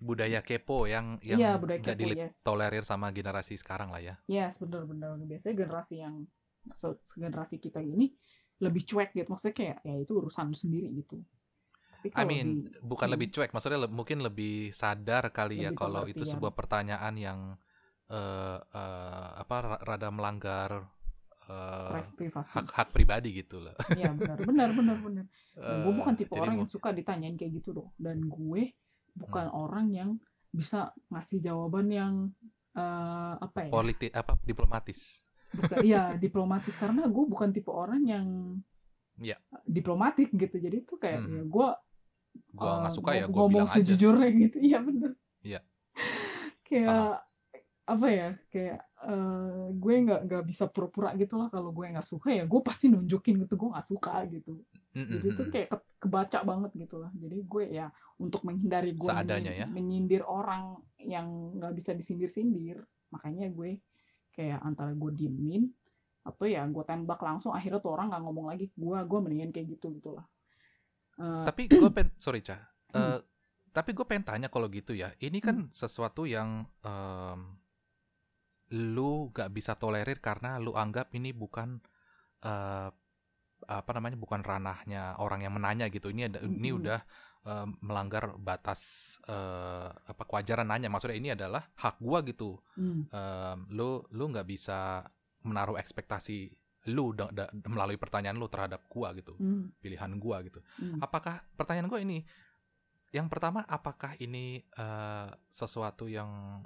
Budaya 0.01 0.41
kepo 0.41 0.89
yang 0.89 1.21
yang 1.21 1.39
Iya, 1.39 1.51
budaya 1.61 1.79
kepo, 1.83 2.09
yes. 2.17 2.41
ditolerir 2.41 2.85
sama 2.89 3.13
generasi 3.13 3.61
sekarang 3.61 3.93
lah 3.93 4.01
ya. 4.01 4.15
Yes 4.27 4.65
bener-bener. 4.65 5.13
Biasanya 5.29 5.55
generasi 5.55 5.95
yang 6.01 6.25
generasi 7.15 7.57
kita 7.59 7.81
gini 7.83 8.13
lebih 8.65 8.83
cuek 8.89 9.11
gitu. 9.15 9.29
Maksudnya 9.31 9.57
kayak 9.57 9.77
ya 9.87 9.95
itu 10.03 10.13
urusan 10.19 10.51
sendiri 10.55 10.89
gitu. 10.99 11.23
Tapi 11.99 12.09
I 12.15 12.23
mean 12.29 12.49
di- 12.49 12.71
bukan 12.83 13.09
hmm. 13.09 13.15
lebih 13.15 13.29
cuek 13.35 13.51
maksudnya 13.55 13.79
le- 13.87 13.93
mungkin 13.93 14.19
lebih 14.23 14.71
sadar 14.75 15.31
kali 15.35 15.67
ya 15.67 15.71
Lebih 15.71 15.79
kalau 15.79 16.03
itu 16.07 16.23
pengertian. 16.23 16.33
sebuah 16.39 16.53
pertanyaan 16.55 17.15
yang 17.19 17.41
eh, 18.09 18.59
eh, 18.61 19.29
apa 19.43 19.57
ra- 19.65 19.83
rada 19.85 20.09
melanggar 20.15 20.71
privasi. 22.17 22.53
hak 22.61 22.67
hak 22.77 22.89
pribadi 22.93 23.29
gitu 23.41 23.57
loh. 23.65 23.73
Iya 23.89 24.13
benar 24.13 24.39
benar 24.45 24.69
benar 24.77 24.97
benar. 25.01 25.25
Gue 25.57 25.93
Eh, 25.93 25.97
bukan 25.97 26.15
tipe 26.17 26.35
orang 26.37 26.61
yang 26.61 26.69
suka 26.69 26.93
ditanyain 26.93 27.37
kayak 27.41 27.53
gitu 27.63 27.73
loh. 27.73 27.89
Dan 27.97 28.29
gue 28.29 28.63
bukan 29.17 29.47
orang 29.51 29.89
yang 29.91 30.11
bisa 30.53 30.93
ngasih 31.09 31.41
jawaban 31.45 31.89
yang 31.89 32.15
eh, 32.77 33.35
apa 33.41 33.59
ya? 33.69 33.71
Politik 33.73 34.13
apa 34.13 34.37
diplomatis 34.45 35.25
bukan 35.51 35.77
iya 35.81 36.03
diplomatis 36.15 36.75
karena 36.75 37.05
gue 37.05 37.25
bukan 37.25 37.49
tipe 37.51 37.69
orang 37.69 38.03
yang 38.03 38.27
Iya. 39.19 39.35
diplomatik 39.65 40.31
gitu 40.31 40.57
jadi 40.57 40.77
itu 40.79 40.95
kayak 40.95 41.21
Hmm. 41.21 41.33
ya 41.33 41.43
gue 41.45 41.69
Gua 42.55 42.73
nggak 42.79 42.93
eh, 42.93 42.95
suka 42.95 43.11
ya, 43.13 43.25
ngomong 43.27 43.51
bilang 43.51 43.67
aja. 43.67 43.75
sejujurnya 43.77 44.29
gitu 44.31 44.57
iya 44.69 44.79
bener 44.79 45.11
Iya. 45.41 45.61
kayak 46.63 47.25
apa 47.89 48.07
ya 48.07 48.29
kayak 48.49 48.79
eh, 49.03 49.65
gue 49.73 49.95
nggak 50.05 50.21
nggak 50.29 50.45
bisa 50.45 50.69
pura-pura 50.69 51.17
gitu 51.17 51.35
lah 51.35 51.49
kalau 51.49 51.73
gue 51.73 51.89
nggak 51.89 52.05
suka 52.05 52.29
ya 52.31 52.45
gue 52.45 52.61
pasti 52.61 52.93
nunjukin 52.93 53.41
gitu 53.43 53.57
gue 53.57 53.69
nggak 53.73 53.89
suka 53.89 54.29
gitu 54.29 54.61
Mm-mm, 54.93 55.09
jadi 55.17 55.27
itu 55.27 55.43
kayak 55.49 55.69
ke- 55.69 55.87
kebaca 55.99 56.39
banget 56.45 56.71
gitu 56.77 56.97
lah 56.99 57.11
jadi 57.11 57.37
gue 57.41 57.65
ya 57.73 57.87
untuk 58.19 58.45
menghindari 58.45 58.93
gue 58.93 59.09
Seadanya 59.09 59.53
ya. 59.55 59.67
menyindir 59.67 60.23
orang 60.23 60.77
yang 61.01 61.27
nggak 61.57 61.73
bisa 61.73 61.91
disindir-sindir 61.91 62.85
makanya 63.09 63.49
gue 63.49 63.81
kayak 64.39 64.61
antara 64.69 64.93
gue 65.03 65.11
diemin 65.21 65.63
atau 66.31 66.45
ya 66.55 66.63
gue 66.75 66.85
tembak 66.91 67.21
langsung 67.29 67.53
akhirnya 67.59 67.81
tuh 67.85 67.93
orang 67.97 68.07
nggak 68.13 68.23
ngomong 68.27 68.47
lagi 68.53 68.65
gue 68.83 68.99
gue 69.11 69.19
mendingan 69.25 69.51
kayak 69.55 69.69
gitu 69.75 69.87
gitulah 69.99 70.27
Eh, 71.19 71.47
Tapi 71.47 71.63
gue 71.79 71.91
pen 71.91 72.09
sorry 72.25 72.41
Ca. 72.47 72.57
Eh, 72.95 73.19
Hmm. 73.19 73.19
tapi 73.77 73.91
gue 73.95 74.05
pengen 74.09 74.27
tanya 74.27 74.49
kalau 74.51 74.67
gitu 74.71 74.93
ya. 74.97 75.13
Ini 75.23 75.39
kan 75.47 75.57
sesuatu 75.71 76.27
yang 76.27 76.67
em, 76.83 77.41
lu 78.93 79.33
gak 79.33 79.49
bisa 79.57 79.73
tolerir 79.81 80.21
karena 80.21 80.61
lu 80.61 80.77
anggap 80.77 81.09
ini 81.17 81.33
bukan 81.33 81.81
eh, 82.45 82.91
apa 83.69 83.91
namanya 83.97 84.17
bukan 84.21 84.41
ranahnya 84.45 85.19
orang 85.25 85.41
yang 85.47 85.55
menanya 85.59 85.87
gitu. 85.91 86.09
Ini 86.15 86.23
ada 86.33 86.41
ini 86.45 86.71
Mm-mm. 86.71 86.79
udah 86.79 87.01
em, 87.47 87.69
melanggar 87.85 88.35
batas 88.41 88.81
eh, 89.27 89.89
apa 89.93 90.23
kewajaran 90.27 90.67
nanya. 90.67 90.89
Maksudnya 90.91 91.19
ini 91.19 91.31
adalah 91.35 91.67
hak 91.77 91.99
gua 92.03 92.23
gitu. 92.27 92.59
hmm, 92.75 93.11
Em, 93.13 93.59
lu 93.75 94.03
lu 94.15 94.25
nggak 94.33 94.47
bisa 94.49 95.05
menaruh 95.47 95.79
ekspektasi 95.79 96.51
lu 96.89 97.13
da- 97.13 97.29
da- 97.29 97.53
melalui 97.69 98.01
pertanyaan 98.01 98.41
lu 98.41 98.49
terhadap 98.49 98.89
gua 98.89 99.13
gitu 99.13 99.37
hmm, 99.37 99.77
pilihan 99.83 100.09
gua 100.17 100.41
gitu 100.41 100.65
hmm. 100.81 101.05
apakah 101.05 101.45
pertanyaan 101.53 101.85
gue 101.91 102.01
ini 102.01 102.19
yang 103.13 103.29
pertama 103.29 103.61
apakah 103.69 104.17
ini 104.17 104.65
eh, 104.65 105.29
sesuatu 105.53 106.09
yang 106.09 106.63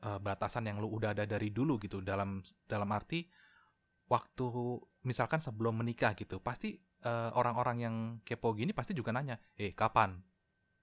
eh, 0.00 0.18
batasan 0.20 0.72
yang 0.72 0.80
lu 0.80 0.88
udah 0.88 1.12
ada 1.12 1.28
dari 1.28 1.52
dulu 1.52 1.76
gitu 1.80 2.00
dalam 2.00 2.40
dalam 2.64 2.88
arti 2.96 3.28
waktu 4.08 4.46
misalkan 5.06 5.38
sebelum 5.44 5.80
menikah 5.84 6.16
gitu 6.16 6.40
pasti 6.40 6.74
eh, 7.04 7.30
orang-orang 7.36 7.76
yang 7.84 7.96
kepo 8.26 8.52
gini 8.56 8.72
pasti 8.76 8.92
juga 8.96 9.10
nanya 9.14 9.36
eh 9.58 9.72
kapan 9.76 10.16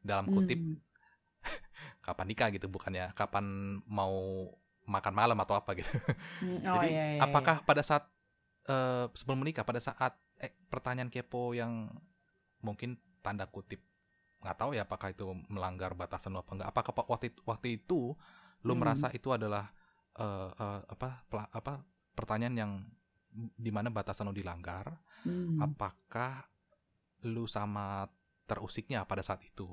dalam 0.04 0.28
kutip 0.32 0.60
Hmm, 0.60 0.78
kapan 2.06 2.26
nikah 2.30 2.50
gitu 2.54 2.68
bukannya 2.72 3.12
kapan 3.18 3.78
mau 3.88 4.48
makan 4.88 5.14
malam 5.14 5.38
atau 5.44 5.56
apa 5.60 5.76
gitu 5.76 5.92
hmm. 6.42 6.58
Oh, 6.68 6.84
jadi 6.84 6.90
iya, 6.90 7.04
iya, 7.14 7.26
iya. 7.38 7.38
apakah 7.38 7.64
pada 7.68 7.84
saat 7.84 8.08
eh, 8.70 9.06
sebelum 9.16 9.44
menikah 9.44 9.64
pada 9.68 9.82
saat 9.84 10.16
eh, 10.42 10.54
pertanyaan 10.72 11.12
kepo 11.12 11.54
yang 11.58 11.92
mungkin 12.64 12.98
tanda 13.24 13.48
kutip 13.50 13.82
nggak 14.44 14.58
tahu 14.60 14.72
ya 14.78 14.86
apakah 14.86 15.12
itu 15.14 15.26
melanggar 15.50 15.94
batasan 15.98 16.36
apa 16.38 16.52
enggak 16.54 16.70
apakah 16.72 16.94
pa- 16.96 17.10
waktu 17.10 17.34
itu, 17.34 17.40
waktu 17.48 17.68
itu 17.82 18.02
lo 18.66 18.74
Hmm. 18.74 18.78
merasa 18.78 19.10
itu 19.14 19.30
adalah 19.34 19.70
eh, 20.20 20.50
eh, 20.54 20.82
apa 20.90 21.26
apa 21.32 21.74
pertanyaan 22.18 22.56
yang 22.58 22.72
di 23.38 23.70
mana 23.70 23.94
batasan 23.94 24.30
lo 24.30 24.34
dilanggar 24.34 24.90
Hmm, 25.26 25.58
apakah 25.60 26.46
lu 27.26 27.50
sama 27.50 28.06
terusiknya 28.46 29.04
pada 29.04 29.26
saat 29.26 29.42
itu 29.44 29.66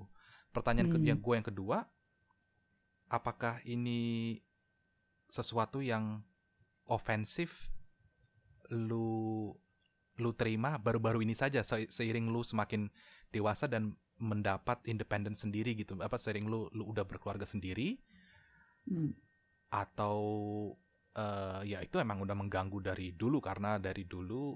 pertanyaan 0.51 0.91
Hmm. 0.91 1.05
yang 1.05 1.21
gue 1.21 1.35
yang 1.37 1.47
kedua 1.47 1.85
apakah 3.13 3.61
ini 3.69 4.41
sesuatu 5.29 5.85
yang 5.85 6.25
ofensif 6.89 7.69
lu 8.73 9.53
lu 10.17 10.31
terima 10.33 10.81
baru-baru 10.81 11.23
ini 11.23 11.37
saja 11.37 11.61
se- 11.61 11.91
seiring 11.93 12.33
lu 12.33 12.41
semakin 12.41 12.89
dewasa 13.35 13.69
dan 13.69 13.93
mendapat 14.17 14.79
independen 14.87 15.35
sendiri 15.35 15.75
gitu 15.75 15.99
apa 16.01 16.17
seiring 16.17 16.47
lu 16.47 16.71
lu 16.71 16.87
udah 16.89 17.03
berkeluarga 17.05 17.45
sendiri 17.45 17.99
hmm. 18.89 19.11
atau 19.75 20.17
eh, 21.17 21.61
ya 21.71 21.79
itu 21.83 21.97
emang 22.03 22.23
udah 22.23 22.37
mengganggu 22.37 22.79
dari 22.83 23.15
dulu 23.15 23.39
karena 23.39 23.79
dari 23.79 24.05
dulu 24.05 24.55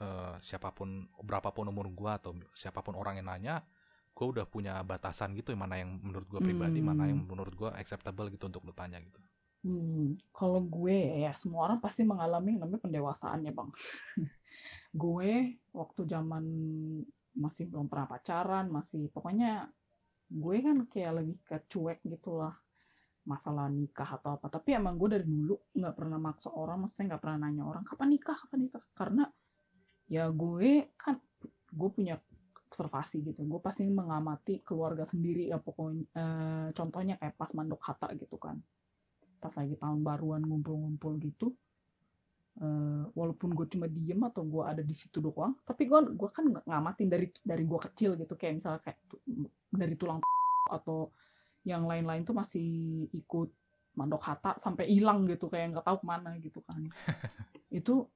eh, 0.00 0.34
siapa 0.40 0.72
pun 0.72 1.06
berapapun 1.20 1.68
umur 1.68 1.88
gua 1.92 2.18
atau 2.20 2.36
siapa 2.56 2.80
pun 2.80 2.96
orang 2.96 3.20
yang 3.20 3.28
nanya 3.28 3.56
gua 4.12 4.26
udah 4.32 4.46
punya 4.48 4.76
batasan 4.84 5.32
gitu 5.36 5.56
mana 5.56 5.80
yang 5.80 6.00
menurut 6.00 6.28
gua 6.28 6.40
pribadi 6.40 6.80
mana 6.84 7.08
yang 7.08 7.24
menurut 7.24 7.54
gua 7.56 7.70
acceptable 7.76 8.28
gitu 8.32 8.48
untuk 8.48 8.64
tanya 8.76 9.00
gitu. 9.00 9.20
Hmm, 9.62 10.18
kalau 10.34 10.58
gue 10.58 11.22
ya 11.22 11.38
semua 11.38 11.70
orang 11.70 11.78
pasti 11.78 12.02
mengalami 12.02 12.58
yang 12.58 12.66
namanya 12.66 12.82
pendewasaan 12.82 13.46
ya 13.46 13.54
bang. 13.54 13.70
gue 15.02 15.32
waktu 15.70 16.02
zaman 16.02 16.44
masih 17.38 17.70
belum 17.70 17.86
pernah 17.86 18.10
pacaran, 18.10 18.66
masih 18.74 19.06
pokoknya 19.14 19.70
gue 20.34 20.56
kan 20.66 20.76
kayak 20.90 21.22
lebih 21.22 21.38
ke 21.46 21.62
cuek 21.70 22.02
gitulah 22.02 22.58
masalah 23.26 23.70
nikah 23.70 24.18
atau 24.18 24.36
apa. 24.36 24.46
Tapi 24.50 24.74
emang 24.76 24.98
gue 24.98 25.18
dari 25.18 25.26
dulu 25.26 25.54
nggak 25.76 25.94
pernah 25.94 26.18
maksa 26.18 26.50
orang, 26.54 26.86
maksudnya 26.86 27.14
nggak 27.14 27.22
pernah 27.22 27.38
nanya 27.46 27.64
orang 27.66 27.84
kapan 27.86 28.08
nikah, 28.12 28.36
kapan 28.36 28.58
nikah. 28.66 28.82
Karena 28.94 29.24
ya 30.10 30.28
gue 30.28 30.92
kan 30.98 31.16
gue 31.72 31.90
punya 31.92 32.18
observasi 32.68 33.22
gitu. 33.26 33.44
Gue 33.46 33.60
pasti 33.62 33.86
mengamati 33.88 34.60
keluarga 34.64 35.04
sendiri 35.06 35.48
ya 35.50 35.58
pokoknya. 35.60 36.04
eh, 36.16 36.68
contohnya 36.72 37.14
kayak 37.20 37.36
pas 37.38 37.50
mandok 37.54 37.82
hata 37.84 38.10
gitu 38.16 38.36
kan 38.40 38.58
pas 39.42 39.50
lagi 39.58 39.74
tahun 39.74 40.06
baruan 40.06 40.46
ngumpul-ngumpul 40.46 41.18
gitu 41.18 41.50
eh, 42.62 43.04
walaupun 43.18 43.50
gue 43.58 43.66
cuma 43.66 43.90
diem 43.90 44.22
atau 44.22 44.46
gue 44.46 44.62
ada 44.62 44.86
di 44.86 44.94
situ 44.94 45.18
doang 45.18 45.58
tapi 45.66 45.90
gue 45.90 45.98
gua 46.14 46.30
kan 46.30 46.46
ngamatin 46.46 47.10
dari 47.10 47.26
dari 47.42 47.66
gue 47.66 47.80
kecil 47.90 48.14
gitu 48.14 48.38
kayak 48.38 48.62
misalnya 48.62 48.80
kayak 48.86 49.02
dari 49.74 49.98
tulang 49.98 50.22
atau 50.70 51.10
yang 51.62 51.86
lain-lain 51.86 52.26
tuh 52.26 52.34
masih 52.34 52.66
ikut 53.14 53.50
mandok 53.92 54.24
hata 54.24 54.56
sampai 54.56 54.88
hilang 54.88 55.28
gitu 55.28 55.52
kayak 55.52 55.76
nggak 55.76 55.86
tahu 55.86 56.02
ke 56.02 56.06
mana 56.06 56.30
gitu 56.40 56.60
kan. 56.64 56.80
Itu 57.78 58.08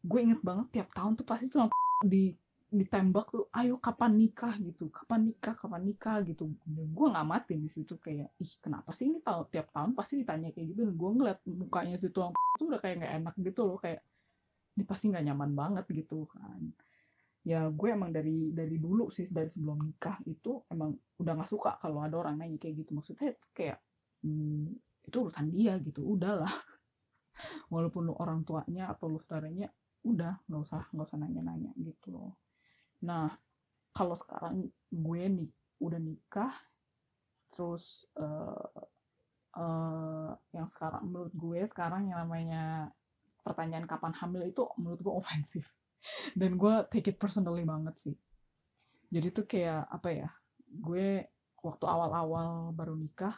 gue 0.00 0.20
inget 0.20 0.40
banget 0.40 0.80
tiap 0.80 0.88
tahun 0.96 1.14
tuh 1.14 1.26
pasti 1.28 1.52
tulang 1.52 1.70
di 2.00 2.32
ditembak 2.70 3.34
tuh 3.34 3.44
ayo 3.54 3.76
kapan 3.82 4.14
nikah? 4.14 4.54
gitu. 4.62 4.88
Kapan 4.88 5.30
nikah? 5.30 5.54
Kapan 5.58 5.82
nikah? 5.84 6.22
gitu. 6.22 6.50
Gue 6.68 7.08
ngamatin 7.10 7.58
di 7.60 7.70
situ 7.70 7.98
kayak 7.98 8.30
ih 8.38 8.52
kenapa 8.62 8.94
sih 8.94 9.10
ini 9.10 9.18
tahu 9.20 9.50
tiap 9.50 9.74
tahun 9.74 9.92
pasti 9.92 10.22
ditanya 10.22 10.54
kayak 10.54 10.66
gitu. 10.74 10.80
Dan 10.86 10.94
gue 10.94 11.10
ngeliat 11.18 11.38
mukanya 11.46 11.96
si 11.98 12.08
tuang 12.14 12.32
tuh 12.58 12.66
udah 12.70 12.80
kayak 12.80 13.02
nggak 13.02 13.14
enak 13.22 13.34
gitu 13.42 13.60
loh 13.66 13.78
kayak 13.78 14.00
ini 14.78 14.84
pasti 14.86 15.12
nggak 15.12 15.24
nyaman 15.28 15.52
banget 15.52 15.84
gitu 15.92 16.24
kan 16.30 16.72
ya 17.40 17.72
gue 17.72 17.88
emang 17.88 18.12
dari 18.12 18.52
dari 18.52 18.76
dulu 18.76 19.08
sih 19.08 19.24
dari 19.32 19.48
sebelum 19.48 19.80
nikah 19.80 20.20
itu 20.28 20.60
emang 20.68 20.92
udah 21.16 21.32
nggak 21.40 21.50
suka 21.50 21.80
kalau 21.80 22.04
ada 22.04 22.16
orang 22.20 22.36
nanya 22.40 22.60
kayak 22.60 22.84
gitu. 22.84 22.96
Maksudnya 22.96 23.36
kayak 23.56 23.80
hmm, 24.24 24.76
itu 25.08 25.16
urusan 25.16 25.48
dia 25.48 25.76
gitu. 25.80 26.04
Udahlah 26.04 26.50
walaupun 27.72 28.12
lu 28.12 28.14
orang 28.20 28.44
tuanya 28.44 28.92
atau 28.92 29.08
lu 29.08 29.16
saudaranya 29.16 29.72
udah 30.04 30.40
nggak 30.48 30.62
usah 30.64 30.82
nggak 30.92 31.06
usah 31.08 31.18
nanya-nanya 31.20 31.72
gitu 31.80 32.12
loh. 32.12 32.36
Nah 33.04 33.32
kalau 33.96 34.14
sekarang 34.16 34.68
gue 34.92 35.22
nih 35.28 35.50
udah 35.80 36.00
nikah 36.00 36.52
terus 37.50 38.12
eh 38.20 38.84
eh, 39.56 40.30
yang 40.54 40.68
sekarang 40.70 41.08
menurut 41.08 41.34
gue 41.34 41.60
sekarang 41.66 42.06
yang 42.12 42.22
namanya 42.22 42.92
pertanyaan 43.42 43.88
kapan 43.88 44.14
hamil 44.14 44.44
itu 44.46 44.62
menurut 44.78 45.00
gue 45.00 45.14
ofensif 45.16 45.79
dan 46.32 46.56
gue 46.56 46.74
take 46.88 47.12
it 47.12 47.18
personally 47.20 47.64
banget 47.64 47.94
sih. 48.00 48.16
Jadi 49.10 49.28
tuh 49.34 49.44
kayak 49.44 49.90
apa 49.90 50.08
ya 50.14 50.28
gue 50.70 51.26
waktu 51.60 51.84
awal-awal 51.84 52.72
baru 52.72 52.94
nikah 52.96 53.34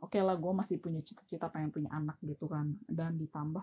oke 0.00 0.16
lah 0.18 0.34
gue 0.36 0.52
masih 0.52 0.80
punya 0.82 1.00
cita-cita 1.00 1.48
pengen 1.52 1.70
punya 1.70 1.90
anak 1.92 2.18
gitu 2.24 2.50
kan. 2.50 2.74
Dan 2.88 3.16
ditambah 3.20 3.62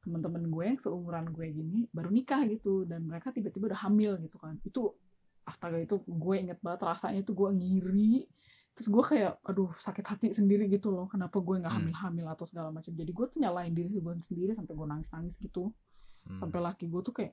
teman-teman 0.00 0.48
gue 0.48 0.64
yang 0.64 0.78
seumuran 0.80 1.28
gue 1.34 1.46
gini 1.52 1.78
baru 1.92 2.08
nikah 2.08 2.42
gitu. 2.48 2.88
Dan 2.88 3.06
mereka 3.06 3.34
tiba-tiba 3.34 3.70
udah 3.74 3.80
hamil 3.86 4.16
gitu 4.22 4.38
kan. 4.40 4.56
Itu 4.64 4.96
astaga 5.44 5.82
itu 5.82 6.00
gue 6.06 6.34
inget 6.38 6.58
banget 6.62 6.86
rasanya 6.86 7.20
itu 7.26 7.34
gue 7.34 7.50
ngiri. 7.50 8.24
Terus 8.70 8.88
gue 8.88 9.02
kayak 9.02 9.42
aduh 9.44 9.74
sakit 9.74 10.06
hati 10.06 10.26
sendiri 10.30 10.70
gitu 10.70 10.94
loh 10.94 11.10
kenapa 11.10 11.42
gue 11.42 11.58
nggak 11.60 11.68
Hmm. 11.68 11.82
hamil-hamil 11.90 12.26
atau 12.30 12.46
segala 12.46 12.70
macam. 12.70 12.94
Jadi 12.94 13.10
gue 13.10 13.26
tuh 13.26 13.38
nyalain 13.42 13.74
diri 13.74 13.98
gue 13.98 14.14
sendiri 14.22 14.54
sampai 14.54 14.72
gue 14.72 14.86
nangis-nangis 14.86 15.36
gitu. 15.42 15.74
Hmm. 16.20 16.36
sampai 16.36 16.60
laki 16.60 16.84
gue 16.84 17.00
tuh 17.00 17.16
kayak 17.16 17.32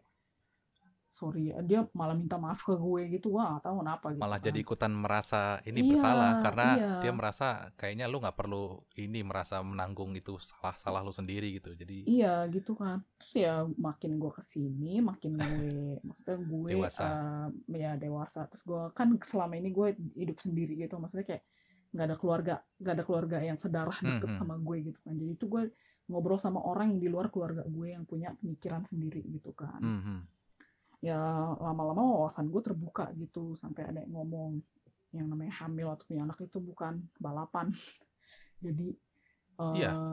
sorry 1.10 1.50
dia 1.64 1.88
malah 1.92 2.14
minta 2.14 2.36
maaf 2.36 2.62
ke 2.62 2.74
gue 2.74 3.02
gitu 3.10 3.32
wah 3.32 3.58
gak 3.58 3.66
tahu 3.66 3.76
kenapa 3.82 4.08
gitu 4.12 4.22
malah 4.22 4.38
kan. 4.38 4.46
jadi 4.46 4.60
ikutan 4.60 4.92
merasa 4.92 5.42
ini 5.64 5.80
Iya, 5.80 5.90
bersalah 5.90 6.32
karena 6.42 6.68
iya. 6.76 6.92
dia 7.02 7.12
merasa 7.12 7.48
kayaknya 7.74 8.06
lu 8.06 8.20
nggak 8.20 8.36
perlu 8.36 8.64
ini 8.96 9.20
merasa 9.24 9.64
menanggung 9.64 10.14
itu 10.14 10.36
salah 10.38 10.76
salah 10.78 11.02
lu 11.02 11.10
sendiri 11.10 11.48
gitu 11.56 11.74
jadi 11.74 12.04
Iya 12.04 12.34
gitu 12.52 12.76
kan. 12.76 13.02
Terus 13.18 13.34
ya 13.36 13.54
makin 13.78 14.16
gue 14.16 14.32
ke 14.32 14.44
sini, 14.44 15.02
makin 15.02 15.32
gue, 15.36 15.68
maksudnya 16.08 16.38
gue 16.38 16.70
Dewasa. 16.76 17.04
eh, 17.72 17.80
ya 17.80 17.92
dewasa. 17.96 18.46
Terus 18.48 18.64
gue 18.64 18.82
kan 18.94 19.08
selama 19.20 19.54
ini 19.56 19.70
gue 19.72 19.88
hidup 20.14 20.38
sendiri 20.38 20.78
gitu, 20.78 21.00
maksudnya 21.00 21.26
kayak 21.26 21.44
nggak 21.88 22.06
ada 22.06 22.18
keluarga, 22.20 22.56
nggak 22.78 22.94
ada 22.94 23.04
keluarga 23.08 23.38
yang 23.42 23.58
sedarah 23.58 23.96
deket 23.98 24.28
Hmm, 24.28 24.36
hmm. 24.36 24.38
sama 24.38 24.56
gue 24.60 24.78
gitu 24.92 25.00
kan. 25.02 25.16
Jadi 25.16 25.32
itu 25.34 25.46
gue 25.48 25.64
ngobrol 26.08 26.38
sama 26.38 26.60
orang 26.62 26.94
yang 26.94 27.00
di 27.02 27.10
luar 27.10 27.28
keluarga 27.28 27.64
gue 27.66 27.88
yang 27.92 28.04
punya 28.06 28.32
pemikiran 28.38 28.84
sendiri 28.84 29.24
gitu 29.28 29.52
kan 29.52 29.80
Mhm. 29.80 30.37
Ya 30.98 31.18
lama-lama 31.62 32.02
wawasan 32.18 32.50
gue 32.50 32.62
terbuka 32.62 33.14
gitu 33.14 33.54
sampai 33.54 33.86
ada 33.86 34.00
yang 34.02 34.14
ngomong 34.18 34.52
yang 35.14 35.28
namanya 35.30 35.54
hamil 35.62 35.94
atau 35.94 36.04
punya 36.06 36.26
anak 36.26 36.42
itu 36.42 36.58
bukan 36.60 37.06
balapan 37.18 37.70
jadi 38.66 38.98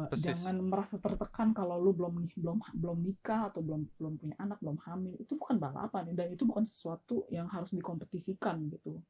persis. 0.08 0.24
jangan 0.40 0.56
merasa 0.60 0.96
tertekan 0.96 1.52
kalau 1.52 1.76
lu 1.76 1.92
belum 1.92 2.28
belum 2.32 2.58
belum 2.72 2.98
nikah 3.04 3.52
atau 3.52 3.60
belum 3.60 3.84
belum 3.96 4.12
punya 4.16 4.36
anak 4.40 4.56
belum 4.60 4.80
hamil 4.80 5.12
itu 5.20 5.36
bukan 5.36 5.60
balapan 5.60 6.08
dan 6.12 6.32
itu 6.32 6.44
bukan 6.44 6.64
sesuatu 6.64 7.28
yang 7.28 7.48
harus 7.48 7.72
dikompetisikan 7.72 8.68
gitu 8.68 9.00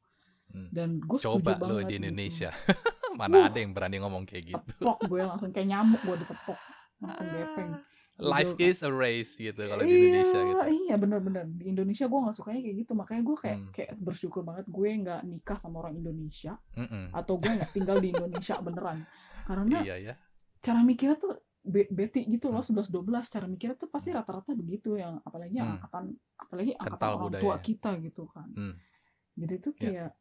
Hmm. 0.45 0.69
dan 0.69 1.01
gue 1.01 1.17
setuju 1.17 1.41
Coba 1.41 1.57
lo 1.57 1.81
banget 1.81 1.89
di 1.89 1.93
gitu. 1.97 1.99
Indonesia. 2.05 2.49
Mana 3.19 3.35
Uh. 3.35 3.45
ada 3.49 3.57
yang 3.57 3.73
berani 3.73 3.97
ngomong 3.97 4.23
kayak 4.29 4.43
gitu. 4.45 4.61
tepok 4.77 4.99
gue 5.09 5.21
langsung 5.25 5.49
kayak 5.49 5.67
nyamuk 5.73 6.01
gue 6.05 6.15
ditepok 6.21 6.59
langsung 7.01 7.27
gepeng 7.33 7.71
Life 8.15 8.55
Gitu. 8.55 8.63
is 8.65 8.79
a 8.79 8.87
race 8.87 9.35
gitu 9.35 9.59
kalau 9.59 9.83
di 9.83 9.91
Indonesia 9.91 10.37
iya, 10.37 10.47
gitu. 10.47 10.61
Iya 10.87 10.95
bener-bener 10.95 11.43
di 11.51 11.65
Indonesia 11.67 12.05
gue 12.05 12.19
nggak 12.21 12.31
sukanya 12.33 12.61
kayak 12.61 12.77
gitu 12.79 12.91
makanya 12.93 13.21
gue 13.21 13.37
kayak 13.37 13.57
Hmm. 13.59 13.71
kayak 13.71 13.91
bersyukur 13.97 14.41
banget 14.41 14.65
gue 14.65 14.89
nggak 15.03 15.21
nikah 15.25 15.57
sama 15.57 15.75
orang 15.79 15.95
Indonesia 15.95 16.55
Mm-mm. 16.73 17.11
atau 17.11 17.33
gue 17.35 17.51
nggak 17.51 17.71
tinggal 17.71 17.97
di 17.99 18.09
Indonesia 18.09 18.55
beneran 18.57 19.03
karena 19.43 19.77
Iya 19.83 19.95
ya. 20.01 20.13
cara 20.59 20.79
mikirnya 20.79 21.17
tuh 21.17 21.35
be- 21.61 21.89
beti 21.89 22.23
gitu 22.25 22.49
loh 22.49 22.63
11 22.63 22.87
12 22.87 23.03
cara 23.27 23.45
mikirnya 23.45 23.75
tuh 23.75 23.89
pasti 23.89 24.09
rata-rata 24.09 24.53
begitu 24.53 24.95
yang 24.95 25.19
apalagi 25.19 25.59
Hmm. 25.59 25.75
angkatan 25.75 26.03
apalagi 26.37 26.71
angkatan 26.73 26.95
Kental 26.95 27.11
orang 27.11 27.23
budaya 27.27 27.43
tua 27.43 27.55
kita 27.59 27.89
gitu 27.99 28.23
kan. 28.27 28.47
Hmm. 28.49 28.75
Jadi 29.35 29.55
tuh 29.59 29.73
Ya. 29.75 29.79
kayak 29.81 30.11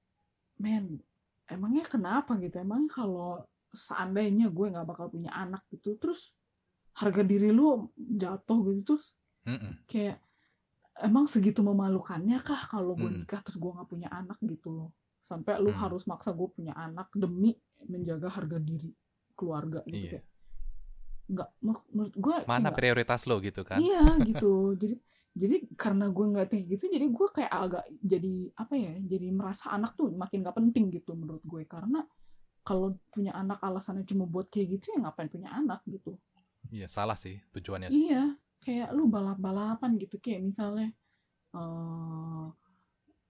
men 0.56 0.98
emangnya 1.46 1.84
kenapa 1.84 2.34
gitu 2.38 2.58
emang 2.58 2.88
kalau 2.88 3.38
seandainya 3.70 4.48
gue 4.48 4.66
nggak 4.66 4.82
bakal 4.84 5.06
punya 5.08 5.30
anak 5.30 5.62
gitu 5.68 5.94
terus 5.94 6.34
harga 6.94 7.22
diri 7.22 7.50
lu 7.50 7.90
jatuh 7.96 8.58
gitu 8.70 8.94
terus 8.94 9.18
Mm-mm. 9.44 9.82
kayak 9.84 10.22
emang 11.02 11.26
segitu 11.26 11.60
memalukannya 11.60 12.38
kah 12.40 12.62
kalau 12.64 12.94
gue 12.94 13.10
nikah 13.12 13.42
terus 13.42 13.58
gue 13.58 13.66
nggak 13.66 13.88
punya 13.88 14.08
anak? 14.08 14.38
gitu 14.40 14.70
loh. 14.70 14.88
Sampai 15.18 15.58
lu 15.58 15.72
harus 15.72 16.04
maksa 16.04 16.30
gue 16.30 16.46
punya 16.46 16.70
anak 16.72 17.10
demi 17.12 17.50
menjaga 17.84 18.30
harga 18.30 18.56
diri 18.56 18.94
keluarga 19.34 19.82
gitu 19.84 19.98
Iya. 19.98 20.10
kayak. 20.14 20.26
Nggak 21.24 21.48
menur- 21.60 21.88
menurut 21.90 22.14
gue 22.14 22.34
Mana 22.44 22.70
nggak- 22.70 22.76
prioritas 22.76 23.20
lo 23.26 23.40
gitu 23.40 23.64
kan? 23.64 23.80
iya 23.80 24.04
gitu. 24.22 24.52
Jadi 24.76 24.96
jadi 25.34 25.56
karena 25.74 26.06
gue 26.08 26.24
ngeliat 26.24 26.46
kayak 26.46 26.66
gitu 26.70 26.84
jadi 26.86 27.06
gue 27.10 27.28
kayak 27.28 27.50
agak 27.50 27.84
jadi 27.98 28.34
apa 28.54 28.74
ya 28.78 28.92
jadi 29.02 29.26
merasa 29.28 29.74
anak 29.74 29.98
tuh 29.98 30.14
makin 30.14 30.46
gak 30.46 30.54
penting 30.54 30.94
gitu 30.94 31.10
menurut 31.12 31.42
gue. 31.42 31.66
Karena 31.66 32.06
kalau 32.62 32.94
punya 33.10 33.34
anak 33.34 33.58
alasannya 33.58 34.06
cuma 34.06 34.24
buat 34.24 34.46
kayak 34.46 34.78
gitu 34.78 34.94
ya 34.94 35.02
ngapain 35.02 35.26
punya 35.26 35.50
anak 35.50 35.82
gitu 35.84 36.14
Iya 36.68 36.86
salah 36.86 37.14
sih 37.14 37.40
tujuannya. 37.50 37.88
sih. 37.88 38.08
Iya, 38.08 38.36
kayak 38.60 38.92
lu 38.92 39.06
balap-balapan 39.06 39.96
gitu 39.96 40.16
kayak 40.18 40.40
misalnya 40.42 40.88
eh 41.52 42.46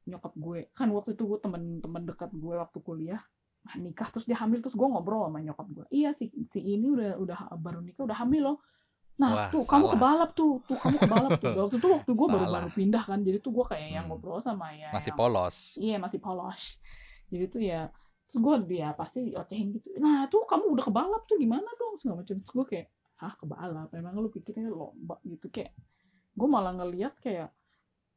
nyokap 0.05 0.32
gue 0.35 0.68
kan 0.70 0.89
waktu 0.91 1.12
itu 1.12 1.24
gue 1.24 1.39
temen-temen 1.39 2.03
dekat 2.05 2.28
gue 2.30 2.55
waktu 2.55 2.78
kuliah 2.78 3.20
nah, 3.62 3.74
nikah 3.78 4.05
terus 4.07 4.24
dia 4.24 4.37
hamil 4.37 4.61
terus 4.61 4.72
gue 4.74 4.85
ngobrol 4.85 5.24
sama 5.24 5.41
nyokap 5.41 5.64
gue 5.66 5.85
iya 5.91 6.12
si 6.12 6.28
si 6.47 6.61
ini 6.61 6.85
udah 6.87 7.16
udah 7.16 7.39
baru 7.57 7.80
nikah 7.80 8.05
udah 8.05 8.18
hamil 8.18 8.43
loh 8.47 8.59
nah 9.14 9.30
Wah, 9.32 9.49
tuh 9.49 9.62
kamu 9.62 9.85
salah. 9.87 9.93
kebalap 9.95 10.30
tuh 10.32 10.53
tuh 10.62 10.76
kamu 10.76 10.97
kebalap 10.99 11.30
tuh 11.39 11.53
waktu 11.61 11.76
itu 11.78 11.89
waktu 11.89 12.11
gue 12.12 12.28
baru 12.28 12.47
baru 12.47 12.68
pindah 12.70 13.03
kan 13.03 13.18
jadi 13.20 13.39
tuh 13.41 13.53
gue 13.53 13.64
kayak 13.64 13.89
yang 13.91 14.05
Hmm. 14.05 14.12
ngobrol 14.12 14.39
sama 14.39 14.68
ya 14.72 14.93
Masih 14.93 15.09
yang- 15.11 15.18
polos. 15.18 15.57
iya 15.78 15.97
masih 15.97 16.18
polos 16.18 16.61
jadi 17.28 17.45
tuh 17.47 17.61
ya 17.61 17.80
terus 18.24 18.39
gue 18.41 18.55
dia 18.68 18.93
pasti 18.93 19.32
ocehin 19.32 19.72
gitu 19.72 19.89
nah 19.97 20.28
tuh 20.28 20.45
kamu 20.45 20.68
udah 20.70 20.85
kebalap 20.85 21.22
tuh 21.24 21.37
gimana 21.37 21.64
dong 21.74 21.97
segala 21.97 22.20
macam 22.20 22.37
terus 22.37 22.53
gue 22.53 22.66
kayak 22.66 22.87
ah 23.19 23.35
kebalap 23.35 23.91
emang 23.95 24.19
lu 24.19 24.29
pikirnya 24.29 24.69
lomba 24.69 25.19
gitu 25.23 25.47
kayak 25.49 25.71
gue 26.35 26.49
malah 26.51 26.75
ngeliat 26.75 27.15
kayak 27.23 27.55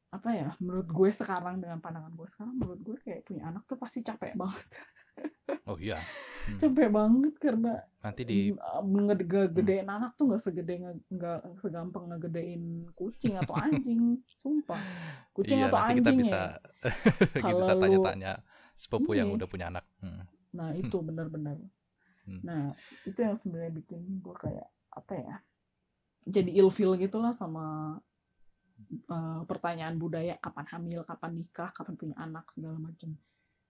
apa 0.08 0.30
ya 0.32 0.50
menurut 0.64 0.88
gue 0.88 1.10
sekarang 1.12 1.60
dengan 1.60 1.78
pandangan 1.78 2.16
gue 2.16 2.28
sekarang 2.32 2.56
menurut 2.56 2.80
gue 2.82 2.98
kayak 3.04 3.28
punya 3.28 3.52
anak 3.52 3.68
tuh 3.68 3.78
pasti 3.78 4.02
capek 4.02 4.34
banget 4.34 4.70
Oh 5.68 5.76
iya. 5.76 5.98
Hmm. 5.98 6.60
capek 6.62 6.88
banget 6.94 7.34
karena 7.42 7.74
Nanti 8.06 8.22
di 8.24 8.40
ngegedein 8.86 9.90
anak 9.90 10.16
tuh 10.16 10.30
nggak 10.32 10.40
segede 10.40 10.78
nggak 11.10 11.58
segampang 11.60 12.08
ngegedein 12.08 12.88
kucing 12.94 13.36
atau 13.36 13.58
anjing 13.58 14.22
sumpah 14.38 14.80
kucing 15.34 15.60
iya 15.60 15.68
atau 15.68 15.80
nanti 15.82 16.00
kita 16.00 16.08
anjing 16.08 16.18
bisa 16.22 16.40
ya 16.40 16.48
kita 17.34 17.40
Kalau 17.42 17.60
bisa 17.60 17.74
tanya-tanya 17.76 18.32
sepupu 18.78 19.12
yang 19.18 19.34
Iya. 19.34 19.36
udah 19.42 19.48
punya 19.50 19.66
anak. 19.74 19.86
Hmm. 20.00 20.24
Nah 20.54 20.70
itu 20.78 20.98
benar-benar. 21.02 21.58
Hmm. 22.24 22.42
Nah 22.46 22.64
itu 23.04 23.20
yang 23.20 23.36
sebenarnya 23.36 23.74
bikin 23.74 24.22
gue 24.22 24.36
kayak 24.38 24.68
apa 24.98 25.14
ya? 25.16 25.36
Jadi 26.28 26.58
ilfeel 26.58 26.98
gitulah 26.98 27.32
sama 27.32 27.96
eh, 28.88 29.42
pertanyaan 29.46 29.98
budaya 29.98 30.38
kapan 30.38 30.66
hamil, 30.70 31.02
kapan 31.02 31.32
nikah, 31.34 31.70
kapan 31.74 31.94
punya 31.98 32.16
anak 32.18 32.46
segala 32.52 32.78
macam. 32.78 33.14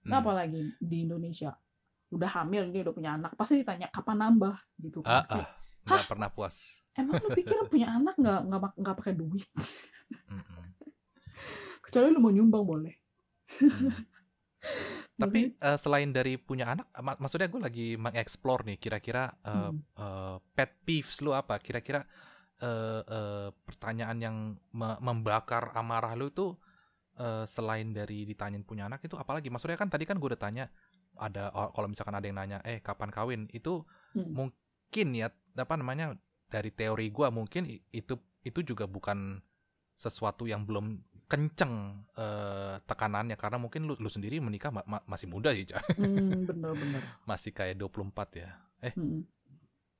Nah 0.07 0.19
Hmm. 0.19 0.23
apalagi 0.23 0.61
di 0.79 0.97
Indonesia 1.03 1.51
udah 2.07 2.29
hamil 2.39 2.71
ini 2.71 2.79
udah 2.87 2.95
punya 2.95 3.11
anak 3.19 3.35
pasti 3.35 3.59
ditanya 3.59 3.91
kapan 3.91 4.23
nambah 4.23 4.55
gitu 4.79 5.03
Ah, 5.03 5.23
kan. 5.27 5.43
ah, 5.43 5.47
nggak 5.83 6.07
pernah 6.07 6.29
puas. 6.31 6.79
Emang 6.95 7.19
lu 7.19 7.29
pikir 7.35 7.59
punya 7.67 7.91
anak 7.91 8.15
nggak 8.15 8.39
nggak 8.47 8.61
nggak 8.79 8.95
pakai 8.95 9.13
duit? 9.13 9.43
Kecuali 11.83 12.07
lu 12.11 12.19
mau 12.19 12.31
nyumbang 12.31 12.63
boleh. 12.63 12.95
Hmm. 13.59 13.91
Tapi 15.17 15.49
eh, 15.49 15.77
selain 15.81 16.13
dari 16.13 16.37
punya 16.37 16.69
anak, 16.77 16.93
mak- 17.01 17.17
maksudnya 17.17 17.49
gue 17.49 17.61
lagi 17.61 17.87
mengeksplor 17.97 18.61
nih, 18.69 18.77
kira-kira 18.77 19.33
eh, 19.41 19.71
Hmm. 19.73 19.81
eh, 19.97 20.37
pet 20.53 20.71
peeves 20.85 21.17
lu 21.25 21.33
apa? 21.33 21.57
Kira-kira 21.57 22.05
eh, 22.61 23.01
eh, 23.01 23.49
pertanyaan 23.65 24.17
yang 24.21 24.37
me- 24.73 24.99
membakar 25.01 25.73
amarah 25.73 26.13
lu 26.13 26.29
itu 26.29 26.53
eh, 27.17 27.45
selain 27.49 27.89
dari 27.93 28.25
ditanyain 28.29 28.61
punya 28.65 28.85
anak 28.89 29.01
itu 29.05 29.17
apalagi? 29.17 29.49
Maksudnya 29.49 29.77
kan 29.79 29.89
tadi 29.89 30.05
kan 30.05 30.21
gue 30.21 30.29
udah 30.29 30.41
tanya 30.41 30.65
ada 31.17 31.49
kalau 31.73 31.89
misalkan 31.89 32.13
ada 32.13 32.25
yang 32.29 32.37
nanya, 32.37 32.59
eh 32.61 32.77
kapan 32.81 33.09
kawin? 33.09 33.41
Itu 33.49 33.85
Hmm. 34.13 34.37
mungkin 34.37 35.07
ya 35.17 35.33
apa 35.57 35.73
namanya 35.77 36.13
dari 36.47 36.69
teori 36.71 37.09
gue 37.09 37.27
mungkin 37.33 37.65
itu 37.91 38.15
itu 38.45 38.59
juga 38.63 38.85
bukan 38.85 39.41
sesuatu 39.97 40.45
yang 40.45 40.63
belum 40.63 41.01
kenceng 41.27 42.07
eh, 42.15 42.75
tekanannya. 42.83 43.35
Karena 43.35 43.59
mungkin 43.59 43.85
lu, 43.85 43.93
lu 43.99 44.07
sendiri 44.07 44.39
menikah 44.39 44.71
ma- 44.71 44.87
ma- 44.87 45.05
masih 45.05 45.27
muda 45.27 45.51
ya 45.51 45.63
Ja. 45.67 45.79
Hmm, 45.93 46.47
bener-bener. 46.47 47.03
masih 47.29 47.51
kayak 47.51 47.75
24 47.77 48.39
ya. 48.39 48.49
Hmm. 48.93 49.25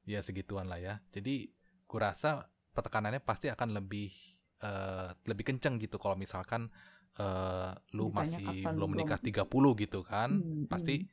ya 0.04 0.24
segituan 0.24 0.72
lah 0.72 0.80
ya. 0.80 1.04
Jadi 1.12 1.52
gue 1.84 2.00
rasa 2.00 2.48
petekanannya 2.72 3.20
pasti 3.20 3.52
akan 3.52 3.76
lebih 3.76 4.10
eh, 4.58 5.10
lebih 5.24 5.44
kenceng 5.46 5.78
gitu. 5.78 6.00
Kalau 6.00 6.16
misalkan 6.16 6.72
eh, 7.20 7.72
lu 7.92 8.08
Ditanya 8.08 8.40
masih 8.40 8.58
belum 8.72 8.90
menikah 8.96 9.20
belum- 9.20 9.76
30 9.76 9.84
gitu 9.84 10.00
kan 10.02 10.30
Hmm, 10.32 10.66
pasti 10.66 11.04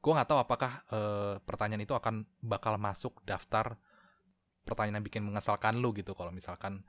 gue 0.00 0.12
nggak 0.12 0.28
tahu 0.28 0.40
apakah 0.40 0.72
eh, 0.88 1.34
pertanyaan 1.40 1.84
itu 1.84 1.92
akan 1.92 2.24
bakal 2.40 2.74
masuk 2.74 3.20
daftar 3.22 3.76
pertanyaan 4.60 5.00
yang 5.00 5.06
bikin 5.06 5.22
mengesalkan 5.22 5.78
lu 5.78 5.92
gitu. 5.92 6.16
Kalau 6.16 6.32
misalkan 6.32 6.82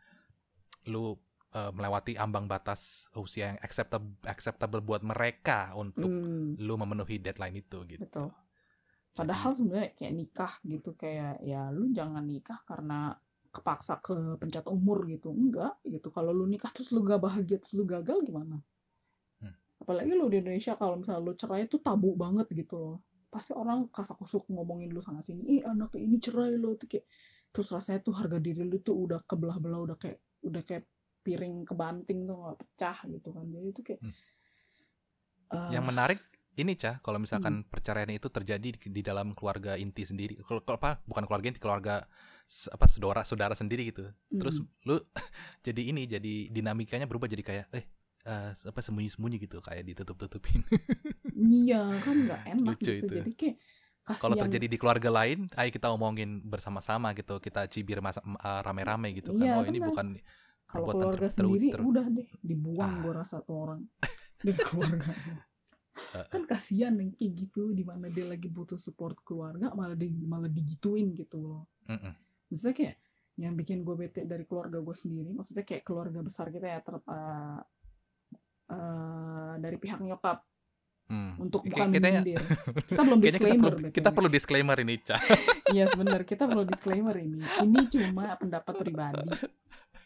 lu 0.87 1.19
eh, 1.51 1.71
melewati 1.71 2.15
ambang 2.15 2.47
batas 2.47 3.11
usia 3.13 3.51
yang 3.51 3.59
acceptable 3.59 4.15
acceptable 4.23 4.79
buat 4.79 5.03
mereka 5.03 5.75
untuk 5.75 6.07
Hmm. 6.07 6.55
lu 6.55 6.73
memenuhi 6.75 7.19
deadline 7.19 7.59
itu 7.59 7.83
gitu. 7.85 8.01
Betul. 8.01 8.31
Jadi- 8.31 8.39
Padahal 9.11 9.51
sebenarnya 9.51 9.89
kayak 9.91 10.13
nikah 10.15 10.53
gitu 10.63 10.95
kayak 10.95 11.43
ya 11.43 11.67
lu 11.67 11.91
jangan 11.91 12.23
nikah 12.23 12.63
karena 12.63 13.11
kepaksa 13.51 13.99
ke 13.99 14.39
pencet 14.39 14.63
umur 14.71 15.03
gitu. 15.05 15.27
Enggak 15.35 15.75
gitu. 15.83 16.07
Kalau 16.07 16.31
lu 16.31 16.47
nikah 16.47 16.71
terus 16.71 16.95
lu 16.95 17.03
gak 17.03 17.19
bahagia 17.19 17.59
terus 17.59 17.75
lu 17.75 17.83
gagal 17.83 18.23
gimana? 18.23 18.63
Hmm. 19.43 19.51
Apalagi 19.83 20.15
lu 20.15 20.31
di 20.31 20.39
Indonesia 20.39 20.79
kalau 20.79 20.95
misalnya 21.03 21.19
lu 21.27 21.35
cerai 21.35 21.67
itu 21.67 21.75
tabu 21.83 22.15
banget 22.15 22.47
gitu 22.55 22.79
loh. 22.79 22.97
Pasti 23.27 23.51
orang 23.51 23.91
kasak 23.91 24.15
kusuk 24.15 24.47
ngomongin 24.47 24.87
lu 24.87 25.03
sana 25.03 25.19
sini. 25.19 25.59
Ih 25.59 25.61
anak 25.67 25.99
ini 25.99 26.15
cerai 26.15 26.55
lo 26.55 26.79
tuh 26.79 26.87
kayak 26.87 27.03
terus 27.51 27.67
rasanya 27.75 27.99
tuh 27.99 28.15
harga 28.15 28.39
diri 28.39 28.63
lu 28.63 28.79
tuh 28.79 28.95
udah 28.95 29.19
kebelah-belah 29.27 29.91
udah 29.91 29.97
kayak 29.99 30.23
udah 30.47 30.63
kayak 30.63 30.87
piring 31.25 31.55
kebanting 31.69 32.19
tuh 32.29 32.35
nggak 32.41 32.57
pecah 32.61 32.97
gitu 33.13 33.29
kan. 33.35 33.45
Jadi 33.53 33.67
itu 33.73 33.81
kayak 33.87 34.01
Hmm. 34.01 34.11
eh, 35.51 35.57
Yang 35.69 35.83
menarik 35.87 36.19
ini 36.59 36.75
cah 36.75 36.99
kalau 36.99 37.17
misalkan 37.21 37.63
perceraian 37.63 38.11
itu 38.11 38.27
terjadi 38.27 38.75
di, 38.75 38.79
di 38.91 39.01
dalam 39.01 39.31
keluarga 39.31 39.79
inti 39.79 40.03
sendiri. 40.03 40.35
Kalau 40.43 40.59
apa 40.67 40.99
bukan 41.07 41.23
keluarga 41.25 41.47
inti, 41.47 41.61
keluarga 41.63 42.03
apa 42.75 42.85
saudara 42.91 43.21
saudara 43.23 43.55
sendiri 43.55 43.87
gitu. 43.93 44.03
Terus 44.35 44.59
hmm. 44.59 44.67
lu 44.83 44.99
jadi 45.65 45.81
ini 45.95 46.05
jadi 46.09 46.51
dinamikanya 46.51 47.07
berubah 47.07 47.31
jadi 47.31 47.43
kayak 47.45 47.65
eh 47.71 47.85
eh, 48.27 48.49
apa 48.51 48.79
sembunyi-sembunyi 48.83 49.37
gitu 49.47 49.63
kayak 49.63 49.83
ditutup-tutupin. 49.87 50.61
Iya 51.55 51.75
kan 52.03 52.15
nggak 52.23 52.41
enak 52.51 52.75
Lucu 52.75 52.91
gitu. 52.91 53.03
itu. 53.03 53.15
Jadi 53.15 53.29
kayak 53.39 53.55
Kalau 54.21 54.37
terjadi 54.37 54.69
di 54.69 54.77
keluarga 54.77 55.09
lain, 55.09 55.49
ayo 55.57 55.69
kita 55.73 55.89
omongin 55.89 56.45
bersama-sama 56.45 57.09
gitu. 57.17 57.41
Kita 57.41 57.65
cibir 57.73 57.97
masa- 58.05 58.21
m- 58.21 58.37
eh, 58.37 58.61
rame-rame 58.61 59.09
gitu 59.17 59.33
kan. 59.33 59.49
Iya, 59.49 59.55
oh, 59.57 59.65
ini 59.65 59.81
bukan 59.81 60.13
kalau 60.73 60.87
keluarga 60.89 61.27
ter- 61.27 61.35
sendiri 61.35 61.67
ter- 61.69 61.81
udah 61.81 62.05
deh 62.07 62.27
dibuang 62.39 62.91
Ah. 62.91 62.99
gue 62.99 63.13
rasa 63.13 63.35
tuh 63.39 63.57
orang 63.59 63.81
dari 64.39 64.57
keluarga. 64.57 65.11
Eh, 65.91 66.25
kan 66.25 66.43
kasihan 66.43 66.93
yang 66.93 67.11
kayak 67.11 67.31
gitu 67.37 67.71
di 67.71 67.83
mana 67.83 68.07
dia 68.07 68.23
lagi 68.23 68.47
butuh 68.47 68.75
support 68.75 69.19
keluarga 69.21 69.69
malah 69.71 69.93
di 69.93 70.07
malah 70.21 70.47
digituin 70.47 71.13
gitu 71.13 71.37
loh. 71.37 71.61
Mm-mm. 71.85 72.13
maksudnya 72.47 72.73
kayak 72.73 72.95
yang 73.37 73.53
bikin 73.53 73.81
gue 73.81 73.95
bete 73.97 74.21
dari 74.23 74.43
keluarga 74.43 74.77
gue 74.77 74.91
sendiri 74.93 75.31
maksudnya 75.31 75.61
kayak 75.61 75.81
keluarga 75.81 76.19
besar 76.19 76.47
kita 76.47 76.63
ya 76.65 76.79
ter 76.79 76.95
uh, 76.97 77.59
uh, 78.67 79.53
dari 79.57 79.77
pihak 79.77 79.99
nyokap 79.99 80.43
Hmm. 81.03 81.35
untuk 81.37 81.59
bukan 81.61 81.91
kayaknya- 81.91 82.23
menyindir 82.23 82.39
kita 82.89 83.01
belum 83.01 83.19
Kayaknya 83.19 83.27
kita 83.27 83.35
disclaimer 83.43 83.71
perlu, 83.73 83.87
kita 83.91 84.09
perlu 84.09 84.29
disclaimer 84.29 84.77
ini, 84.79 84.95
Ca. 85.01 85.17
Iya 85.75 85.85
sebenarnya 85.85 86.23
kita 86.25 86.43
perlu 86.45 86.63
disclaimer 86.63 87.15
ini. 87.17 87.39
Ini 87.61 87.79
cuma 87.89 88.23
pendapat 88.33 88.73
pribadi 88.77 89.27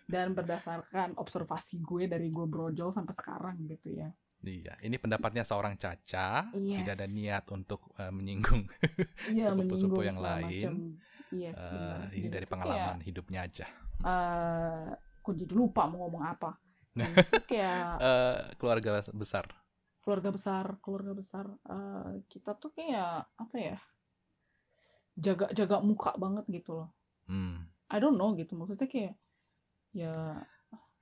dan 0.05 0.31
berdasarkan 0.31 1.17
observasi 1.17 1.81
gue 1.81 2.05
dari 2.05 2.29
gue 2.29 2.45
brojol 2.45 2.89
sampai 2.89 3.11
sekarang 3.11 3.57
gitu 3.65 3.89
ya. 3.91 4.09
Iya, 4.39 4.77
ini 4.79 5.01
pendapatnya 5.01 5.41
seorang 5.41 5.73
Caca. 5.73 6.53
Yes. 6.53 6.85
Tidak 6.85 6.93
ada 6.93 7.07
niat 7.09 7.43
untuk 7.49 7.89
eh, 7.97 8.13
menyinggung 8.13 8.69
Iya 9.33 9.49
sepupu-sepupu 9.49 9.65
menyinggung 9.99 10.05
yang 10.05 10.19
lain. 10.21 10.45
macam. 10.45 10.73
Yes, 11.33 11.57
benar. 11.57 12.13
ini 12.13 12.27
dari 12.29 12.45
pengalaman 12.45 13.01
hidupnya 13.01 13.39
aja. 13.43 13.65
Eh, 13.99 14.87
kok 15.19 15.33
jadi 15.33 15.49
lupa 15.51 15.89
mau 15.89 16.05
ngomong 16.05 16.23
apa. 16.23 16.53
Itu 17.25 17.41
kayak 17.43 17.97
Eh, 17.97 18.35
keluarga 18.55 19.01
besar. 19.11 19.49
keluarga 19.99 20.29
besar, 20.29 20.77
keluarga 20.79 21.17
besar. 21.17 21.49
eh, 21.49 22.21
kita 22.29 22.53
tuh 22.55 22.69
kayak 22.69 23.25
apa 23.33 23.55
ya? 23.57 23.77
Jaga 25.15 25.49
jaga 25.49 25.79
muka 25.81 26.13
banget 26.15 26.45
gitu 26.51 26.75
loh. 26.85 26.89
Hmm. 27.25 27.65
I 27.89 27.97
don't 27.97 28.13
know 28.13 28.35
gitu. 28.35 28.53
Maksudnya 28.53 28.85
kayak 28.85 29.17
ya 29.95 30.15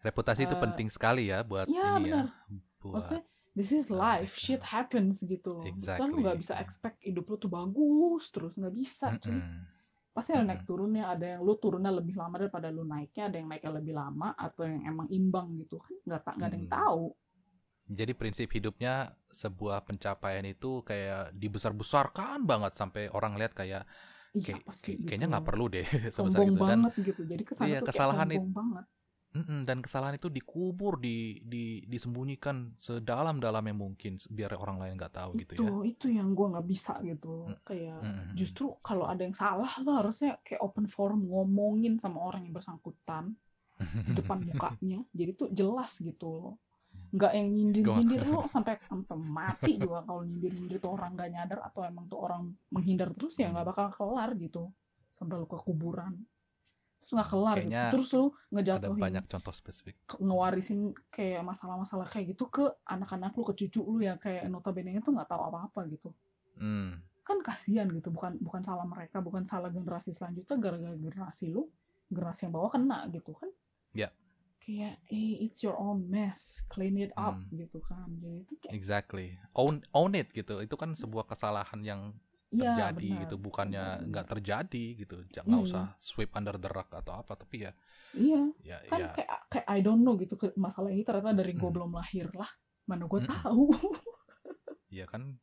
Reputasi 0.03 0.41
itu 0.47 0.55
Eh, 0.55 0.61
penting 0.63 0.87
sekali 0.91 1.31
ya 1.31 1.39
buat 1.47 1.67
Iya, 1.71 1.87
ini 1.87 2.11
benar. 2.11 2.25
ya. 2.27 2.27
Buat 2.83 2.93
maksudnya 2.95 3.23
this 3.57 3.71
is 3.79 3.87
life, 3.89 4.33
shit 4.45 4.63
happens 4.75 5.15
gitu 5.33 5.49
loh. 5.57 5.69
Maksudnya 5.81 6.07
lu 6.11 6.15
Exactly. 6.15 6.23
nggak 6.23 6.39
bisa 6.43 6.53
expect 6.63 6.97
hidup 7.07 7.25
lu 7.31 7.35
tuh 7.43 7.51
bagus 7.59 8.23
terus 8.35 8.53
nggak 8.59 8.75
bisa. 8.81 9.07
cuy. 9.23 9.39
Mm-mm. 9.39 9.59
Pasti 10.15 10.31
ada 10.35 10.43
Mm-mm. 10.43 10.49
naik 10.49 10.63
turunnya, 10.69 11.03
ada 11.13 11.25
yang 11.37 11.41
lu 11.47 11.53
turunnya 11.63 11.91
lebih 11.99 12.15
lama 12.21 12.35
daripada 12.41 12.67
lu 12.75 12.83
naiknya, 12.93 13.23
ada 13.29 13.37
yang 13.39 13.47
naiknya 13.51 13.71
lebih 13.79 13.93
lama 14.01 14.29
atau 14.37 14.63
yang 14.69 14.81
emang 14.91 15.07
imbang 15.19 15.47
gitu 15.61 15.75
kan 15.85 15.93
nggak 16.07 16.21
tak 16.25 16.33
nggak 16.37 16.49
ada 16.51 16.57
yang 16.59 16.69
tahu. 16.71 17.05
Jadi 17.83 18.13
prinsip 18.15 18.47
hidupnya 18.55 19.11
sebuah 19.27 19.83
pencapaian 19.83 20.45
itu 20.47 20.81
kayak 20.87 21.35
dibesar-besarkan 21.35 22.47
banget 22.47 22.73
sampai 22.79 23.11
orang 23.11 23.35
lihat 23.35 23.53
kayak 23.53 23.83
Iya 24.37 24.43
kayak- 24.45 24.63
apa 24.65 24.71
sih? 24.81 24.85
kayak- 24.85 24.99
gitu 25.03 25.09
kayaknya 25.09 25.27
nggak 25.31 25.45
loh. 25.45 25.49
perlu 25.49 25.65
deh 25.73 25.85
sebesar 26.15 26.15
sombong 26.17 26.49
itu 26.49 26.61
dan 26.69 26.79
banget 26.81 26.93
gitu. 27.07 27.21
Jadi 27.31 27.43
ke 27.49 27.53
sana 27.57 27.69
Iya, 27.69 27.79
tuh 27.81 27.87
kesalahan 27.89 28.27
kayak 28.29 28.43
sombong 28.43 28.55
banget. 28.59 28.85
Mm-mm, 29.33 29.59
dan 29.65 29.77
kesalahan 29.81 30.13
itu 30.21 30.29
dikubur 30.29 31.01
di, 31.01 31.41
di 31.41 31.81
disembunyikan 31.89 32.77
sedalam-dalamnya 32.77 33.73
mungkin 33.73 34.13
biar 34.29 34.53
orang 34.61 34.77
lain 34.77 34.93
nggak 34.93 35.13
tahu 35.17 35.31
gitu 35.41 35.53
itu 35.57 35.63
ya. 35.65 35.71
itu 35.91 36.05
yang 36.17 36.27
gua 36.37 36.47
nggak 36.53 36.67
bisa 36.69 36.93
gitu. 37.01 37.49
Mm. 37.49 37.57
Kayak 37.67 37.99
Mm-mm. 38.05 38.25
justru 38.37 38.65
kalau 38.85 39.05
ada 39.09 39.21
yang 39.25 39.33
salah 39.33 39.71
lo 39.81 39.91
harusnya 39.99 40.37
kayak 40.45 40.61
open 40.61 40.85
forum 40.85 41.25
ngomongin 41.25 41.97
sama 41.97 42.19
orang 42.29 42.45
yang 42.45 42.53
bersangkutan 42.57 43.33
di 44.07 44.11
depan 44.19 44.39
mukanya 44.49 44.99
jadi 45.19 45.31
tuh 45.39 45.49
jelas 45.59 45.91
gitu 46.07 46.27
loh 46.29 46.53
nggak 47.13 47.31
yang 47.37 47.47
nyindir 47.53 47.85
nyindir 47.85 48.25
lo 48.25 48.49
sampai 48.49 48.81
sampai 48.89 49.13
mati 49.21 49.77
juga 49.77 50.01
kalau 50.01 50.25
nyindir 50.25 50.49
nyindir 50.49 50.81
tuh 50.81 50.97
orang 50.97 51.13
nggak 51.13 51.29
nyadar 51.29 51.59
atau 51.61 51.85
emang 51.85 52.09
tuh 52.09 52.17
orang 52.17 52.49
menghindar 52.73 53.13
terus 53.13 53.37
ya 53.37 53.53
nggak 53.53 53.69
bakal 53.69 53.87
kelar 53.93 54.33
gitu. 54.33 54.73
Sampai 55.13 55.37
lo 55.37 55.45
ke 55.45 55.53
kuburan. 55.61 56.25
Terus 57.05 57.11
nggak 57.13 57.29
kelar 57.29 57.57
gitu. 57.61 57.69
Kayaknya 57.69 57.91
terus 57.93 58.09
lo 58.17 58.25
Ada 58.25 58.49
ngejatuhin. 58.49 59.01
banyak 59.05 59.25
contoh 59.29 59.53
spesifik. 59.53 59.95
ngewarisin 60.17 60.79
kayak 61.13 61.45
masalah-masalah 61.45 62.09
kayak 62.09 62.33
gitu 62.33 62.49
ke 62.49 62.65
anak-anak 62.89 63.31
lu 63.37 63.43
ke 63.45 63.53
cucu 63.61 63.81
lu 63.85 64.01
yang 64.01 64.17
kayak 64.17 64.49
notabene 64.49 64.97
tuh 65.05 65.13
nggak 65.13 65.29
tahu 65.29 65.41
apa-apa 65.53 65.85
gitu. 65.93 66.09
Hmm. 66.57 66.97
kan 67.23 67.39
kasihan 67.39 67.87
gitu. 67.93 68.09
Bukan 68.11 68.41
bukan 68.41 68.65
salah 68.65 68.83
mereka 68.83 69.21
bukan 69.23 69.45
salah 69.47 69.69
generasi 69.69 70.11
selanjutnya. 70.11 70.57
Gara-gara 70.59 70.97
generasi 70.97 71.53
lu 71.53 71.69
generasi 72.09 72.49
yang 72.49 72.53
bawah 72.57 72.73
kena 72.73 73.05
gitu 73.13 73.31
kan. 73.37 73.47
Ya. 73.93 74.09
Kayak 74.63 74.95
eh 75.11 75.43
it's 75.43 75.59
your 75.59 75.75
own 75.75 76.07
mess 76.07 76.63
clean 76.71 76.95
it 76.95 77.11
up 77.19 77.35
Hmm. 77.35 77.51
gitu 77.51 77.83
kan 77.83 78.07
jadi 78.23 78.37
itu 78.47 78.53
kayak 78.63 78.73
Exactly. 78.73 79.27
Own 79.59 79.83
own 79.91 80.11
it 80.15 80.31
gitu. 80.31 80.63
Itu 80.63 80.75
kan 80.79 80.95
sebuah 80.95 81.27
kesalahan 81.27 81.83
yang 81.83 82.01
iya 82.53 82.63
terjadi 82.63 82.95
benar 82.95 83.21
gitu, 83.27 83.35
bukannya 83.41 83.83
nggak 84.07 84.25
terjadi 84.31 84.85
gitu. 85.03 85.17
Jangan 85.35 85.57
Hmm. 85.59 85.65
usah 85.67 85.83
sweep 85.99 86.31
under 86.37 86.55
the 86.55 86.69
rug 86.71 86.87
atau 86.89 87.13
apa, 87.19 87.33
tapi 87.35 87.67
ya 87.67 87.71
iya 88.13 88.41
ya 88.63 88.77
kan 88.87 88.99
ya 89.01 89.09
kayak 89.17 89.29
kayak 89.49 89.67
I 89.67 89.79
don't 89.81 90.01
know 90.05 90.15
gitu 90.21 90.37
masalah 90.55 90.93
ini 90.93 91.01
ternyata 91.01 91.33
dari 91.33 91.57
gue 91.57 91.65
Hmm. 91.65 91.75
belum 91.75 91.91
lahir 91.97 92.29
lah 92.37 92.49
mana 92.85 93.09
gue 93.09 93.19
Mm-mm. 93.19 93.31
tahu 93.43 93.63
ya 95.01 95.05
kan 95.09 95.41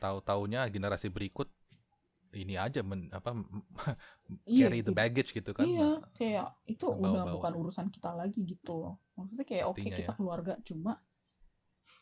tahu-taunya 0.00 0.64
generasi 0.72 1.12
berikut 1.12 1.52
ini 2.30 2.54
aja 2.54 2.80
men, 2.80 3.08
apa 3.08 3.32
iya 4.44 4.66
carry 4.66 4.80
the 4.80 4.84
gitu. 4.84 4.92
baggage 4.92 5.30
gitu 5.32 5.50
kan. 5.52 5.64
iya 5.64 5.90
kayak 6.12 6.46
itu 6.64 6.84
udah 6.84 7.24
Bawa-bawa. 7.24 7.34
bukan 7.34 7.52
urusan 7.56 7.86
kita 7.88 8.12
lagi 8.12 8.40
gitu 8.42 8.72
loh 8.76 8.94
maksudnya 9.14 9.44
kayak 9.44 9.64
oke 9.64 9.76
Pastinya 9.76 9.96
kita 9.96 10.12
ya. 10.12 10.16
keluarga 10.16 10.52
cuma 10.62 10.92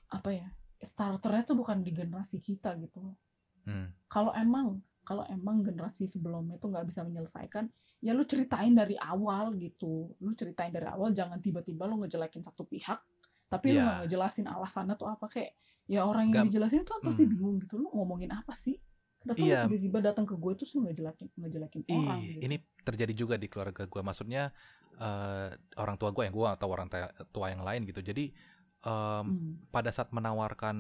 apa 0.09 0.31
ya 0.31 0.49
starternya 0.79 1.43
tuh 1.45 1.57
bukan 1.57 1.81
di 1.81 1.91
generasi 1.91 2.39
kita 2.39 2.75
gitu 2.79 3.01
loh 3.03 3.17
Hmm. 3.63 3.91
kalau 4.07 4.31
emang 4.33 4.79
kalau 5.03 5.27
emang 5.27 5.59
generasi 5.61 6.07
sebelumnya 6.07 6.55
tuh 6.55 6.71
nggak 6.71 6.87
bisa 6.87 7.03
menyelesaikan 7.03 7.67
ya 7.99 8.11
lu 8.11 8.23
ceritain 8.23 8.71
dari 8.71 8.95
awal 8.97 9.55
gitu 9.55 10.15
lu 10.17 10.31
ceritain 10.33 10.71
dari 10.71 10.87
awal 10.87 11.11
jangan 11.11 11.39
tiba-tiba 11.39 11.83
lu 11.85 11.99
ngejelekin 11.99 12.43
satu 12.43 12.63
pihak 12.63 13.03
tapi 13.47 13.75
lu 13.75 13.79
Iya. 13.79 13.83
nggak 13.83 13.99
ngejelasin 14.03 14.47
alasannya 14.47 14.95
tuh 14.95 15.11
apa 15.11 15.27
kayak 15.27 15.51
ya 15.87 16.03
orang 16.03 16.31
yang 16.31 16.47
Nggak- 16.47 16.47
dijelasin 16.47 16.83
tuh 16.83 16.99
pasti 17.01 17.23
Hmm. 17.23 17.33
bingung 17.33 17.57
gitu 17.59 17.75
lu 17.77 17.91
ngomongin 17.91 18.31
apa 18.31 18.55
sih 18.55 18.79
kenapa 19.27 19.43
Iya. 19.43 19.67
tiba-tiba 19.67 19.99
datang 20.01 20.23
ke 20.23 20.39
gue 20.39 20.53
terus 20.55 20.71
lu 20.73 20.87
ngejelekin 20.87 21.29
ngejelekin 21.35 21.83
orang 21.91 22.19
Ih, 22.23 22.27
gitu. 22.31 22.41
ini 22.47 22.57
terjadi 22.81 23.13
juga 23.13 23.35
di 23.35 23.51
keluarga 23.51 23.83
gue. 23.85 24.03
Maksudnya 24.03 24.55
eh, 24.97 25.51
orang 25.77 25.97
tua 25.99 26.09
gue 26.09 26.25
yang 26.25 26.33
gue 26.33 26.49
atau 26.49 26.71
orang 26.71 26.89
tua 27.29 27.53
yang 27.53 27.61
lain 27.61 27.85
gitu. 27.85 28.01
Jadi 28.01 28.33
em, 28.81 29.25
Hmm. 29.27 29.61
pada 29.69 29.91
saat 29.91 30.09
menawarkan 30.09 30.77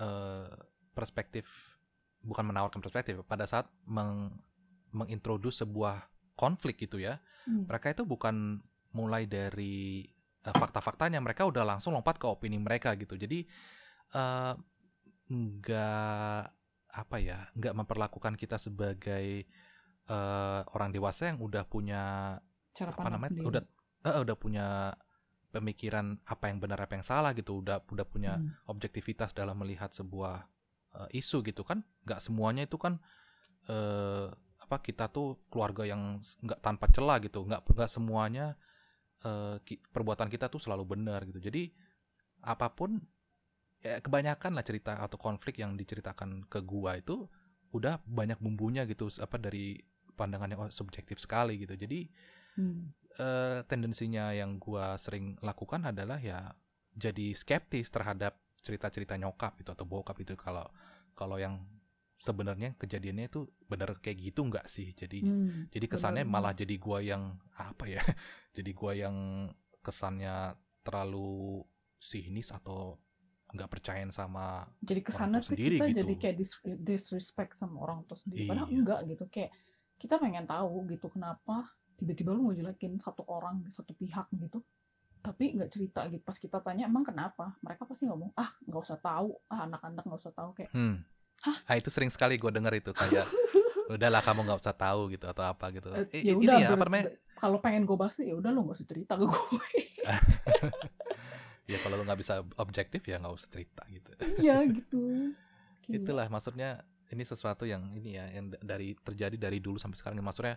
eh, 0.00 0.50
perspektif, 0.90 1.46
bukan 2.24 2.48
menawarkan 2.48 2.80
perspektif, 2.80 3.20
pada 3.22 3.44
saat 3.44 3.68
meng, 3.84 4.34
mengintroduce 4.90 5.62
sebuah 5.62 6.00
konflik 6.34 6.80
gitu 6.80 6.96
ya, 6.98 7.20
Hmm. 7.44 7.68
mereka 7.68 7.92
itu 7.92 8.02
bukan 8.02 8.58
mulai 8.92 9.28
dari 9.28 10.08
eh, 10.42 10.50
fakta-faktanya, 10.50 11.22
mereka 11.22 11.46
udah 11.46 11.62
langsung 11.62 11.94
lompat 11.94 12.18
ke 12.18 12.26
opini 12.26 12.58
mereka 12.58 12.98
gitu. 12.98 13.14
Jadi 13.14 13.46
nggak 15.30 16.42
apa 16.92 17.16
ya, 17.20 17.48
nggak 17.56 17.74
memperlakukan 17.76 18.34
kita 18.36 18.56
sebagai 18.60 19.46
eh, 20.08 20.60
orang 20.74 20.90
dewasa 20.94 21.30
yang 21.32 21.38
udah 21.42 21.64
punya 21.68 22.02
cara 22.74 22.92
apa 22.92 23.08
namanya 23.08 23.32
sendiri. 23.32 23.48
udah 23.48 23.62
eh, 24.08 24.18
udah 24.24 24.36
punya 24.36 24.66
pemikiran 25.52 26.16
apa 26.24 26.48
yang 26.48 26.58
benar 26.64 26.80
apa 26.80 26.96
yang 26.96 27.04
salah 27.06 27.32
gitu 27.36 27.60
udah 27.60 27.84
udah 27.92 28.06
punya 28.08 28.32
Hmm. 28.40 28.56
objektivitas 28.68 29.36
dalam 29.36 29.56
melihat 29.60 29.92
sebuah 29.92 30.48
eh, 30.98 31.08
isu 31.20 31.44
gitu 31.46 31.62
kan. 31.66 31.84
Nggak 32.08 32.20
semuanya 32.24 32.62
itu 32.68 32.76
kan 32.80 32.98
eh, 33.68 34.28
apa 34.62 34.76
kita 34.80 35.10
tuh 35.12 35.42
keluarga 35.52 35.84
yang 35.88 36.20
nggak 36.44 36.60
tanpa 36.64 36.86
celah 36.92 37.18
gitu. 37.24 37.44
Nggak 37.46 37.62
nggak 37.68 37.90
semuanya 37.92 38.56
eh, 39.24 39.56
ki- 39.66 39.82
perbuatan 39.92 40.28
kita 40.32 40.48
tuh 40.52 40.60
selalu 40.62 40.84
benar 40.98 41.24
gitu. 41.28 41.38
Jadi 41.42 41.72
apa 42.42 42.68
pun 42.74 42.98
ya 43.82 43.98
kebanyakan 43.98 44.54
lah 44.54 44.64
cerita 44.64 45.02
atau 45.02 45.18
konflik 45.18 45.58
yang 45.58 45.74
diceritakan 45.74 46.46
ke 46.46 46.62
gua 46.62 46.96
itu 46.98 47.26
udah 47.74 47.98
banyak 48.06 48.38
bumbunya 48.38 48.86
gitu 48.86 49.10
apa 49.18 49.36
dari 49.42 49.74
pandangan 50.14 50.50
yang 50.52 50.60
subjektif 50.70 51.18
sekali 51.18 51.58
gitu 51.62 51.74
jadi 51.74 52.06
Hmm. 52.52 52.92
eh, 53.16 53.64
tendensinya 53.64 54.28
yang 54.36 54.60
gua 54.60 55.00
sering 55.00 55.40
lakukan 55.40 55.88
adalah 55.88 56.20
ya 56.20 56.52
jadi 56.92 57.32
skeptis 57.32 57.88
terhadap 57.88 58.36
cerita-cerita 58.60 59.16
nyokap 59.16 59.56
itu 59.64 59.72
atau 59.72 59.88
bokap 59.88 60.20
itu 60.20 60.36
kalau 60.36 60.68
kalau 61.16 61.40
yang 61.40 61.64
sebenarnya 62.20 62.76
kejadiannya 62.78 63.26
itu 63.32 63.48
benar 63.66 63.96
kayak 64.04 64.30
gitu 64.30 64.44
nggak 64.46 64.68
sih 64.68 64.92
jadi 64.92 65.24
Hmm. 65.24 65.66
jadi 65.72 65.86
kesannya 65.88 66.24
benar. 66.28 66.32
malah 66.44 66.52
jadi 66.52 66.76
gua 66.76 67.00
yang 67.00 67.40
apa 67.56 67.84
ya 67.88 67.98
jadi 68.56 68.70
gua 68.76 68.92
yang 68.94 69.16
kesannya 69.80 70.54
terlalu 70.84 71.64
sinis 71.98 72.52
atau 72.52 73.00
nggak 73.52 73.68
percayain 73.68 74.08
sama 74.08 74.64
jadi 74.80 75.00
ke 75.04 75.12
sana 75.12 75.38
tuh 75.38 75.52
sendiri 75.52 75.76
kita 75.76 75.86
gitu. 75.92 75.98
jadi 76.00 76.14
kayak 76.16 76.36
dis- 76.36 76.64
disrespect 76.80 77.52
sama 77.52 77.84
orang 77.84 78.00
tua 78.08 78.16
sendiri. 78.16 78.48
Padahal 78.48 78.68
Iya. 78.72 78.76
enggak 78.80 79.00
gitu 79.06 79.24
kayak 79.28 79.50
kita 79.96 80.14
pengen 80.16 80.48
tahu 80.48 80.88
gitu 80.88 81.06
kenapa 81.06 81.68
tiba-tiba 81.94 82.32
lu 82.32 82.48
ngejelekin 82.48 82.96
satu 82.98 83.22
orang 83.28 83.60
satu 83.68 83.92
pihak 83.92 84.26
gitu. 84.34 84.64
Tapi 85.20 85.54
nggak 85.54 85.70
cerita 85.70 86.08
gitu. 86.08 86.24
Pas 86.24 86.34
kita 86.34 86.58
tanya 86.58 86.88
emang 86.88 87.04
kenapa? 87.04 87.54
Mereka 87.60 87.84
pasti 87.84 88.08
ngomong 88.08 88.32
ah 88.34 88.50
nggak 88.64 88.82
usah 88.82 88.98
tahu. 88.98 89.36
Ah 89.46 89.68
anak-anak 89.68 90.02
nggak 90.02 90.20
usah 90.24 90.34
tahu 90.34 90.50
kayak 90.56 90.72
hmm. 90.72 90.96
Ah 91.68 91.74
itu 91.76 91.92
sering 91.92 92.08
sekali 92.08 92.40
gua 92.40 92.50
dengar 92.50 92.72
itu 92.72 92.90
kayak 92.90 93.28
udahlah 93.94 94.24
kamu 94.24 94.48
nggak 94.48 94.60
usah 94.64 94.72
tahu 94.72 95.12
gitu 95.12 95.28
atau 95.28 95.44
apa 95.44 95.68
gitu. 95.70 95.92
Eh, 95.92 96.24
ya 96.24 96.32
ini 96.32 96.48
udah 96.48 96.56
ya 96.56 96.68
apa 96.72 96.84
namanya? 96.88 97.06
kalau 97.36 97.58
pengen 97.60 97.84
gue 97.84 97.96
bahas 97.98 98.16
ya 98.22 98.32
udah 98.32 98.48
lu 98.48 98.64
nggak 98.64 98.76
usah 98.80 98.88
cerita 98.88 99.12
ke 99.18 99.24
gue 99.26 99.40
ya 101.72 101.78
kalau 101.80 101.96
lu 101.96 102.04
nggak 102.04 102.20
bisa 102.20 102.34
objektif 102.60 103.00
ya 103.02 103.16
nggak 103.16 103.32
usah 103.32 103.48
cerita 103.48 103.82
gitu 103.88 104.10
iya 104.38 104.60
gitu 104.64 105.00
Gila. 105.82 105.96
itulah 105.98 106.26
maksudnya 106.28 106.84
ini 107.08 107.24
sesuatu 107.24 107.64
yang 107.64 107.90
ini 107.92 108.14
ya 108.14 108.28
yang 108.30 108.52
dari 108.60 108.94
terjadi 108.94 109.34
dari 109.34 109.58
dulu 109.58 109.76
sampai 109.76 109.96
sekarang 109.96 110.20
maksudnya 110.20 110.56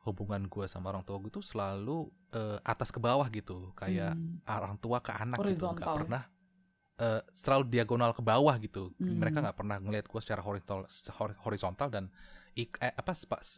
hubungan 0.00 0.46
gue 0.46 0.64
sama 0.64 0.88
orang 0.88 1.04
tua 1.04 1.20
gue 1.20 1.28
tuh 1.28 1.44
selalu 1.44 2.08
uh, 2.32 2.56
atas 2.64 2.88
ke 2.88 2.96
bawah 2.96 3.26
gitu 3.28 3.72
kayak 3.74 4.16
Hmm. 4.16 4.40
orang 4.46 4.76
tua 4.76 5.00
ke 5.00 5.12
anak 5.12 5.36
gitu 5.42 5.68
nggak 5.76 5.92
pernah 6.04 6.22
uh, 6.96 7.20
selalu 7.34 7.64
diagonal 7.68 8.16
ke 8.16 8.22
bawah 8.24 8.56
gitu 8.56 8.94
Hmm. 8.96 9.20
mereka 9.20 9.44
nggak 9.44 9.58
pernah 9.58 9.76
ngelihat 9.76 10.06
gue 10.08 10.20
secara 10.22 10.40
horizontal 10.40 10.88
hor- 11.20 11.36
horizontal 11.44 11.88
dan 11.92 12.08
ik- 12.52 12.78
eh, 12.78 12.90
apa 12.90 13.14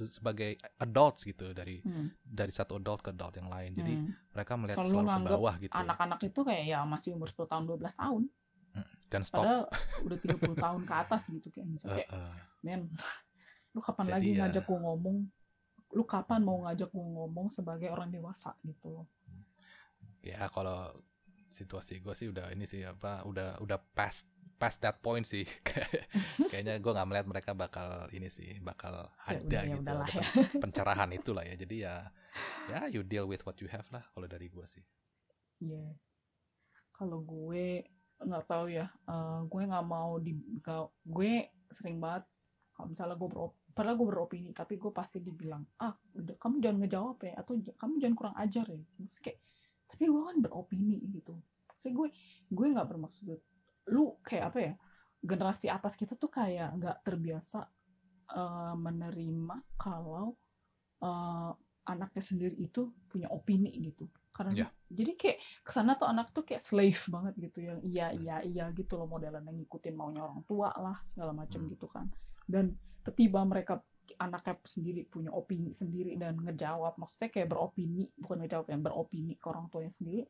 sebagai 0.06 0.54
adults 0.76 1.22
gitu 1.22 1.50
dari 1.50 1.80
Hmm. 1.80 2.12
dari 2.20 2.50
satu 2.50 2.76
adult 2.76 3.00
ke 3.00 3.10
adult 3.10 3.34
yang 3.34 3.48
lain. 3.48 3.72
Jadi 3.72 3.94
Hmm. 3.94 4.10
mereka 4.30 4.52
melihat 4.54 4.78
Selalu 4.78 4.92
selalu, 5.00 5.08
ke 5.22 5.32
bawah 5.32 5.54
gitu. 5.58 5.74
anak-anak 5.74 6.20
itu 6.22 6.40
kayak 6.42 6.64
ya 6.66 6.78
masih 6.82 7.10
umur 7.12 7.26
10 7.26 7.46
tahun 7.46 7.64
12 7.66 7.94
tahun. 7.94 8.22
Dan 9.06 9.22
stop. 9.22 9.44
Padahal 9.44 9.62
udah 10.02 10.18
30 10.18 10.56
tahun 10.64 10.80
ke 10.82 10.94
atas 10.94 11.22
gitu 11.28 11.48
kayak 11.48 11.68
misalnya 11.68 12.06
Uh, 12.06 12.16
uh, 12.16 12.34
men 12.62 12.88
lu 13.70 13.80
kapan 13.80 14.04
Jadi 14.04 14.12
lagi 14.14 14.30
ya- 14.30 14.38
ngajak 14.42 14.64
gue 14.64 14.78
ngomong? 14.78 15.16
Lu 15.92 16.04
kapan 16.04 16.40
mau 16.40 16.64
ngajak 16.64 16.88
gue 16.88 17.06
ngomong 17.06 17.46
sebagai 17.48 17.88
orang 17.88 18.08
dewasa? 18.08 18.56
Gitu. 18.62 19.04
Ya 20.22 20.48
kalau 20.48 20.96
situasi 21.48 22.00
gue 22.00 22.14
sih 22.14 22.28
udah 22.28 22.48
ini 22.48 22.64
sih 22.64 22.80
apa 22.80 23.20
udah 23.22 23.60
udah 23.60 23.76
past 23.92 24.24
past 24.62 24.78
that 24.78 25.02
point 25.02 25.26
sih 25.26 25.42
kayaknya 26.50 26.78
gue 26.78 26.92
nggak 26.94 27.08
melihat 27.10 27.26
mereka 27.26 27.50
bakal 27.52 28.06
ini 28.10 28.30
sih 28.30 28.62
bakal 28.62 29.10
Ya 29.26 29.42
ada 29.42 29.58
ya 29.58 29.62
gitu 29.74 29.82
ya. 29.82 30.06
pen- 30.06 30.50
pencerahan 30.62 31.10
itulah 31.10 31.42
ya 31.42 31.58
jadi 31.58 31.76
ya 31.76 31.94
ya 32.70 32.80
you 32.86 33.02
deal 33.02 33.26
with 33.26 33.42
what 33.42 33.58
you 33.58 33.66
have 33.66 33.84
lah 33.90 34.06
kalau 34.14 34.30
dari 34.30 34.46
gue 34.46 34.64
sih 34.64 34.82
Iya. 35.58 35.94
Kalau 36.92 37.22
gue 37.22 37.86
nggak 38.18 38.44
tahu 38.46 38.66
ya, 38.66 38.86
eh, 38.86 39.40
gue 39.46 39.62
nggak 39.62 39.86
mau 39.86 40.18
di 40.18 40.34
gue 41.02 41.32
sering 41.70 41.98
banget 41.98 42.26
kalau 42.72 42.90
misalnya 42.90 43.14
gue 43.14 43.28
berop, 43.30 43.52
padahal 43.70 43.94
gue 43.94 44.08
beropini, 44.10 44.50
tapi 44.50 44.74
gue 44.74 44.90
pasti 44.90 45.22
dibilang 45.22 45.62
ah 45.78 45.94
kamu 46.14 46.58
jangan 46.58 46.78
ngejawab 46.82 47.18
ya, 47.22 47.32
atau 47.38 47.52
kamu 47.78 47.92
jangan 47.98 48.16
kurang 48.18 48.36
ajar 48.38 48.66
ya. 48.66 48.78
Kayak, 49.22 49.38
tapi 49.86 50.02
gue 50.10 50.22
kan 50.22 50.36
beropini 50.42 50.98
gitu. 51.14 51.34
Pasti 51.62 51.88
gue 51.90 52.08
gue 52.48 52.66
nggak 52.70 52.88
bermaksud 52.90 53.38
lu 53.90 54.18
kayak 54.22 54.44
apa 54.52 54.58
ya 54.60 54.72
generasi 55.18 55.66
atas 55.66 55.94
kita 55.94 56.14
tuh 56.14 56.28
kayak 56.28 56.76
nggak 56.78 56.96
terbiasa 57.02 57.66
eh, 58.30 58.74
menerima 58.76 59.56
kalau 59.74 60.34
eh, 61.00 61.50
anaknya 61.82 62.22
sendiri 62.22 62.54
itu 62.62 62.94
punya 63.10 63.26
opini 63.26 63.70
gitu 63.74 64.06
karena 64.32 64.52
Ya. 64.54 64.66
jadi 64.88 65.12
kayak 65.18 65.38
ke 65.60 65.70
sana 65.74 65.98
tuh 65.98 66.06
anak 66.06 66.30
tuh 66.30 66.46
kayak 66.46 66.62
slave 66.62 67.02
banget 67.10 67.34
gitu 67.50 67.58
yang 67.60 67.78
iya 67.82 68.14
iya 68.14 68.36
iya 68.40 68.64
gitu 68.70 68.96
loh 68.96 69.10
modelan 69.10 69.42
yang 69.42 69.58
ngikutin 69.58 69.92
maunya 69.92 70.22
orang 70.22 70.46
tua 70.46 70.70
lah 70.78 70.96
segala 71.04 71.34
macam 71.34 71.66
Hmm. 71.66 71.70
gitu 71.74 71.86
kan 71.90 72.06
dan 72.46 72.72
ketiba 73.02 73.42
mereka 73.42 73.82
anaknya 74.16 74.56
sendiri 74.62 75.04
punya 75.04 75.34
opini 75.34 75.74
sendiri 75.74 76.14
dan 76.16 76.38
ngejawab 76.38 76.96
maksudnya 76.96 77.34
kayak 77.34 77.50
beropini 77.50 78.08
bukan 78.14 78.46
ngejawab 78.46 78.66
yang 78.70 78.82
beropini 78.82 79.34
ke 79.36 79.46
orang 79.50 79.66
tuanya 79.68 79.90
sendiri 79.90 80.22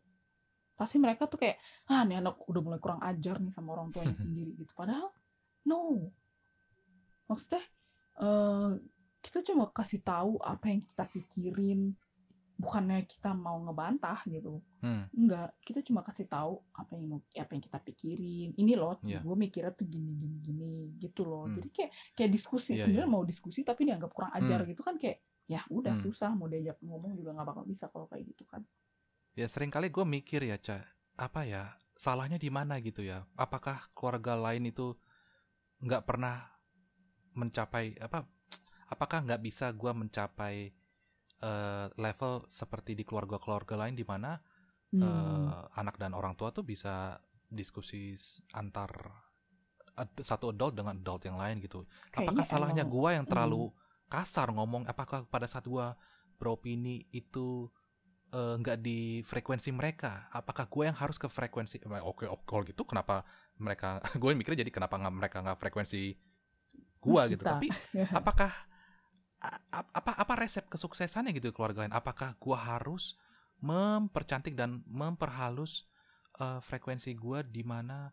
pasti 0.72 0.96
mereka 0.98 1.24
tuh 1.26 1.38
kayak 1.38 1.56
ah 1.86 2.02
nih 2.02 2.18
anak 2.18 2.40
udah 2.44 2.62
mulai 2.62 2.80
kurang 2.80 3.00
ajar 3.00 3.38
nih 3.38 3.50
sama 3.50 3.72
orang 3.72 3.90
tuanya 3.90 4.16
sendiri 4.24 4.56
gitu 4.56 4.72
padahal 4.72 5.12
no 5.64 6.10
maksudnya 7.28 7.62
eh, 8.18 8.70
kita 9.22 9.38
cuma 9.46 9.70
kasih 9.70 10.02
tahu 10.02 10.36
apa 10.38 10.66
yang 10.68 10.82
kita 10.82 11.06
pikirin 11.06 11.94
bukannya 12.58 13.02
kita 13.04 13.34
mau 13.34 13.58
ngebantah 13.58 14.22
gitu 14.28 14.62
hmm, 14.82 15.10
enggak 15.10 15.50
kita 15.66 15.82
cuma 15.82 16.02
kasih 16.02 16.30
tahu 16.30 16.62
apa 16.70 16.94
yang 16.94 17.06
mau 17.10 17.18
apa 17.18 17.50
yang 17.50 17.62
kita 17.62 17.78
pikirin 17.80 18.54
ini 18.54 18.78
loh 18.78 19.02
Iya. 19.02 19.18
gue 19.18 19.34
mikirnya 19.34 19.72
tuh 19.74 19.86
gini 19.86 20.14
gini 20.14 20.36
gini 20.38 20.70
gitu 20.96 21.26
loh 21.26 21.50
Hmm. 21.50 21.58
jadi 21.58 21.68
kayak 21.74 21.90
kayak 22.14 22.30
diskusi 22.30 22.78
Iya, 22.78 22.86
sebenarnya 22.86 23.08
iya. 23.10 23.14
mau 23.18 23.22
diskusi 23.22 23.66
tapi 23.66 23.82
dianggap 23.90 24.10
kurang 24.14 24.30
ajar 24.32 24.62
gitu 24.62 24.78
kan 24.78 24.94
kayak 24.94 25.18
ya 25.50 25.58
udah 25.74 25.90
Hmm. 25.90 26.02
susah 26.06 26.30
mau 26.38 26.46
diajak 26.46 26.78
ngomong 26.80 27.18
juga 27.18 27.34
nggak 27.34 27.46
bakal 27.50 27.64
bisa 27.66 27.90
kalau 27.90 28.06
kayak 28.06 28.30
gitu 28.30 28.46
kan 28.46 28.62
ya 29.32 29.46
sering 29.48 29.72
kali 29.72 29.88
gue 29.88 30.04
mikir 30.04 30.44
ya 30.44 30.56
ca 30.58 30.84
apa 31.16 31.44
ya 31.44 31.72
salahnya 31.96 32.36
di 32.36 32.50
mana 32.50 32.80
gitu 32.80 33.00
ya 33.00 33.24
apakah 33.36 33.88
keluarga 33.96 34.36
lain 34.36 34.68
itu 34.68 34.92
nggak 35.80 36.04
pernah 36.04 36.46
mencapai 37.32 37.96
apa 37.98 38.28
apakah 38.88 39.24
nggak 39.24 39.42
bisa 39.42 39.72
gue 39.72 39.92
mencapai 39.92 40.72
eh, 41.42 41.86
level 41.98 42.46
seperti 42.46 42.94
di 42.94 43.02
keluarga-keluarga 43.02 43.74
lain 43.76 43.96
di 43.96 44.06
mana 44.06 44.38
Hmm. 44.92 45.00
eh, 45.00 45.64
anak 45.80 45.96
dan 45.96 46.12
orang 46.12 46.36
tua 46.36 46.52
tuh 46.52 46.60
bisa 46.62 47.16
diskusi 47.48 48.12
antar 48.52 48.92
satu 50.20 50.52
adult 50.52 50.76
dengan 50.76 51.00
adult 51.00 51.24
yang 51.24 51.40
lain 51.40 51.64
gitu. 51.64 51.88
apakah 52.12 52.44
Kayaknya 52.44 52.44
salahnya 52.44 52.84
emang- 52.84 52.92
gua 52.92 53.10
yang 53.16 53.24
terlalu 53.24 53.72
kasar 54.06 54.52
ngomong? 54.52 54.84
Apakah 54.84 55.24
pada 55.24 55.48
saat 55.48 55.64
gua 55.64 55.96
beropini 56.36 57.08
itu 57.08 57.72
eh, 58.32 58.54
nggak 58.60 58.78
di 58.86 59.20
frekuensi 59.24 59.70
mereka? 59.74 60.28
Apakah 60.32 60.66
gue 60.72 60.84
yang 60.88 60.98
harus 60.98 61.16
ke 61.20 61.28
frekuensi? 61.30 61.76
eh, 61.82 62.04
Oke, 62.04 62.24
oke 62.28 62.44
kalau 62.48 62.62
gitu 62.66 62.82
kenapa 62.88 63.24
mereka? 63.60 64.00
gue 64.20 64.30
mikirnya 64.36 64.64
jadi 64.64 64.72
kenapa 64.74 64.96
nggak 65.00 65.14
mereka 65.18 65.36
nggak 65.44 65.58
frekuensi 65.62 66.00
gua 67.02 67.22
gitu? 67.30 67.44
Tapi 67.44 67.74
apakah 68.14 68.50
apa 69.72 70.12
apa 70.14 70.34
resep 70.38 70.64
kesuksesannya 70.70 71.34
gitu 71.34 71.50
keluarga 71.50 71.82
lain? 71.86 71.94
Apakah 71.94 72.38
gua 72.38 72.58
harus 72.58 73.18
mempercantik 73.62 74.54
dan 74.54 74.82
memperhalus 74.86 75.86
eh, 76.38 76.60
frekuensi 76.62 77.14
gua 77.18 77.42
di 77.42 77.62
mana 77.66 78.10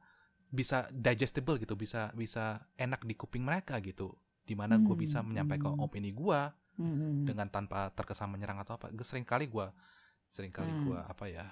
bisa 0.50 0.90
digestible 0.92 1.62
gitu, 1.62 1.78
bisa 1.78 2.12
bisa 2.18 2.60
enak 2.78 3.06
di 3.06 3.14
kuping 3.14 3.46
mereka 3.46 3.78
gitu, 3.86 4.12
di 4.44 4.58
mana 4.58 4.84
gue 4.84 4.94
Hmm, 4.94 5.00
bisa 5.00 5.24
menyampaikan 5.24 5.78
hmm. 5.78 5.80
opini 5.80 6.12
gua 6.12 6.52
Hmm. 6.78 7.30
dengan 7.30 7.48
tanpa 7.52 7.92
terkesan 7.94 8.32
menyerang 8.34 8.60
atau 8.62 8.76
apa. 8.80 8.90
Gue 8.94 9.06
sering 9.08 9.24
kali 9.28 9.48
gua 9.48 9.72
sering 10.30 10.50
kali 10.50 10.70
Hmm. 10.70 10.86
gua 10.86 11.00
apa 11.06 11.26
ya 11.28 11.46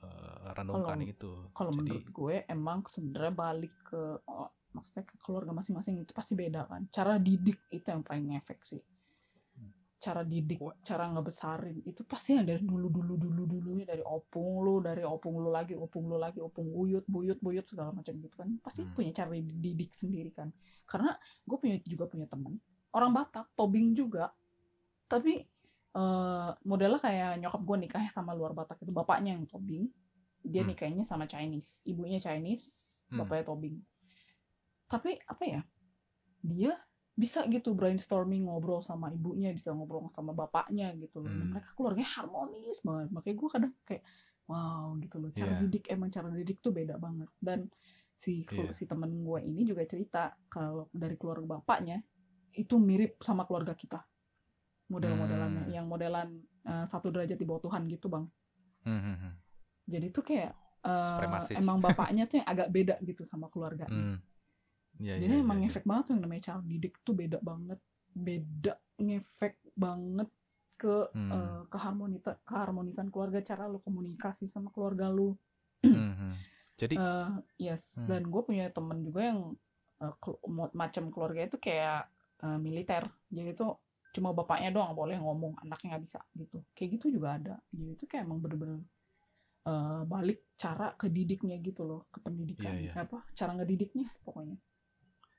eh, 0.00 0.52
renungkan 0.52 1.00
Kalau- 1.00 1.08
itu. 1.08 1.32
kalau 1.56 1.72
menurut 1.72 2.06
gue 2.06 2.44
emang 2.44 2.84
sebenarnya 2.84 3.32
balik 3.32 3.72
ke 3.82 4.20
oh, 4.28 4.52
maksudnya 4.70 5.08
ke 5.08 5.16
keluarga 5.16 5.54
masing-masing 5.54 6.02
itu 6.02 6.12
pasti 6.12 6.34
beda 6.34 6.66
kan. 6.68 6.84
Cara 6.90 7.16
didik 7.16 7.56
itu 7.70 7.86
yang 7.88 8.02
paling 8.02 8.28
ngefek 8.28 8.60
sih. 8.66 8.82
Cara 9.96 10.20
didik 10.20 10.60
cara 10.84 11.08
ngebesarin 11.08 11.80
itu 11.88 12.04
pasti 12.04 12.36
yang 12.36 12.44
dari 12.44 12.60
dulu 12.60 12.92
dulu 12.92 13.16
dulu 13.16 13.42
dulunya. 13.48 13.88
Dari 13.88 14.04
opung 14.04 14.60
lu 14.60 14.84
dari 14.84 15.00
opung 15.00 15.40
lu 15.40 15.48
lagi 15.48 15.72
opung 15.72 16.04
lu 16.12 16.20
lagi 16.20 16.44
opung 16.44 16.68
buyut 16.68 17.08
buyut 17.08 17.40
buyut 17.40 17.64
segala 17.64 17.88
macam 17.88 18.12
gitu 18.20 18.36
kan. 18.36 18.52
Pasti 18.60 18.84
Hmm. 18.84 18.92
punya 18.92 19.16
cara 19.16 19.32
didik 19.32 19.96
sendiri 19.96 20.28
kan. 20.36 20.52
Karena 20.84 21.16
gue 21.40 21.56
punya 21.56 21.80
juga 21.88 22.04
punya 22.04 22.28
teman 22.28 22.60
orang 22.92 23.16
Batak 23.16 23.56
tobing 23.56 23.96
juga. 23.96 24.28
Tapi 25.08 25.40
eh, 25.94 26.50
modelnya 26.66 26.98
kayak 26.98 27.38
nyokap 27.38 27.62
gue 27.62 27.76
nikahnya 27.86 28.10
sama 28.10 28.34
luar 28.34 28.50
Batak 28.52 28.82
itu 28.82 28.90
bapaknya 28.90 29.38
yang 29.38 29.46
tobing 29.46 29.86
dia 30.44 30.60
Hmm. 30.60 30.70
nikahnya 30.74 31.04
sama 31.06 31.24
Chinese 31.24 31.86
ibunya 31.86 32.18
Chinese 32.18 33.00
Hmm. 33.08 33.22
bapaknya 33.22 33.44
tobing 33.48 33.76
tapi 34.84 35.16
apa 35.24 35.44
ya 35.44 35.60
dia 36.44 36.72
bisa 37.14 37.46
gitu 37.46 37.72
brainstorming 37.78 38.50
ngobrol 38.50 38.82
sama 38.82 39.08
ibunya 39.14 39.54
bisa 39.54 39.70
ngobrol 39.70 40.10
sama 40.10 40.34
bapaknya 40.34 40.90
gitu 40.98 41.22
loh 41.22 41.30
Hmm. 41.30 41.54
mereka 41.54 41.70
keluarganya 41.78 42.10
harmonis 42.20 42.82
banget 42.82 43.08
makanya 43.14 43.36
gue 43.38 43.48
kadang 43.54 43.74
kayak 43.86 44.02
wow 44.50 44.92
gitu 45.00 45.16
loh 45.22 45.30
cara 45.32 45.52
Iya. 45.54 45.60
didik 45.64 45.84
emang 45.88 46.10
cara 46.10 46.28
didik 46.28 46.58
tuh 46.60 46.74
beda 46.74 46.98
banget 46.98 47.30
dan 47.40 47.70
si 48.14 48.42
Iya. 48.44 48.70
si 48.74 48.84
temen 48.90 49.22
gue 49.24 49.40
ini 49.46 49.62
juga 49.64 49.86
cerita 49.86 50.34
kalau 50.50 50.90
dari 50.92 51.14
keluarga 51.16 51.58
bapaknya 51.58 52.02
itu 52.52 52.76
mirip 52.78 53.18
sama 53.22 53.46
keluarga 53.46 53.72
kita 53.78 54.02
model-modelannya 54.86 55.64
Hmm. 55.64 55.72
yang 55.72 55.86
modelan 55.86 56.28
eh, 56.62 56.84
satu 56.84 57.08
derajat 57.08 57.34
di 57.34 57.44
bawah 57.44 57.62
Tuhan 57.62 57.84
gitu 57.86 58.06
bang 58.06 58.24
Hmm, 58.82 59.00
hmm, 59.00 59.16
hmm. 59.18 59.32
jadi 59.86 60.06
tuh 60.10 60.22
kayak 60.22 60.52
Supremasis. 60.82 61.56
emang 61.56 61.78
bapaknya 61.86 62.24
tuh 62.24 62.36
yang 62.38 62.48
agak 62.48 62.68
beda 62.68 62.94
gitu 63.00 63.22
sama 63.22 63.48
keluarga 63.48 63.84
Hmm. 63.86 64.20
Iya, 64.94 65.18
jadi 65.18 65.26
iya, 65.32 65.42
emang 65.42 65.58
iya, 65.58 65.66
iya. 65.66 65.70
ngefek 65.72 65.84
banget 65.84 66.02
tuh 66.04 66.12
yang 66.12 66.22
namanya 66.22 66.42
cara 66.44 66.60
didik 66.62 66.94
tuh 67.00 67.14
beda 67.14 67.38
banget 67.40 67.80
beda 68.08 68.74
ngefek 68.96 69.54
banget 69.74 70.28
ke 70.74 70.96
Hmm. 71.10 71.30
eh, 71.30 71.62
keharmonita 71.66 72.38
keharmonisan 72.42 73.08
keluarga 73.08 73.40
cara 73.40 73.64
lu 73.64 73.78
komunikasi 73.78 74.46
sama 74.46 74.70
keluarga 74.70 75.08
lu 75.08 75.34
Hmm, 75.82 76.12
hmm. 76.12 76.34
Jadi 76.74 76.94
Eh, 76.94 77.28
yes 77.60 77.98
Hmm. 77.98 78.06
dan 78.08 78.22
gue 78.24 78.42
punya 78.42 78.66
temen 78.68 78.98
juga 79.00 79.20
yang 79.24 79.40
mo- 80.46 80.72
macam 80.72 81.08
keluarga 81.08 81.42
itu 81.42 81.56
kayak 81.56 82.06
eh, 82.40 82.58
militer 82.58 83.04
jadi 83.28 83.52
tuh 83.52 83.78
cuma 84.14 84.30
bapaknya 84.38 84.70
doang 84.76 84.92
boleh 85.00 85.16
ngomong 85.24 85.52
anaknya 85.64 85.86
nggak 85.96 86.04
bisa 86.06 86.20
gitu 86.40 86.58
kayak 86.76 86.90
gitu 86.98 87.06
juga 87.16 87.28
ada 87.38 87.54
jadi 87.74 87.90
itu 87.96 88.04
kayak 88.10 88.22
emang 88.26 88.40
bener-bener 88.44 88.80
eh, 89.70 90.02
balik 90.12 90.38
cara 90.62 90.86
ke 91.00 91.06
didiknya 91.16 91.56
gitu 91.68 91.82
loh 91.90 92.00
ke 92.14 92.18
pendidikan 92.24 92.74
Iya, 92.74 92.78
iya. 92.80 92.94
apa 93.04 93.18
cara 93.38 93.52
ngedidiknya 93.58 94.08
pokoknya 94.26 94.56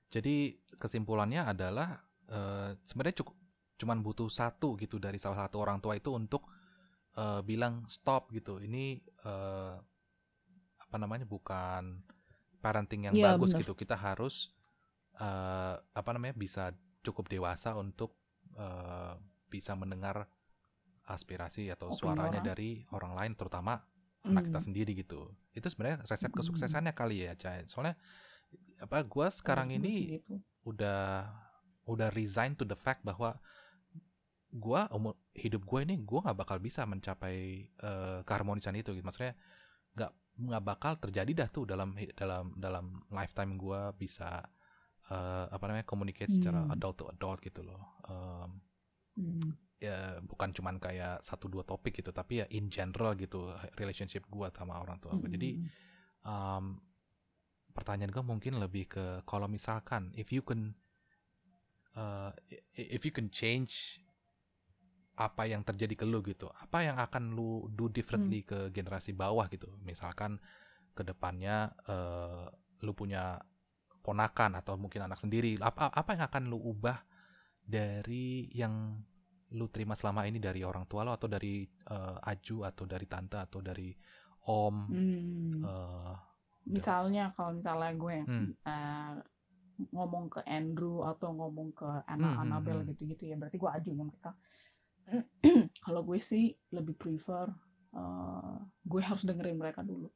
Jadi 0.10 0.56
kesimpulannya 0.80 1.42
adalah 1.44 2.00
eh, 2.30 2.72
sebenarnya 2.86 3.22
cukup 3.26 3.36
cuman 3.76 4.00
butuh 4.00 4.30
satu 4.32 4.80
gitu 4.80 4.96
dari 5.02 5.20
salah 5.20 5.46
satu 5.48 5.60
orang 5.60 5.84
tua 5.84 5.98
itu 6.00 6.14
untuk 6.16 6.48
eh, 7.18 7.42
bilang 7.46 7.84
stop 7.92 8.32
gitu. 8.36 8.60
Ini 8.62 9.02
eh, 9.26 9.76
apa 10.80 10.96
namanya 11.02 11.26
bukan 11.28 12.02
parenting 12.62 13.08
yang 13.10 13.18
Iya, 13.18 13.28
bagus 13.28 13.54
benar. 13.54 13.62
gitu. 13.62 13.74
Kita 13.78 13.96
harus 13.98 14.54
eh, 15.20 15.76
apa 15.80 16.10
namanya 16.16 16.36
bisa 16.38 16.72
cukup 17.06 17.30
dewasa 17.32 17.76
untuk 17.78 18.16
eh, 18.56 19.14
bisa 19.50 19.74
mendengar 19.76 20.28
aspirasi 21.06 21.70
atau 21.70 21.94
suaranya 21.94 22.42
orang. 22.42 22.50
dari 22.50 22.72
orang 22.90 23.14
lain 23.14 23.34
terutama 23.38 23.78
anak 24.26 24.50
kita 24.50 24.58
Hmm. 24.58 24.68
sendiri 24.72 24.92
gitu 24.98 25.30
itu 25.54 25.68
sebenarnya 25.70 26.02
resep 26.10 26.34
Hmm. 26.34 26.40
kesuksesannya 26.42 26.94
kali 26.98 27.30
ya 27.30 27.38
Cai 27.38 27.70
soalnya 27.70 27.94
apa 28.82 29.06
gua 29.06 29.30
sekarang 29.30 29.70
Menurut 29.70 29.86
gue 29.86 29.92
sih 29.94 30.06
ini 30.10 30.18
gitu. 30.18 30.36
udah 30.66 31.30
udah 31.86 32.10
resign 32.10 32.58
to 32.58 32.66
the 32.66 32.74
fact 32.76 33.06
bahwa 33.06 33.38
gua 34.56 34.88
umur 34.96 35.14
hidup 35.36 35.62
gue 35.68 35.80
ini 35.84 35.96
gua 36.02 36.26
nggak 36.26 36.40
bakal 36.42 36.58
bisa 36.64 36.88
mencapai 36.88 37.70
eh, 37.70 38.20
keharmonisan 38.26 38.74
itu 38.80 38.96
gitu 38.96 39.04
maksudnya 39.06 39.36
nggak 39.96 40.12
nggak 40.36 40.64
bakal 40.64 40.94
terjadi 41.00 41.32
dah 41.46 41.50
tuh 41.52 41.64
dalam 41.68 41.94
dalam 42.16 42.56
dalam 42.58 42.86
lifetime 43.12 43.56
gua 43.60 43.92
bisa 43.94 44.42
eh, 45.12 45.46
apa 45.52 45.64
namanya 45.70 45.86
communicate 45.86 46.32
secara 46.34 46.66
Hmm. 46.66 46.74
adult 46.74 46.96
to 46.98 47.06
adult 47.10 47.40
gitu 47.42 47.62
loh. 47.62 47.82
Em, 48.10 48.50
Hmm. 49.16 49.52
ya 49.80 50.20
bukan 50.24 50.52
cuman 50.52 50.76
kayak 50.80 51.24
satu 51.24 51.48
dua 51.48 51.64
topik 51.64 52.00
gitu 52.00 52.12
tapi 52.12 52.44
ya 52.44 52.46
in 52.52 52.68
general 52.68 53.16
gitu 53.16 53.52
relationship 53.80 54.28
gua 54.28 54.52
sama 54.52 54.80
orang 54.82 55.00
tua 55.00 55.16
gua. 55.16 55.30
Jadi 55.32 55.62
um, 56.26 56.80
pertanyaan 57.76 58.12
gue 58.12 58.24
mungkin 58.24 58.56
lebih 58.56 58.88
ke 58.88 59.06
kalau 59.28 59.52
misalkan 59.52 60.12
if 60.16 60.32
you 60.32 60.42
can 60.44 60.74
uh, 61.96 62.32
if 62.76 63.04
you 63.04 63.12
can 63.12 63.28
change 63.28 64.00
apa 65.16 65.48
yang 65.48 65.64
terjadi 65.64 65.96
ke 65.96 66.06
lu 66.08 66.20
gitu 66.24 66.52
apa 66.52 66.84
yang 66.84 67.00
akan 67.00 67.36
lu 67.36 67.72
do 67.72 67.88
differently 67.88 68.44
ke 68.44 68.72
generasi 68.72 69.12
bawah 69.16 69.48
gitu? 69.52 69.72
Misalkan 69.84 70.40
ke 70.96 71.04
depannya 71.04 71.72
uh, 71.88 72.48
lu 72.84 72.92
punya 72.96 73.40
ponakan 74.06 74.62
atau 74.62 74.78
mungkin 74.78 75.10
anak 75.10 75.18
sendiri 75.18 75.58
apa 75.58 75.90
apa 75.90 76.10
yang 76.14 76.24
akan 76.30 76.44
lu 76.54 76.62
ubah 76.62 77.02
dari 77.66 78.54
yang 78.54 79.02
lu 79.58 79.66
terima 79.74 79.98
selama 79.98 80.30
ini 80.30 80.38
dari 80.38 80.62
orang 80.62 80.86
tua 80.86 81.02
lo 81.02 81.18
atau 81.18 81.26
dari 81.26 81.66
uh, 81.90 82.22
aju 82.22 82.58
atau 82.70 82.86
dari 82.86 83.06
tante 83.10 83.38
atau 83.42 83.60
dari 83.66 83.90
om 84.46 84.76
Hmm. 84.86 85.66
uh, 85.66 86.14
misalnya 86.70 87.34
kalau 87.34 87.58
misalnya 87.58 87.94
gue 87.94 88.16
Hmm. 88.26 88.50
eh, 88.54 89.14
ngomong 89.94 90.30
ke 90.34 90.42
Andrew 90.48 91.04
atau 91.06 91.34
ngomong 91.34 91.74
ke 91.78 91.86
Anna 92.10 92.32
Hmm, 92.32 92.36
hmm, 92.38 92.42
Annabelle 92.42 92.82
hmm. 92.86 92.90
gitu-gitu 92.94 93.24
ya 93.30 93.36
berarti 93.38 93.58
gue 93.58 93.70
ajunya 93.70 94.06
mereka 94.06 94.32
kalau 95.86 96.02
gue 96.02 96.18
sih 96.22 96.54
lebih 96.74 96.98
prefer 96.98 97.50
eh, 97.94 98.58
gue 98.86 99.02
harus 99.02 99.24
dengerin 99.26 99.58
mereka 99.58 99.82
dulu 99.86 100.10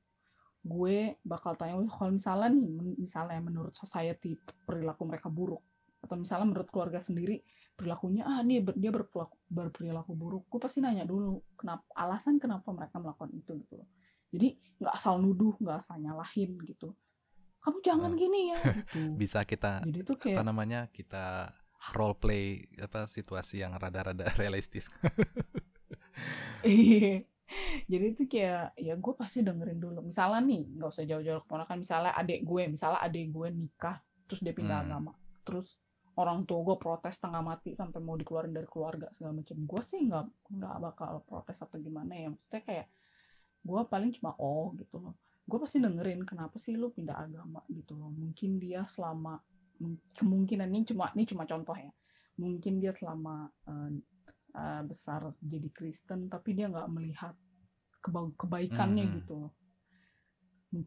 gue 0.69 0.97
bakal 1.25 1.57
tanya 1.57 1.73
"Oh, 1.75 1.89
kalau 1.89 2.13
misalnya 2.13 2.53
nih 2.53 2.69
misalnya 2.95 3.41
menurut 3.41 3.73
society 3.73 4.37
perilaku 4.63 5.03
mereka 5.03 5.27
buruk 5.27 5.65
atau 5.99 6.15
misalnya 6.15 6.45
menurut 6.47 6.69
keluarga 6.69 7.01
sendiri 7.01 7.41
perilakunya 7.73 8.23
ah 8.23 8.39
nih 8.39 8.59
ber- 8.61 8.77
dia 8.77 8.91
berperilaku, 8.91 9.35
berperilaku 9.49 10.11
buruk 10.13 10.43
gue 10.47 10.59
pasti 10.59 10.79
nanya 10.79 11.03
dulu 11.03 11.41
kenapa 11.55 11.83
alasan 11.95 12.37
kenapa 12.37 12.69
mereka 12.69 12.95
melakukan 12.97 13.33
itu 13.33 13.51
gitu 13.57 13.73
loh 13.81 13.89
jadi 14.29 14.47
nggak 14.77 14.93
asal 14.93 15.17
nuduh 15.17 15.57
nggak 15.57 15.77
asal 15.79 15.97
nyalahin 15.97 16.53
gitu 16.63 16.93
kamu 17.59 17.77
jangan 17.81 18.11
Hmm. 18.13 18.19
gini 18.19 18.41
ya 18.51 18.59
gitu 18.85 18.99
bisa 19.15 19.39
kita 19.43 19.83
jadi 19.83 19.99
apa 20.05 20.13
kayak 20.15 20.45
namanya 20.45 20.79
kita 20.87 21.51
role 21.91 22.15
play 22.15 22.45
apa 22.77 23.07
situasi 23.07 23.59
yang 23.59 23.73
rada-rada 23.73 24.27
realistis 24.41 24.87
Iya. 26.61 27.23
Jadi 27.91 28.05
itu 28.13 28.23
kayak 28.29 28.77
ya 28.77 28.93
gue 28.95 29.13
pasti 29.17 29.41
dengerin 29.41 29.79
dulu. 29.81 29.99
Misalnya 30.05 30.39
nih 30.45 30.61
nggak 30.77 30.89
usah 30.89 31.05
jauh-jauh 31.09 31.41
keponakan. 31.45 31.77
Misalnya 31.81 32.11
adik 32.13 32.45
gue, 32.45 32.63
misalnya 32.69 32.99
adik 33.01 33.25
gue 33.33 33.47
nikah 33.49 33.97
terus 34.29 34.45
dia 34.45 34.53
pindah 34.53 34.85
Hmm. 34.85 34.85
agama, 34.93 35.11
terus 35.41 35.81
orang 36.13 36.45
tua 36.45 36.61
gue 36.61 36.77
protes 36.77 37.17
setengah 37.17 37.41
mati 37.41 37.73
sampai 37.73 37.97
mau 38.03 38.13
dikeluarin 38.13 38.53
dari 38.53 38.67
keluarga 38.69 39.09
segala 39.09 39.41
macam. 39.41 39.57
Gue 39.65 39.81
sih 39.81 40.05
nggak 40.05 40.25
nggak 40.53 40.75
bakal 40.83 41.23
protes 41.25 41.57
atau 41.57 41.81
gimana 41.81 42.13
ya. 42.13 42.29
Maksudnya 42.29 42.61
kayak 42.61 42.87
gue 43.65 43.81
paling 43.89 44.11
cuma 44.13 44.37
oh 44.37 44.69
gitu 44.77 45.01
loh. 45.01 45.17
Gue 45.49 45.57
pasti 45.57 45.81
dengerin 45.81 46.21
kenapa 46.29 46.61
sih 46.61 46.77
lu 46.77 46.93
pindah 46.93 47.17
agama 47.17 47.65
gitu 47.73 47.97
loh. 47.97 48.13
Mungkin 48.13 48.61
dia 48.61 48.85
selama 48.85 49.41
kemungkinan 50.19 50.69
ini 50.69 50.83
cuma 50.85 51.09
ini 51.15 51.23
cuma 51.25 51.47
contoh 51.49 51.73
ya. 51.73 51.89
Mungkin 52.37 52.77
dia 52.83 52.93
selama 52.93 53.49
eh, 53.65 53.89
uh, 54.53 54.81
besar 54.85 55.27
jadi 55.39 55.69
Kristen 55.69 56.27
tapi 56.27 56.53
dia 56.53 56.67
nggak 56.67 56.89
melihat 56.89 57.33
keba- 57.99 58.33
kebaikannya 58.35 59.05
Mhm. 59.07 59.13
gitu. 59.21 59.39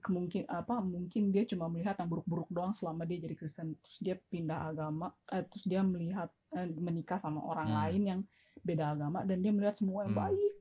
Mungkin 0.06 0.46
apa 0.46 0.78
mungkin 0.78 1.34
dia 1.34 1.42
cuma 1.42 1.66
melihat 1.66 1.98
yang 1.98 2.06
buruk-buruk 2.06 2.46
doang 2.54 2.70
selama 2.70 3.02
dia 3.02 3.18
jadi 3.18 3.34
Kristen 3.34 3.74
terus 3.82 3.98
dia 3.98 4.14
pindah 4.14 4.70
agama 4.70 5.10
eh, 5.26 5.42
terus 5.42 5.66
dia 5.66 5.82
melihat 5.82 6.30
eh, 6.54 6.70
menikah 6.70 7.18
sama 7.18 7.42
orang 7.42 7.66
Hmm. 7.66 7.78
lain 7.82 8.02
yang 8.06 8.20
beda 8.62 8.94
agama 8.94 9.26
dan 9.26 9.42
dia 9.42 9.50
melihat 9.50 9.74
semua 9.74 10.06
yang 10.06 10.14
Hmm. 10.14 10.22
baik 10.30 10.52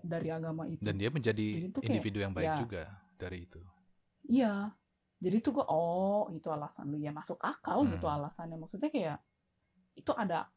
dari 0.00 0.28
agama 0.32 0.64
itu 0.64 0.80
dan 0.80 0.96
dia 0.96 1.12
menjadi 1.12 1.46
kayak, 1.76 1.84
individu 1.84 2.18
yang 2.24 2.32
baik 2.32 2.48
ya. 2.48 2.56
juga 2.56 2.82
dari 3.20 3.38
itu 3.44 3.60
iya 4.32 4.72
jadi 5.20 5.36
tuh 5.44 5.60
gue 5.60 5.66
oh 5.68 6.32
itu 6.32 6.48
alasan 6.48 6.88
lu 6.88 6.96
ya 6.96 7.12
masuk 7.12 7.36
akal 7.40 7.84
Hmm. 7.84 7.92
gitu 7.92 8.08
alasannya 8.08 8.56
maksudnya 8.56 8.88
kayak 8.88 9.20
itu 9.92 10.12
ada 10.16 10.48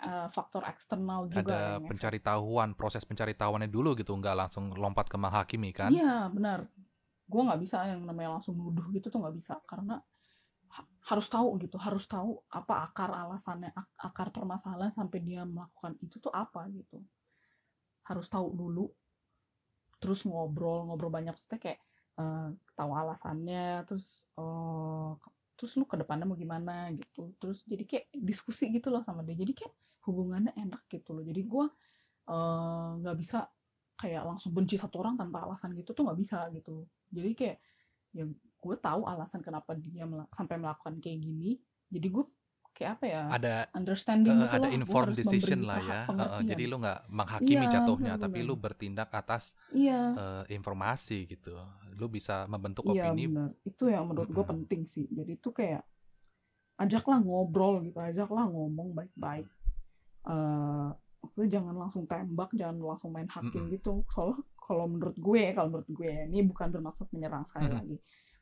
eh, 0.00 0.28
faktor 0.32 0.62
eksternal 0.66 1.28
juga 1.28 1.54
ada 1.54 1.56
yang 1.60 1.84
ngefek. 1.84 1.88
pencari 1.94 2.18
tahuan 2.20 2.68
proses 2.74 3.02
pencari 3.04 3.34
tahuannya 3.36 3.68
dulu 3.68 3.94
gitu 4.00 4.12
nggak 4.16 4.36
langsung 4.36 4.64
lompat 4.74 5.06
ke 5.12 5.16
menghakimi 5.20 5.70
kan 5.76 5.92
Iya 5.92 6.28
benar. 6.32 6.66
Gue 7.30 7.40
nggak 7.46 7.60
bisa 7.62 7.86
yang 7.86 8.02
namanya 8.08 8.36
langsung 8.40 8.58
nuduh 8.58 8.86
gitu 8.96 9.06
tuh 9.12 9.20
nggak 9.22 9.36
bisa 9.38 9.54
karena 9.70 10.02
ha- 10.74 10.88
harus 11.10 11.26
tahu 11.30 11.48
gitu, 11.62 11.76
harus 11.78 12.04
tahu 12.10 12.42
apa 12.50 12.74
akar 12.90 13.10
alasannya, 13.14 13.70
ak- 13.76 13.96
akar 13.98 14.28
permasalahan 14.34 14.90
sampai 14.90 15.18
dia 15.22 15.42
melakukan 15.46 15.94
itu 16.02 16.16
tuh 16.18 16.32
apa 16.34 16.66
gitu. 16.74 16.98
Harus 18.08 18.26
tahu 18.26 18.50
dulu, 18.56 18.90
terus 20.00 20.24
ngobrol, 20.24 20.88
ngobrol 20.88 21.12
banyak 21.12 21.32
maksudnya 21.36 21.60
kayak 21.60 21.80
eh, 22.20 22.48
tahu 22.78 22.90
alasannya, 22.96 23.84
terus 23.88 24.06
eh, 24.40 25.10
terus 25.56 25.72
lu 25.76 25.84
ke 25.84 25.96
depannya 26.00 26.24
mau 26.24 26.38
gimana 26.40 26.88
gitu, 26.96 27.36
terus 27.36 27.68
jadi 27.68 27.84
kayak 27.84 28.06
diskusi 28.16 28.72
gitu 28.72 28.88
loh 28.88 29.04
sama 29.04 29.20
dia, 29.26 29.36
jadi 29.36 29.52
kayak 29.52 29.74
hubungannya 30.06 30.52
enak 30.56 30.88
gitu 30.88 31.12
loh. 31.12 31.24
Jadi 31.24 31.42
gue 31.44 31.66
eh, 32.30 32.88
nggak 33.00 33.16
bisa 33.18 33.48
kayak 34.00 34.22
langsung 34.24 34.56
benci 34.56 34.80
satu 34.80 35.04
orang 35.04 35.20
tanpa 35.20 35.44
alasan 35.44 35.76
gitu 35.76 35.92
tuh 35.92 36.08
nggak 36.08 36.18
bisa 36.20 36.48
gitu. 36.56 36.88
Jadi 37.12 37.30
kayak 37.36 37.56
ya 38.10 38.24
gue 38.60 38.76
tahu 38.76 39.06
alasan 39.06 39.40
kenapa 39.40 39.72
dia 39.76 40.04
mela- 40.04 40.28
sampai 40.32 40.56
melakukan 40.56 40.96
kayak 41.00 41.18
gini. 41.20 41.60
Jadi 41.90 42.06
gue 42.08 42.24
kayak 42.70 43.02
apa 43.02 43.04
ya 43.10 43.22
ada 43.28 43.54
understanding 43.74 44.30
eh, 44.40 44.46
gitu 44.46 44.56
ada 44.62 44.68
informed 44.70 45.12
decision 45.18 45.60
lah 45.66 45.82
ya. 45.82 46.00
pengertian. 46.06 46.46
jadi 46.48 46.62
lu 46.70 46.76
nggak 46.78 47.00
menghakimi 47.10 47.66
Iya, 47.66 47.72
jatuhnya 47.76 48.14
tapi 48.14 48.40
benar-benar. 48.40 48.48
lu 48.48 48.54
bertindak 48.56 49.10
atas 49.10 49.44
iya. 49.74 50.00
eh, 50.16 50.44
informasi 50.54 51.26
gitu. 51.28 51.58
Lu 51.98 52.06
bisa 52.08 52.46
membentuk 52.48 52.88
iya 52.94 53.10
opini 53.10 53.26
benar 53.28 53.52
itu 53.66 53.84
yang 53.90 54.06
menurut 54.08 54.30
gue 54.30 54.38
Mm-mm. 54.40 54.52
penting 54.64 54.86
sih. 54.88 55.04
Jadi 55.10 55.32
itu 55.36 55.50
kayak 55.50 55.82
ajaklah 56.80 57.20
ngobrol 57.20 57.84
gitu 57.84 58.00
ajaklah 58.00 58.48
ngomong 58.48 58.96
baik-baik 58.96 59.44
eh 60.26 60.88
maksudnya 61.20 61.50
jangan 61.60 61.74
langsung 61.76 62.04
tembak 62.08 62.50
jangan 62.56 62.76
langsung 62.80 63.10
main 63.12 63.28
hakim 63.28 63.62
Mm-mm. 63.62 63.72
gitu 63.72 64.04
soalnya 64.08 64.40
kalau 64.56 64.84
menurut 64.88 65.16
gue 65.20 65.42
kalau 65.52 65.68
menurut 65.68 65.88
gue 65.92 66.10
ini 66.28 66.40
bukan 66.48 66.68
bermaksud 66.72 67.06
menyerang 67.12 67.44
sekali 67.44 67.68
Mhm. 67.68 67.72
lagi 67.72 67.96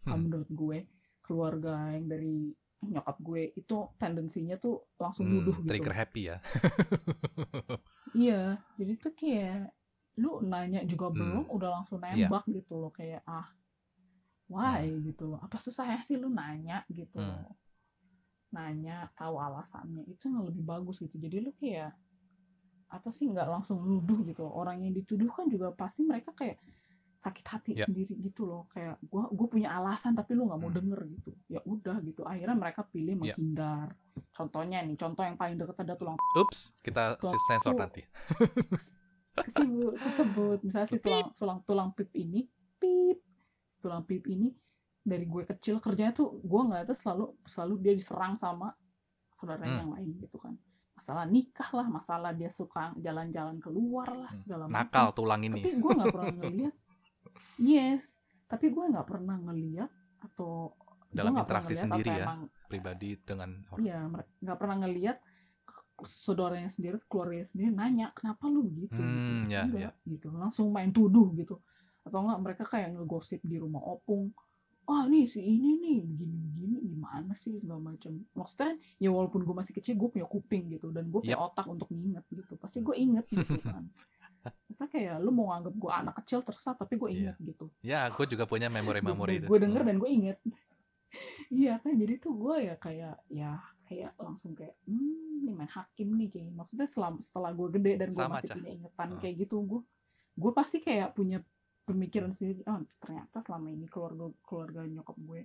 kalau 0.07 0.18
Hmm. 0.18 0.24
menurut 0.24 0.51
gue 0.51 0.79
keluarga 1.22 1.91
yang 1.99 2.07
dari 2.07 2.55
nyokap 2.87 3.16
gue 3.18 3.43
itu 3.59 3.76
tendensinya 3.99 4.55
tuh 4.62 4.87
langsung 5.03 5.26
Hmm, 5.26 5.35
nuduh 5.35 5.59
gitu 5.66 5.66
trigger 5.66 5.93
happy 5.93 6.31
ya 6.31 6.37
iya 8.22 8.41
jadi 8.79 8.93
tuh 9.03 9.12
kayak 9.20 9.72
lu 10.22 10.31
nanya 10.51 10.81
juga 10.91 11.07
Hmm. 11.14 11.18
belum 11.18 11.45
udah 11.57 11.68
langsung 11.76 11.99
Iya. 12.11 12.29
nembak 12.29 12.45
gitu 12.57 12.72
loh 12.81 12.91
kayak 12.99 13.22
ah 13.29 13.47
why 14.53 14.85
gitu 15.07 15.22
loh 15.31 15.39
apa 15.45 15.57
susahnya 15.61 16.01
sih 16.09 16.16
lu 16.22 16.29
nanya 16.33 16.76
gitu 16.99 17.16
Hmm. 17.16 17.45
Nanya 18.51 19.12
tahu 19.12 19.36
alasannya 19.36 20.09
itu 20.09 20.28
yang 20.28 20.44
lebih 20.49 20.62
bagus 20.62 21.01
gitu. 21.01 21.16
Jadi 21.16 21.36
lu 21.44 21.53
kayak 21.55 21.92
apa 22.88 23.09
sih 23.12 23.28
nggak 23.28 23.49
langsung 23.49 23.84
nuduh 23.84 24.24
gitu 24.24 24.49
orang 24.49 24.80
yang 24.80 24.96
dituduh 24.96 25.28
kan 25.28 25.44
juga 25.46 25.68
pasti 25.72 26.09
mereka 26.09 26.32
kayak 26.32 26.57
sakit 27.18 27.44
hati 27.44 27.70
Ya. 27.76 27.84
sendiri 27.84 28.14
gitu 28.16 28.46
loh. 28.46 28.64
Kayak 28.70 28.96
gua 29.05 29.26
gue 29.28 29.46
punya 29.51 29.74
alasan 29.74 30.14
tapi 30.14 30.32
lu 30.32 30.46
nggak 30.46 30.57
mau 30.57 30.70
Hmm. 30.70 30.78
denger 30.80 31.01
gitu. 31.12 31.30
Ya 31.51 31.61
udah 31.62 31.96
gitu. 32.01 32.22
Akhirnya 32.24 32.55
mereka 32.55 32.86
pilih 32.86 33.18
Ya. 33.18 33.34
menghindar. 33.34 33.92
Contohnya 34.32 34.80
nih 34.80 34.96
contoh 34.96 35.22
yang 35.22 35.36
paling 35.36 35.57
deket 35.57 35.76
ada 35.78 35.94
tulang 35.94 36.16
ups 36.34 36.72
kita 36.80 37.18
Waktu- 37.18 37.42
sensor 37.51 37.74
nanti. 37.74 38.03
Kesebut 39.38 39.94
kesebut. 39.99 40.59
Misalnya 40.62 40.88
si 40.88 40.99
tulang 40.99 41.30
tulang 41.32 41.61
tulang 41.62 41.90
pip 41.92 42.11
ini 42.12 42.46
pip. 42.74 43.18
Tulang 43.78 44.03
pip 44.03 44.26
ini 44.26 44.51
dari 45.09 45.24
gue 45.24 45.42
kecil 45.46 45.80
kerjanya 45.80 46.12
tuh 46.12 46.36
gue 46.38 46.61
nggak 46.62 46.84
tahu 46.84 46.96
selalu 46.96 47.26
selalu 47.42 47.74
dia 47.80 47.92
diserang 47.92 48.34
sama 48.34 48.70
saudaranya 49.32 49.72
Hmm. 49.72 49.80
yang 49.80 49.92
lain 49.94 50.09
gitu 50.20 50.36
kan. 50.36 50.54
Masalah 50.92 51.24
nikah 51.24 51.70
lah 51.72 51.86
masalah 51.88 52.30
dia 52.32 52.50
suka 52.50 52.92
jalan-jalan 52.96 53.56
keluar 53.56 54.09
lah 54.12 54.28
Hmm. 54.28 54.38
segala 54.38 54.64
nakal 54.66 55.09
macam. 55.09 55.16
tulang 55.16 55.40
ini 55.40 55.54
tapi 55.56 55.70
gue 55.74 55.92
nggak 55.94 56.09
pernah 56.14 56.34
ngeliat. 56.36 56.74
Yes 57.59 58.04
tapi 58.44 58.66
gue 58.68 58.84
nggak 58.86 59.04
pernah 59.04 59.36
ngeliat 59.38 59.90
atau 60.20 60.72
Dalam 61.09 61.32
interaksi 61.34 61.72
ngeliat 61.72 61.84
sendiri 61.84 62.11
ya. 62.11 62.24
emang 62.24 62.40
pribadi 62.64 63.09
dengan 63.18 63.50
orang. 63.66 63.80
Iya, 63.80 63.98
nggak 64.40 64.59
pernah 64.59 64.76
ngeliat 64.78 65.18
saudaranya 65.98 66.68
sendiri 66.68 67.00
keluarganya 67.04 67.44
sendiri 67.44 67.70
nanya 67.70 68.06
kenapa 68.12 68.46
lu 68.46 68.62
begitu? 68.62 68.94
Hmm, 68.94 69.44
gitu 69.44 69.50
ya, 69.50 69.62
enggak 69.64 69.94
gitu. 70.06 70.28
Langsung 70.30 70.68
main 70.68 70.88
tuduh 70.88 71.32
gitu. 71.34 71.59
Atau 72.02 72.22
enggak 72.22 72.38
mereka 72.38 72.62
kayak 72.64 72.92
ngegosip 72.92 73.40
di 73.42 73.56
rumah 73.56 73.80
opung 73.80 74.30
ah 74.89 75.05
nih 75.05 75.28
si 75.28 75.39
ini 75.39 75.76
nih 75.76 75.99
begini 76.01 76.36
begini 76.43 76.76
gimana 76.82 77.32
sih? 77.32 77.61
segala 77.61 77.93
macam 77.93 78.24
maksudnya 78.32 78.72
ya 78.97 79.12
walaupun 79.12 79.45
gue 79.45 79.53
masih 79.53 79.76
kecil 79.76 79.95
gue 79.95 80.09
punya 80.09 80.24
kuping 80.24 80.72
gitu 80.72 80.89
dan 80.89 81.07
gue 81.07 81.20
punya 81.20 81.36
otak 81.36 81.68
untuk 81.68 81.89
nginget 81.89 82.24
gitu. 82.28 82.57
Pasti 82.57 82.80
gue 82.80 82.97
inget 82.97 83.28
gitu 83.28 83.61
kan. 83.68 83.84
Masa 84.64 84.89
kayak 84.89 85.20
lu 85.20 85.28
mau 85.28 85.53
nganggap 85.53 85.74
gue 85.76 85.91
anak 85.93 86.14
kecil 86.24 86.41
terserah 86.41 86.72
tapi 86.74 86.97
gue 86.97 87.09
Iya. 87.09 87.16
inget 87.20 87.36
gitu. 87.45 87.66
Ya, 87.84 88.09
gue 88.09 88.24
juga 88.26 88.45
punya 88.45 88.66
memori-memori 88.66 89.39
itu. 89.39 89.47
gue 89.47 89.59
denger 89.61 89.82
dan 89.84 89.97
gue 89.97 90.11
inget. 90.11 90.39
Iya 91.49 91.80
kan 91.80 91.97
jadi 91.97 92.20
tuh 92.20 92.36
gue 92.36 92.68
ya 92.68 92.76
kayak 92.76 93.16
ya 93.32 93.57
kayak 93.89 94.12
langsung 94.20 94.53
kayak 94.53 94.76
hmm 94.84 95.41
ini 95.41 95.57
main 95.57 95.70
hakim 95.70 96.12
nih 96.18 96.28
kayak 96.28 96.53
maksudnya 96.53 96.84
setelah 96.84 97.16
setelah 97.24 97.51
gue 97.57 97.68
gede 97.80 97.93
dan 97.97 98.09
gue 98.12 98.26
masih 98.28 98.49
Cah. 98.53 98.57
punya 98.61 98.70
ingatan 98.76 99.09
Heeh. 99.09 99.20
kayak 99.24 99.34
gitu 99.41 99.57
gue 99.64 99.80
gue 100.36 100.53
pasti 100.53 100.78
kayak 100.78 101.16
punya 101.16 101.39
pemikiran 101.89 102.28
sendiri 102.28 102.61
oh 102.64 102.78
ternyata 102.99 103.41
selama 103.41 103.72
ini 103.72 103.89
keluarga 103.89 104.28
keluarga 104.45 104.84
nyokap 104.84 105.16
gue 105.16 105.41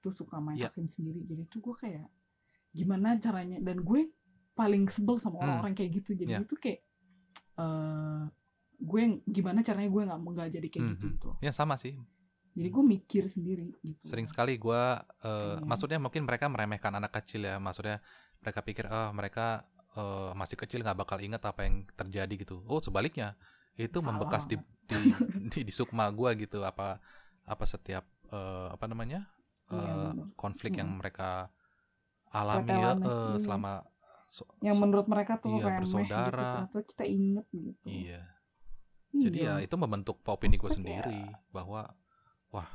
tuh 0.00 0.10
suka 0.10 0.40
main 0.40 0.56
Iya. 0.56 0.72
hakim 0.72 0.88
sendiri 0.88 1.20
jadi 1.22 1.44
tuh 1.44 1.60
gue 1.60 1.74
kayak 1.76 2.08
gimana 2.70 3.20
caranya 3.20 3.60
dan 3.60 3.80
gue 3.80 4.08
paling 4.52 4.88
sebel 4.88 5.16
sama 5.16 5.38
Hmm. 5.38 5.44
orang-orang 5.60 5.74
kayak 5.74 5.90
gitu 6.00 6.10
jadi 6.14 6.40
Iya. 6.40 6.44
itu 6.44 6.56
kayak 6.56 6.80
eh 7.54 8.22
gue 8.74 9.02
gimana 9.24 9.62
caranya 9.62 9.86
gue 9.86 10.02
nggak 10.02 10.20
nggak 10.20 10.48
jadi 10.50 10.68
kayak 10.68 10.84
gitu 10.96 11.06
Mhm. 11.06 11.12
gitu 11.14 11.30
Ya 11.40 11.52
sama 11.52 11.78
sih. 11.78 11.94
jadi 12.54 12.68
gue 12.70 12.84
mikir 12.84 13.24
sendiri 13.26 13.66
gitu 13.82 14.02
Sering 14.06 14.26
sekali 14.26 14.54
gue, 14.56 14.82
eh, 15.24 15.54
Iya. 15.54 15.62
maksudnya 15.62 15.98
mungkin 15.98 16.22
mereka 16.22 16.46
meremehkan 16.46 16.94
anak 16.94 17.10
kecil 17.12 17.42
ya. 17.42 17.58
Maksudnya 17.58 17.98
mereka 18.38 18.62
pikir, 18.62 18.86
oh 18.86 19.10
mereka 19.10 19.66
eh, 19.94 20.30
masih 20.34 20.58
kecil 20.58 20.82
nggak 20.82 20.98
bakal 20.98 21.18
ingat 21.18 21.38
apa 21.46 21.66
yang 21.66 21.86
terjadi 21.94 22.34
gitu. 22.34 22.66
Oh 22.66 22.78
sebaliknya, 22.78 23.38
itu 23.76 23.98
Salah 23.98 24.06
membekas 24.10 24.44
di 24.44 24.56
di, 24.84 24.96
di, 25.50 25.60
di 25.62 25.72
sukma 25.72 26.08
gue 26.08 26.30
gitu. 26.38 26.60
Apa 26.60 26.98
apa 27.44 27.64
setiap 27.64 28.02
eh, 28.28 28.68
apa 28.68 28.84
namanya 28.84 29.26
eh, 29.68 29.78
bener. 30.10 30.32
konflik 30.34 30.74
yang 30.74 30.90
Mm. 30.90 30.98
mereka 30.98 31.48
alami 32.28 32.66
Mereka 32.66 32.74
ya, 32.76 32.90
alami, 32.92 33.06
iya. 33.06 33.38
selama 33.38 33.72
so- 34.26 34.50
yang 34.60 34.76
menurut 34.76 35.06
mereka 35.06 35.36
tuh 35.36 35.52
iya, 35.52 35.62
gitu 35.62 35.78
bersaudara. 35.78 36.66
ternyata 36.66 36.78
kita 36.82 37.04
inget 37.04 37.46
gitu 37.48 37.86
iya. 37.86 38.22
Jadi 39.14 39.38
ya 39.38 39.54
iya 39.56 39.62
itu 39.62 39.74
membentuk 39.74 40.18
opini 40.24 40.54
gue 40.54 40.66
sendiri 40.68 41.22
bahwa 41.48 41.86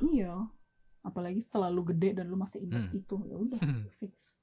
iya 0.05 0.33
apalagi 0.99 1.39
setelah 1.39 1.67
lu 1.67 1.83
gede 1.85 2.11
dan 2.13 2.27
lu 2.27 2.35
masih 2.35 2.63
inget 2.63 2.83
Hmm. 2.85 2.95
itu 2.95 3.15
ya 3.25 3.35
udah 3.37 3.59
fix 3.93 4.39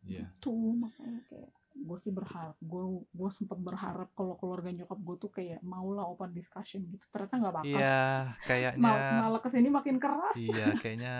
Iya. 0.00 0.28
gitu 0.30 0.52
makanya 0.76 1.18
kayak 1.26 1.50
gue 1.74 1.98
sih 1.98 2.14
berharap 2.14 2.54
gue 2.62 2.82
gue 3.10 3.30
sempat 3.34 3.58
berharap 3.58 4.08
kalau 4.14 4.38
keluarga 4.38 4.70
nyokap 4.70 4.94
gue 4.94 5.16
tuh 5.18 5.30
kayak 5.30 5.58
maulah 5.60 6.06
open 6.06 6.30
discussion 6.30 6.86
gitu. 6.86 7.02
Ternyata 7.10 7.34
nggak 7.36 7.54
bakal 7.54 7.66
Iya, 7.74 7.98
Mal- 8.30 8.38
kayaknya 8.46 9.20
malah 9.20 9.40
ke 9.42 9.48
sini 9.50 9.68
makin 9.68 9.96
keras. 9.98 10.38
Iya, 10.38 10.66
kayaknya 10.82 11.14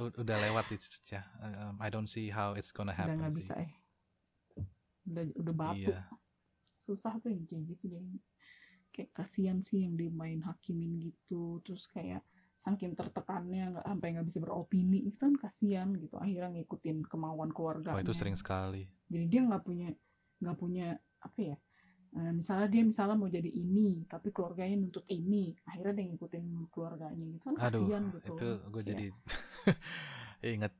udah 0.00 0.36
lewat 0.48 0.66
itu 0.72 0.86
ya. 1.08 1.22
Um, 1.38 1.76
I 1.78 1.88
don't 1.88 2.08
see 2.08 2.32
how 2.32 2.56
it's 2.56 2.72
gonna 2.72 2.90
udah 2.90 3.04
happen 3.04 3.20
nggak 3.20 3.32
sih. 3.36 3.40
bisa 3.44 3.54
eh. 3.60 3.70
Udah 5.04 5.24
udah 5.38 5.54
batu 5.54 5.92
Iya. 5.92 6.00
susah 6.82 7.14
tuh 7.20 7.30
yang 7.30 7.44
kayak 7.44 7.62
gitu 7.76 7.84
deh 7.90 8.02
kayak 8.92 9.10
kasihan 9.14 9.62
sih 9.62 9.84
yang 9.84 9.94
dimain 9.94 10.40
hakimin 10.40 11.00
gitu. 11.00 11.60
Terus 11.62 11.84
kayak 11.86 12.20
saking 12.62 12.94
tertekannya 12.94 13.74
nggak 13.74 13.84
sampai 13.84 14.08
nggak 14.14 14.26
bisa 14.26 14.38
beropini 14.38 15.02
itu 15.04 15.18
kan 15.18 15.34
kasihan 15.34 15.90
gitu 15.94 16.14
akhirnya 16.14 16.54
ngikutin 16.54 17.02
kemauan 17.04 17.50
keluarga 17.50 17.90
Oh, 17.90 17.98
itu 17.98 18.14
sering 18.14 18.34
sekali. 18.34 18.86
jadi 19.06 19.26
dia 19.26 19.40
nggak 19.42 19.62
punya 19.62 19.90
nggak 20.38 20.56
punya 20.56 20.94
apa 21.18 21.38
ya 21.42 21.56
eh, 22.12 22.32
misalnya 22.32 22.68
dia 22.68 22.82
misalnya 22.82 23.14
mau 23.14 23.26
jadi 23.26 23.48
ini 23.48 24.06
tapi 24.06 24.30
keluarganya 24.30 24.78
nuntut 24.78 25.02
ini 25.08 25.58
akhirnya 25.64 25.94
dia 25.96 26.06
ngikutin 26.08 26.44
keluarganya 26.68 27.24
gitu 27.28 27.44
kan 27.44 27.54
Aduh, 27.56 27.66
kasihan 27.82 28.02
gitu 28.10 28.30
itu 28.30 28.48
gue 28.62 28.70
Kayak- 28.72 28.86
jadi 28.86 29.06
inget 30.54 30.72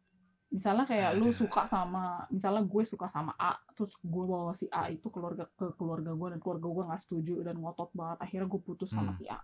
misalnya 0.48 0.84
kayak 0.84 1.16
lu 1.16 1.26
Aduh. 1.26 1.38
suka 1.38 1.64
sama 1.64 2.04
misalnya 2.28 2.60
gue 2.62 2.82
suka 2.84 3.08
sama 3.08 3.32
A 3.34 3.56
terus 3.72 3.96
gue 3.96 4.24
bawa 4.24 4.52
si 4.52 4.68
A 4.68 4.86
itu 4.86 5.08
keluarga 5.08 5.48
ke 5.48 5.72
keluarga 5.74 6.12
gue 6.12 6.28
dan 6.28 6.38
keluarga 6.38 6.68
gue 6.68 6.84
nggak 6.92 7.02
setuju 7.02 7.34
dan 7.40 7.56
ngotot 7.56 7.88
banget 7.92 8.18
akhirnya 8.20 8.46
gue 8.46 8.60
putus 8.60 8.92
sama 8.92 9.10
Hmm. 9.10 9.16
si 9.16 9.24
A 9.26 9.40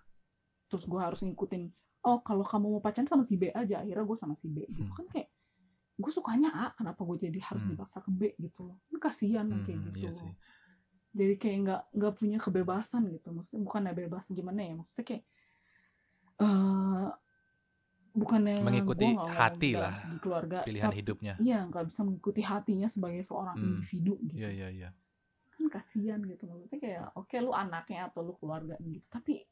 terus 0.69 0.85
gue 0.85 1.01
harus 1.01 1.25
ngikutin 1.25 1.65
oh 2.03 2.19
kalau 2.21 2.43
kamu 2.43 2.79
mau 2.79 2.83
pacaran 2.83 3.07
sama 3.07 3.23
si 3.23 3.35
B 3.35 3.51
aja 3.51 3.83
akhirnya 3.83 4.05
gue 4.05 4.17
sama 4.17 4.35
si 4.35 4.47
B 4.47 4.63
gitu 4.69 4.87
Hmm. 4.87 4.99
kan 4.99 5.07
kayak 5.09 5.29
gue 5.99 6.13
sukanya 6.13 6.51
A 6.53 6.67
kenapa 6.73 7.03
gue 7.03 7.19
jadi 7.19 7.39
harus 7.43 7.63
Hmm. 7.65 7.73
dipaksa 7.73 7.99
ke 8.01 8.11
B 8.11 8.21
gitu 8.39 8.63
loh 8.65 8.79
kan 8.87 8.99
kasihan 9.03 9.47
Hmm, 9.47 9.63
kayak 9.63 9.79
gitu 9.91 9.99
iya 9.99 10.11
sih. 10.13 10.33
jadi 11.11 11.35
kayak 11.35 11.59
nggak 11.65 11.83
nggak 11.93 12.15
punya 12.15 12.39
kebebasan 12.39 13.03
gitu 13.11 13.29
maksudnya 13.33 13.63
bukannya 13.63 13.93
bebas 13.95 14.31
gimana 14.31 14.61
ya 14.63 14.73
maksudnya 14.73 15.05
kayak 15.05 15.25
eh 16.39 17.09
bukannya 18.15 18.63
Mengikuti 18.63 19.07
gua 19.11 19.31
hati 19.31 19.71
lah 19.75 19.95
keluarga 20.19 20.59
pilihan 20.63 20.91
tapi- 20.91 20.99
hidupnya. 20.99 21.35
Iya, 21.39 21.67
nggak 21.67 21.85
bisa 21.87 22.01
mengikuti 22.03 22.43
hatinya 22.43 22.89
sebagai 22.89 23.23
seorang 23.23 23.55
Hmm. 23.55 23.67
individu 23.79 24.19
gitu. 24.23 24.35
Iya, 24.39 24.51
iya, 24.51 24.69
iya. 24.71 24.91
Kan 25.55 25.67
kasihan 25.69 26.19
gitu 26.23 26.47
maksudnya 26.47 26.79
kayak 26.79 27.03
oke 27.15 27.37
lu 27.39 27.51
anaknya 27.51 28.07
atau 28.07 28.23
lu 28.23 28.35
keluarga 28.35 28.75
gitu, 28.81 29.07
tapi 29.09 29.43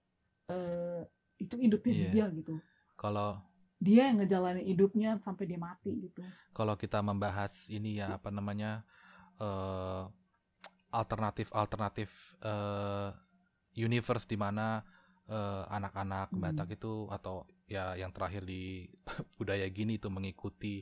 eh 0.47 1.03
itu 1.37 1.55
hidupnya 1.57 1.93
Iya. 1.93 2.09
dia 2.09 2.25
gitu. 2.33 2.55
Kalau 2.97 3.41
Dia 3.77 4.09
yang 4.09 4.25
ngejalanin 4.25 4.65
hidupnya 4.65 5.21
sampai 5.21 5.45
dia 5.45 5.61
mati 5.61 5.93
gitu. 6.01 6.25
kalau 6.57 6.73
kita 6.81 7.05
membahas 7.05 7.69
ini 7.69 8.01
ya 8.01 8.17
apa 8.17 8.33
namanya 8.33 8.81
eh 9.37 10.03
alternatif 10.91 11.53
alternatif 11.53 12.09
eh 12.41 13.13
universe 13.77 14.25
di 14.25 14.41
mana 14.41 14.81
eh, 15.29 15.65
anak-anak 15.69 16.33
Hmm. 16.33 16.41
Batak 16.41 16.69
itu 16.81 17.05
atau 17.13 17.45
ya 17.69 17.93
yang 18.01 18.17
terakhir 18.17 18.49
di 18.49 18.89
budaya 19.37 19.69
gini 19.69 20.01
itu 20.01 20.09
mengikuti 20.09 20.81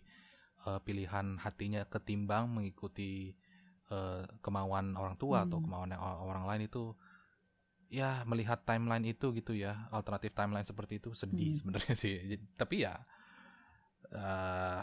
eh, 0.63 0.81
pilihan 0.87 1.43
hatinya 1.43 1.83
ketimbang 1.91 2.47
mengikuti 2.47 3.35
eh, 3.91 4.23
kemauan 4.39 4.95
orang 4.95 5.19
tua 5.19 5.43
atau 5.51 5.59
Hmm. 5.59 5.67
kemauan 5.67 5.91
yang 5.99 6.03
o- 6.03 6.31
orang 6.31 6.47
lain 6.47 6.71
itu 6.71 6.95
ya 7.95 8.27
melihat 8.27 8.67
timeline 8.67 9.07
itu 9.07 9.31
gitu 9.39 9.53
ya 9.55 9.87
alternatif 9.95 10.35
timeline 10.35 10.67
seperti 10.67 10.99
itu 10.99 11.11
sedih 11.15 11.55
Hmm. 11.55 11.59
sebenarnya 11.59 11.95
sih. 12.03 12.15
Tapi 12.59 12.77
ya 12.83 12.95
eh 14.15 14.83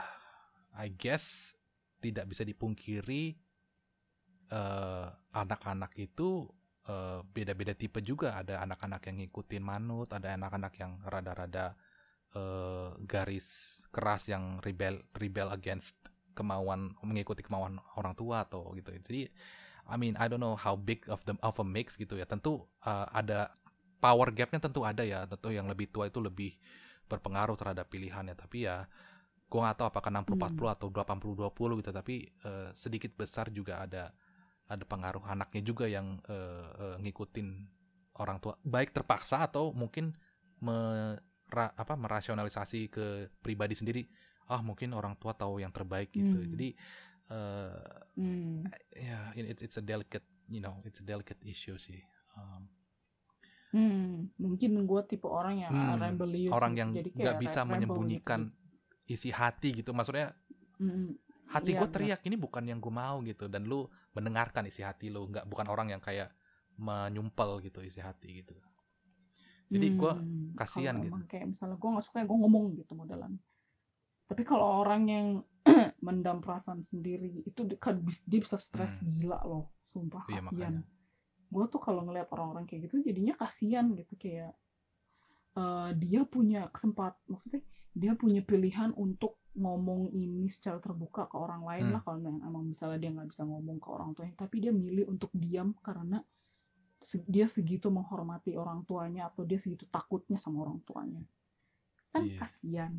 I 0.71 0.87
guess 0.95 1.55
tidak 1.99 2.25
bisa 2.31 2.43
dipungkiri 2.47 3.23
eh, 4.51 5.07
anak-anak 5.35 5.91
itu 5.99 6.47
eh, 6.87 7.19
beda-beda 7.27 7.73
tipe 7.75 7.99
juga. 8.03 8.39
Ada 8.39 8.63
anak-anak 8.65 9.01
yang 9.11 9.17
ngikutin 9.27 9.63
manut 9.63 10.09
ada 10.15 10.33
anak-anak 10.39 10.73
yang 10.79 10.91
rada-rada 11.03 11.75
eh, 12.35 12.89
garis 13.05 13.47
keras 13.91 14.31
yang 14.31 14.63
rebel 14.63 15.03
rebel 15.15 15.51
against 15.51 15.99
kemauan 16.31 16.95
mengikuti 17.03 17.43
kemauan 17.43 17.75
orang 17.99 18.15
tua 18.15 18.47
atau 18.47 18.71
gitu. 18.79 18.95
Jadi 19.03 19.27
I 19.87 19.95
mean 19.97 20.13
I 20.19 20.29
don't 20.29 20.41
know 20.43 20.57
how 20.57 20.77
big 20.77 21.05
of 21.09 21.21
the 21.25 21.37
of 21.41 21.57
a 21.57 21.65
mix 21.65 21.97
gitu 21.97 22.17
ya. 22.17 22.25
Tentu 22.25 22.65
eh, 22.85 23.07
ada 23.11 23.55
power 24.01 24.33
gapnya 24.33 24.59
tentu 24.61 24.81
ada 24.85 25.05
ya. 25.05 25.25
Tentu 25.29 25.53
yang 25.53 25.69
lebih 25.69 25.89
tua 25.89 26.09
itu 26.09 26.19
lebih 26.21 26.57
berpengaruh 27.07 27.57
terhadap 27.57 27.87
pilihannya. 27.89 28.35
Tapi 28.37 28.65
ya 28.69 28.85
gua 29.51 29.69
nggak 29.69 29.77
tahu 29.83 29.87
apakah 29.91 30.09
60-40 30.23 30.75
atau 30.75 30.87
80-20 30.89 31.79
gitu. 31.83 31.91
Tapi 31.91 32.15
eh, 32.27 32.69
sedikit 32.73 33.11
besar 33.15 33.49
juga 33.49 33.83
ada 33.83 34.13
ada 34.71 34.83
pengaruh 34.87 35.23
anaknya 35.27 35.61
juga 35.61 35.85
yang 35.89 36.19
eh, 36.25 36.67
eh, 36.79 36.95
ngikutin 37.03 37.47
orang 38.19 38.39
tua. 38.39 38.55
Baik 38.63 38.95
terpaksa 38.95 39.43
atau 39.43 39.75
mungkin 39.75 40.15
mera- 40.63 41.75
apa 41.75 41.93
merasionalisasi 41.99 42.87
ke 42.87 43.05
pribadi 43.43 43.75
sendiri. 43.75 44.03
Ah 44.47 44.63
mungkin 44.63 44.95
orang 44.95 45.15
tua 45.19 45.35
tahu 45.35 45.59
yang 45.63 45.71
terbaik 45.71 46.11
gitu. 46.11 46.39
Hmm. 46.39 46.49
jadi 46.55 46.75
eh, 47.31 47.97
Hmm. 48.11 48.67
ya 48.91 49.31
it's 49.33 49.63
it's 49.63 49.77
a 49.77 49.81
delicate 49.81 50.21
you 50.45 50.59
know 50.59 50.83
it's 50.83 50.99
a 50.99 51.05
delicate 51.05 51.39
issue 51.43 51.75
sih 51.77 52.03
Um, 52.31 52.63
Hmm. 53.71 54.27
Mungkin 54.35 54.83
gue 54.83 55.01
tipe 55.05 55.23
orang 55.25 55.55
yang 55.57 55.71
Hmm, 55.71 55.95
rebellious. 55.97 56.51
orang 56.51 56.73
yang 56.75 56.89
nggak 56.91 57.39
bisa 57.39 57.63
rebel 57.63 57.71
menyembunyikan 57.71 58.51
isi 59.05 59.31
hati 59.31 59.71
gitu 59.73 59.91
maksudnya 59.91 60.35
gitu. 60.45 60.75
Hmm. 60.81 61.11
hati 61.47 61.71
Iya, 61.71 61.79
gue 61.79 61.87
teriak 61.89 62.21
ini 62.21 62.35
bukan 62.35 62.63
yang 62.63 62.79
gue 62.79 62.87
mau 62.89 63.19
gitu 63.21 63.47
dan 63.47 63.63
lu 63.63 63.83
mendengarkan 64.11 64.63
isi 64.63 64.79
hati 64.79 65.07
lu 65.07 65.23
nggak 65.25 65.43
bukan 65.43 65.67
orang 65.67 65.87
yang 65.89 65.99
kayak 65.99 66.31
menyumpel 66.77 67.59
gitu 67.61 67.79
isi 67.79 67.99
hati 67.99 68.43
gitu 68.43 68.55
jadi 69.67 69.87
gue 69.89 70.13
Hmm, 70.15 70.51
kasihan 70.51 70.95
gitu. 70.97 71.15
kayak 71.27 71.47
misalnya 71.47 71.75
gue 71.75 71.89
nggak 71.91 72.03
suka 72.03 72.23
gue 72.23 72.37
ngomong 72.37 72.75
gitu 72.75 72.91
modelan 72.91 73.35
tapi 74.31 74.47
kalau 74.47 74.79
orang 74.79 75.03
yang 75.11 75.27
mendam 76.07 76.39
perasaan 76.39 76.81
sendiri 76.81 77.43
itu 77.43 77.67
dia 77.67 77.75
kan 77.75 77.99
dia 78.01 78.39
bisa 78.39 78.55
stres 78.55 79.03
gila 79.03 79.43
loh. 79.43 79.67
Sumpah 79.91 80.23
Iya, 80.25 80.39
kasihan. 80.39 80.73
gue 81.51 81.65
tuh 81.67 81.81
kalau 81.83 82.07
ngelihat 82.07 82.31
orang-orang 82.31 82.63
kayak 82.63 82.87
gitu 82.87 83.03
jadinya 83.03 83.35
kasihan 83.35 83.91
gitu 83.91 84.15
kayak 84.15 84.55
eh, 85.53 85.89
dia 85.99 86.23
punya 86.23 86.71
kesempat 86.71 87.19
maksudnya 87.27 87.59
dia 87.91 88.15
punya 88.15 88.39
pilihan 88.39 88.95
untuk 88.95 89.35
ngomong 89.51 90.15
ini 90.15 90.47
secara 90.47 90.79
terbuka 90.79 91.27
ke 91.27 91.35
orang 91.35 91.67
lain 91.67 91.91
Hmm. 91.91 91.93
lah 91.99 92.01
kalau 92.07 92.23
memang 92.23 92.39
emang 92.47 92.63
misalnya 92.63 93.03
dia 93.03 93.11
nggak 93.11 93.29
bisa 93.35 93.43
ngomong 93.43 93.83
ke 93.83 93.87
orang 93.91 94.15
tuanya. 94.15 94.35
Tapi 94.39 94.55
dia 94.63 94.71
milih 94.71 95.11
untuk 95.11 95.27
diam 95.35 95.75
karena 95.83 96.23
dia 97.27 97.51
segitu 97.51 97.91
menghormati 97.91 98.55
orang 98.55 98.87
tuanya 98.87 99.27
atau 99.27 99.43
dia 99.43 99.59
segitu 99.59 99.83
takutnya 99.91 100.39
sama 100.39 100.63
orang 100.63 100.79
tuanya. 100.87 101.19
Kan 102.15 102.31
Iya. 102.31 102.39
kasihan 102.39 102.93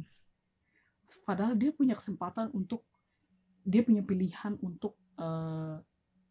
padahal 1.20 1.52
dia 1.54 1.70
punya 1.70 1.92
kesempatan 1.92 2.48
untuk 2.52 2.86
dia 3.62 3.84
punya 3.84 4.00
pilihan 4.00 4.56
untuk 4.60 4.96
eh, 5.20 5.76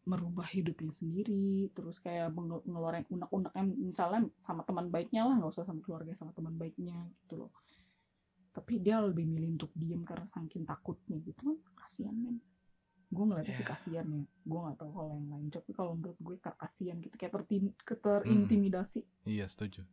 merubah 0.02 0.50
hidupnya 0.50 0.90
sendiri 0.90 1.70
terus 1.70 2.02
kayak 2.02 2.34
ngeluarin 2.66 3.06
unek-uneknya 3.06 3.62
misalnya 3.78 4.26
sama 4.42 4.66
teman 4.66 4.90
baiknya 4.90 5.22
lah 5.22 5.38
nggak 5.38 5.54
usah 5.54 5.62
sama 5.62 5.78
keluarga 5.78 6.10
sama 6.12 6.34
teman 6.34 6.58
baiknya 6.58 7.06
gitu 7.22 7.46
loh. 7.46 7.50
Tapi 8.52 8.82
dia 8.82 9.00
lebih 9.00 9.24
milih 9.24 9.56
untuk 9.56 9.70
diem 9.72 10.02
karena 10.04 10.26
saking 10.28 10.66
takutnya 10.66 11.16
gitu. 11.24 11.40
Kan 11.40 11.56
kasihan 11.72 12.12
men. 12.12 12.36
Gue 13.08 13.24
ngeliatnya 13.24 13.54
sih 13.54 13.64
Ya. 13.64 13.70
kasihan 13.72 14.04
ya. 14.10 14.24
Gue 14.44 14.58
nggak 14.60 14.76
tahu 14.76 14.90
kalau 14.92 15.08
yang 15.16 15.28
lain. 15.32 15.48
Tapi 15.48 15.70
kalau 15.72 15.92
menurut 15.96 16.18
gue 16.20 16.36
kasihan 16.36 16.96
gitu 17.00 17.16
kayak 17.16 17.32
tertin- 17.32 17.72
terintimidasi. 17.86 19.00
Iya 19.24 19.48
setuju. 19.48 19.86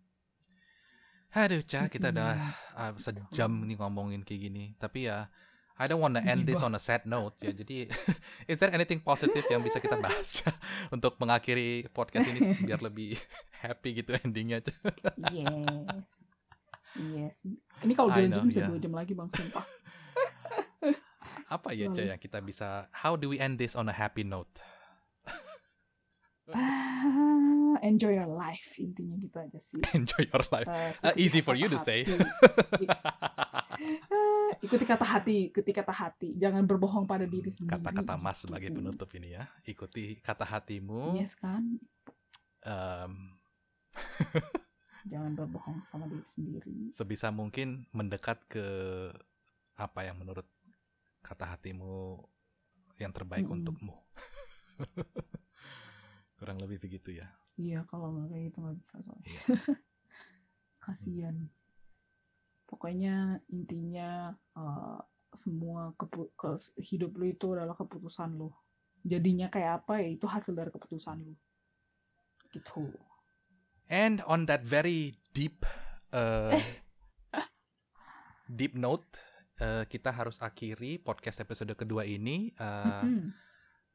Aduh, 1.30 1.62
Ca, 1.62 1.86
kita 1.90 2.10
udah 2.10 2.32
ah, 2.74 2.92
sejam 2.98 3.52
nih 3.66 3.78
ngomongin 3.78 4.26
kayak 4.26 4.50
gini. 4.50 4.74
Tapi 4.82 5.06
ya, 5.06 5.30
I 5.80 5.86
don't 5.86 6.02
wanna 6.02 6.20
end 6.26 6.44
this 6.50 6.60
on 6.66 6.74
a 6.74 6.82
sad 6.82 7.06
note 7.06 7.38
ya. 7.40 7.54
Jadi, 7.54 7.86
is 8.52 8.58
there 8.58 8.74
anything 8.74 9.00
positif 9.00 9.46
yang 9.48 9.62
bisa 9.62 9.78
kita 9.78 9.96
bahas 10.02 10.42
Ca? 10.42 10.52
untuk 10.96 11.16
mengakhiri 11.22 11.88
podcast 11.94 12.34
ini 12.34 12.58
biar 12.66 12.82
lebih 12.82 13.14
happy 13.64 14.02
gitu 14.02 14.18
endingnya? 14.26 14.60
Ca? 14.66 14.74
yes 15.30 16.34
yes 16.98 17.46
ini 17.86 17.94
kalau 17.94 18.10
know, 18.10 18.18
lanjutin 18.18 18.50
bisa 18.50 18.62
yeah. 18.66 18.70
dua 18.74 18.80
jam 18.82 18.94
lagi 18.98 19.14
bang 19.14 19.30
sumpah 19.30 19.66
Apa 21.50 21.74
ya, 21.74 21.90
Ca, 21.90 22.06
Lalu. 22.06 22.14
yang 22.14 22.22
kita 22.22 22.40
bisa? 22.46 22.86
How 22.94 23.18
do 23.18 23.26
we 23.30 23.42
end 23.42 23.58
this 23.58 23.74
on 23.74 23.90
a 23.90 23.96
happy 23.96 24.22
note? 24.22 24.54
Ah, 26.52 27.78
enjoy 27.86 28.12
your 28.12 28.28
life 28.28 28.76
intinya 28.78 29.16
gitu 29.16 29.38
aja 29.38 29.58
sih 29.58 29.80
Enjoy 29.98 30.26
your 30.26 30.44
life. 30.50 30.66
Uh, 30.66 31.12
ikuti 31.12 31.18
easy 31.18 31.40
for 31.40 31.54
you 31.54 31.66
to 31.66 31.78
say. 31.78 32.04
Eh, 32.04 32.10
ikuti 34.66 34.84
kata 34.84 35.04
hati 35.04 35.48
ikuti 35.48 35.72
kata 35.72 35.92
hati 35.92 36.28
jangan 36.36 36.64
berbohong 36.64 37.04
pada 37.04 37.24
diri 37.24 37.48
sendiri 37.48 37.80
Kata-kata 37.80 38.14
Mas 38.18 38.38
gitu. 38.38 38.50
sebagai 38.50 38.70
penutup 38.72 39.10
ini 39.16 39.34
ya. 39.34 39.44
Ikuti 39.64 40.20
kata 40.20 40.44
hatimu. 40.44 41.16
yes 41.16 41.34
kan 41.34 41.64
Em, 42.60 43.40
jangan 45.08 45.32
berbohong 45.32 45.80
sama 45.82 46.06
diri 46.06 46.22
sendiri 46.22 46.92
sebisa 46.92 47.32
mungkin 47.32 47.88
mendekat 47.96 48.36
ke 48.52 48.62
apa 49.74 50.04
yang 50.04 50.20
menurut 50.20 50.44
kata 51.24 51.48
hatimu 51.48 52.20
yang 53.00 53.16
terbaik 53.16 53.48
Mm-mm. 53.48 53.64
untukmu. 53.64 53.96
Kurang 56.40 56.58
lebih 56.58 56.80
begitu 56.80 57.12
ya. 57.14 57.28
iya 57.56 57.84
kalau 57.84 58.16
nggak 58.16 58.32
kayak 58.32 58.44
gitu 58.48 58.58
nggak 58.64 58.78
bisa 58.80 58.96
soalnya 59.04 59.28
Iya. 59.28 59.44
kasian 60.86 61.36
pokoknya 62.64 63.16
intinya 63.48 64.32
eh, 64.56 65.00
semua 65.36 65.92
kepu- 65.94 66.32
ke- 66.34 66.56
hidup 66.80 67.14
lu 67.14 67.28
itu 67.28 67.52
adalah 67.52 67.76
keputusan 67.76 68.34
lu 68.34 68.50
jadinya 69.04 69.48
kayak 69.48 69.84
apa 69.84 70.00
ya 70.00 70.10
itu 70.10 70.26
hasil 70.26 70.56
dari 70.56 70.72
keputusan 70.72 71.20
lu 71.22 71.36
gitu 72.50 72.90
And 73.90 74.22
on 74.24 74.46
that 74.46 74.62
very 74.62 75.18
deep 75.34 75.66
uh, 76.14 76.54
deep 78.50 78.78
note, 78.78 79.18
uh, 79.58 79.82
kita 79.84 80.14
harus 80.14 80.38
akhiri 80.40 81.02
podcast 81.02 81.42
episode 81.42 81.74
kedua 81.74 82.06
ini. 82.06 82.54
Uh, 82.54 83.02
Mm-mm. 83.02 83.34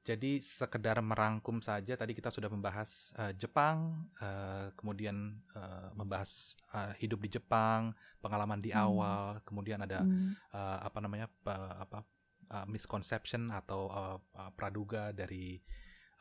Jadi 0.04 0.36
sekedar 0.44 1.00
merangkum 1.00 1.64
saja 1.64 1.96
tadi 1.96 2.12
kita 2.12 2.28
sudah 2.28 2.52
membahas 2.52 3.08
uh, 3.16 3.32
Jepang, 3.32 4.04
uh, 4.20 4.68
kemudian 4.76 5.40
uh, 5.56 5.96
membahas 5.96 6.60
uh, 6.76 6.92
hidup 7.00 7.24
di 7.24 7.32
Jepang, 7.40 7.96
pengalaman 8.20 8.60
di 8.60 8.68
Hmm. 8.68 8.84
awal, 8.84 9.40
kemudian 9.48 9.80
ada 9.80 10.04
Hmm. 10.04 10.36
uh, 10.52 10.84
apa 10.84 11.00
namanya 11.00 11.32
pa- 11.40 11.80
apa 11.80 12.04
uh, 12.52 12.66
misconception 12.68 13.48
atau 13.48 13.88
uh, 13.88 14.18
uh, 14.36 14.52
praduga 14.52 15.08
dari 15.16 15.56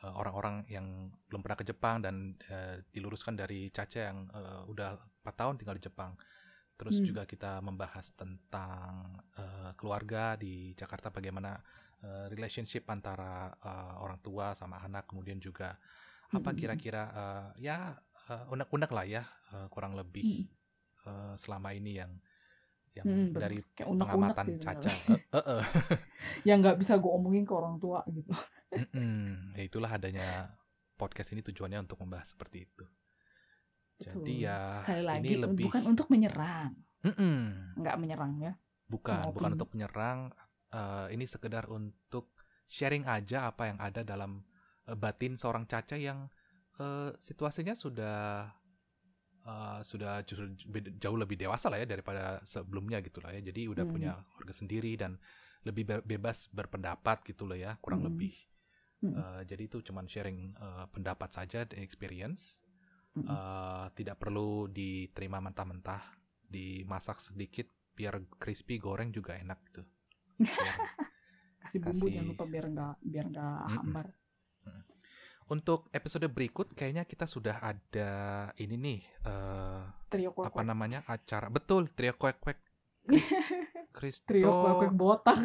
uh, 0.00 0.16
orang-orang 0.16 0.64
yang 0.72 1.12
belum 1.28 1.44
pernah 1.44 1.58
ke 1.60 1.68
Jepang 1.68 2.00
dan 2.00 2.40
uh, 2.48 2.80
diluruskan 2.88 3.36
dari 3.36 3.68
Caca 3.68 4.00
yang 4.00 4.32
uh, 4.32 4.64
udah 4.64 4.96
4 4.96 5.40
tahun 5.44 5.54
tinggal 5.60 5.76
di 5.76 5.84
Jepang. 5.84 6.16
Terus 6.80 6.98
Hmm. 6.98 7.04
juga 7.04 7.28
kita 7.28 7.60
membahas 7.60 8.16
tentang 8.16 9.20
uh, 9.36 9.76
keluarga 9.76 10.40
di 10.40 10.72
Jakarta 10.72 11.12
bagaimana 11.12 11.60
uh, 12.04 12.26
relationship 12.28 12.84
antara 12.86 13.48
uh, 13.58 14.04
orang 14.04 14.20
tua 14.20 14.52
sama 14.52 14.78
anak 14.84 15.08
kemudian 15.08 15.40
juga 15.40 15.80
apa 16.28 16.50
kira-kira 16.52 17.02
uh, 17.10 17.48
ya 17.56 17.96
uh, 18.28 18.52
unek-unek 18.52 18.90
lah 18.92 19.06
ya 19.08 19.22
uh, 19.50 19.66
kurang 19.72 19.96
lebih 19.96 20.44
uh, 21.08 21.32
selama 21.34 21.72
ini 21.72 21.96
yang 21.98 22.12
yang 22.94 23.06
Mm, 23.10 23.34
bener. 23.34 23.40
dari 23.42 23.58
Kayak 23.74 23.88
pengamatan 23.90 24.44
sih 24.46 24.56
Caca. 24.62 24.86
Eh, 24.86 25.18
eh, 25.34 25.44
eh. 25.58 25.64
yang 26.48 26.62
nggak 26.62 26.78
bisa 26.78 26.94
gue 26.94 27.10
omongin 27.10 27.42
ke 27.42 27.50
orang 27.50 27.82
tua 27.82 28.06
gitu 28.06 28.30
Mm-mm. 28.78 29.50
Ya, 29.58 29.62
itulah 29.66 29.90
adanya 29.90 30.54
podcast 30.94 31.34
ini 31.34 31.42
tujuannya 31.42 31.82
untuk 31.82 31.98
membahas 31.98 32.30
seperti 32.30 32.70
itu. 32.70 32.86
Jadi 33.98 34.14
Betul. 34.14 34.46
ya 34.46 34.70
sekali 34.70 35.02
lagi 35.02 35.26
ini 35.26 35.42
lebih 35.42 35.66
bukan 35.66 35.82
untuk 35.90 36.06
menyerang 36.06 36.70
Mm-mm. 37.02 37.38
nggak 37.82 37.96
menyerang 37.98 38.32
ya 38.38 38.52
bukan 38.86 39.10
Cuma 39.18 39.30
bukan 39.34 39.42
opini. 39.50 39.56
untuk 39.58 39.68
menyerang. 39.74 40.18
Eh, 40.74 41.06
ini 41.14 41.24
sekedar 41.30 41.70
untuk 41.70 42.34
sharing 42.66 43.06
aja 43.06 43.46
apa 43.50 43.70
yang 43.70 43.78
ada 43.78 44.02
dalam 44.02 44.42
eh, 44.90 44.96
batin 44.98 45.38
seorang 45.38 45.64
Caca 45.70 45.94
yang 45.94 46.26
eh, 46.82 47.10
situasinya 47.18 47.74
sudah 47.78 48.50
eh, 49.46 49.80
sudah 49.84 50.24
jauh 51.02 51.18
lebih 51.18 51.36
dewasa 51.38 51.68
lah 51.70 51.78
ya 51.82 51.86
daripada 51.88 52.40
sebelumnya 52.44 52.98
gitu 53.04 53.22
lah 53.22 53.30
ya. 53.36 53.40
Jadi 53.44 53.70
udah 53.70 53.84
Hmm. 53.84 53.92
punya 53.94 54.12
keluarga 54.34 54.54
sendiri 54.56 54.92
dan 54.98 55.12
lebih 55.64 55.84
be- 55.88 56.04
bebas 56.04 56.48
berpendapat 56.52 57.24
gitu 57.24 57.48
loh 57.48 57.56
ya 57.56 57.76
kurang 57.80 58.02
Hmm. 58.02 58.08
lebih. 58.08 58.34
Hmm. 59.00 59.24
Jadi 59.44 59.62
itu 59.68 59.78
cuman 59.84 60.06
sharing 60.08 60.38
eh, 60.56 60.86
pendapat 60.90 61.30
saja, 61.30 61.60
experience. 61.78 62.60
Mm-mm. 63.16 63.38
Eh, 63.38 63.86
tidak 63.96 64.16
perlu 64.20 64.68
diterima 64.68 65.38
mentah-mentah, 65.40 66.02
dimasak 66.44 67.20
sedikit 67.22 67.68
biar 67.94 68.20
crispy, 68.42 68.76
goreng 68.82 69.14
juga 69.14 69.38
enak 69.38 69.58
gitu. 69.70 69.82
Kasih 71.64 71.78
bumbu 71.80 72.04
kasih- 72.04 72.12
jangan 72.12 72.28
lupa 72.28 72.44
biar 72.44 72.66
nggak 72.68 72.94
biar 73.00 73.26
nggak 73.26 73.56
Mm-mm. 73.56 73.74
hambar. 73.74 74.06
Untuk 75.44 75.92
episode 75.92 76.24
berikut 76.26 76.72
kayaknya 76.72 77.04
kita 77.04 77.24
sudah 77.24 77.60
ada 77.60 78.10
ini 78.56 78.76
nih 78.76 79.00
eh, 79.22 79.80
trio 80.08 80.32
kuek 80.32 80.48
apa 80.48 80.60
namanya 80.60 81.04
acara. 81.04 81.48
Betul 81.48 81.92
trio 81.92 82.16
kuek 82.16 82.40
kuek 82.40 82.58
Kristo. 83.96 84.24
Trio 84.24 84.48
kuek 84.50 84.74
kuek 84.80 84.92
botak. 84.92 85.36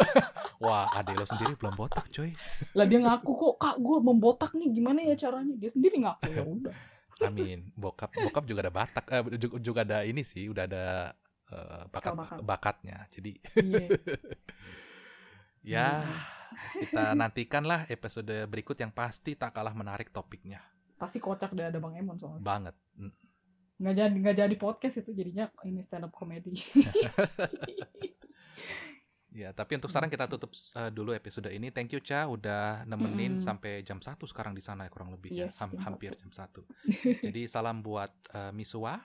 Wah 0.64 0.90
adek 0.92 1.14
lo 1.14 1.24
sendiri 1.24 1.54
belum 1.54 1.76
botak 1.76 2.10
coy 2.10 2.34
lah 2.74 2.82
dia 2.82 2.98
ngaku 2.98 3.30
kok 3.30 3.54
kak 3.56 3.76
gue 3.78 3.98
membotak 4.02 4.50
nih 4.52 4.68
gimana 4.68 5.00
ya 5.00 5.14
caranya? 5.14 5.54
Dia 5.54 5.70
sendiri 5.70 6.02
ngaku 6.02 6.28
ya 6.28 6.42
udah. 6.42 6.74
Amin. 7.22 7.70
Bokap 7.72 8.10
bokap 8.10 8.42
juga 8.42 8.64
ada 8.64 8.72
batak 8.74 9.04
eh, 9.08 9.22
juga 9.60 9.80
ada 9.82 10.02
ini 10.02 10.24
sih 10.24 10.48
udah 10.48 10.64
ada 10.64 10.84
eh, 11.48 11.84
bakat 11.88 12.12
bakat. 12.14 12.38
bakatnya 12.42 12.98
jadi 13.08 13.32
iya 13.58 13.86
ya 15.74 15.88
Hmm. 16.48 16.80
kita 16.80 17.02
nantikanlah 17.12 17.84
episode 17.86 18.32
berikut 18.46 18.72
yang 18.74 18.88
pasti 18.88 19.32
tak 19.32 19.52
kalah 19.52 19.72
menarik 19.72 20.08
topiknya 20.08 20.64
pasti 20.96 21.18
kocak 21.18 21.52
deh 21.52 21.66
ada 21.66 21.76
bang 21.76 22.00
Emon 22.00 22.16
soalnya 22.16 22.40
banget 22.40 22.74
Mm. 22.96 23.12
nggak 23.78 23.94
jadi 23.94 24.16
nggak 24.16 24.36
jadi 24.38 24.54
podcast 24.56 24.96
itu 24.98 25.12
jadinya 25.12 25.46
ini 25.62 25.78
stand 25.78 26.02
up 26.02 26.10
comedy 26.10 26.56
Ya, 29.30 29.52
tapi 29.52 29.78
untuk 29.78 29.92
sekarang 29.92 30.08
kita 30.08 30.26
tutup 30.26 30.50
uh, 30.74 30.90
dulu 30.90 31.12
episode 31.12 31.46
ini. 31.46 31.70
Thank 31.70 31.94
you 31.94 32.02
Ca 32.02 32.26
udah 32.26 32.82
nemenin 32.82 33.36
Mm-mm. 33.36 33.38
sampai 33.38 33.86
jam 33.86 34.00
1 34.00 34.18
sekarang 34.26 34.50
di 34.50 34.58
sana 34.58 34.82
ya 34.82 34.90
kurang 34.90 35.14
lebih 35.14 35.30
ya. 35.30 35.46
Yes, 35.46 35.62
Ham- 35.62 35.70
jam 35.70 35.84
hampir 35.84 36.16
jam 36.16 36.32
1. 36.32 36.42
Jadi 37.22 37.46
salam 37.46 37.78
buat 37.78 38.10
uh, 38.34 38.50
Misua. 38.50 38.98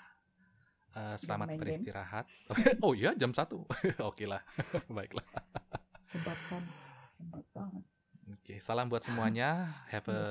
Uh, 0.93 1.17
selamat 1.17 1.57
beristirahat. 1.57 2.25
oh 2.85 2.93
iya 2.93 3.11
jam 3.13 3.33
1. 3.33 3.49
Oke 4.09 4.29
lah. 4.29 4.45
Baiklah. 4.93 5.25
hebat 6.07 6.39
kan 6.47 6.63
hebat 7.17 7.45
banget 7.51 7.83
Oke, 8.29 8.53
salam 8.59 8.87
buat 8.87 9.01
semuanya. 9.01 9.73
Have 9.89 10.07
a 10.07 10.23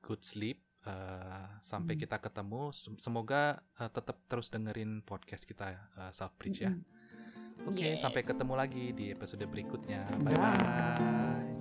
good 0.00 0.22
sleep. 0.22 0.58
Uh, 0.82 1.46
sampai 1.60 1.94
Hmm. 1.94 2.02
kita 2.02 2.16
ketemu. 2.18 2.72
Sem- 2.72 2.98
Semoga 2.98 3.60
uh, 3.76 3.86
tetap 3.86 4.18
terus 4.26 4.48
dengerin 4.48 5.04
podcast 5.04 5.44
kita 5.44 5.76
uh, 5.94 6.10
South 6.10 6.34
Bridge 6.34 6.64
ya. 6.64 6.72
Mm-mm. 6.72 7.70
Oke, 7.70 7.94
sampai 7.94 8.24
Yes. 8.24 8.28
ketemu 8.34 8.54
lagi 8.58 8.84
di 8.90 9.14
episode 9.14 9.46
berikutnya. 9.46 10.02
Bye 10.18 10.34
bye. 10.34 11.51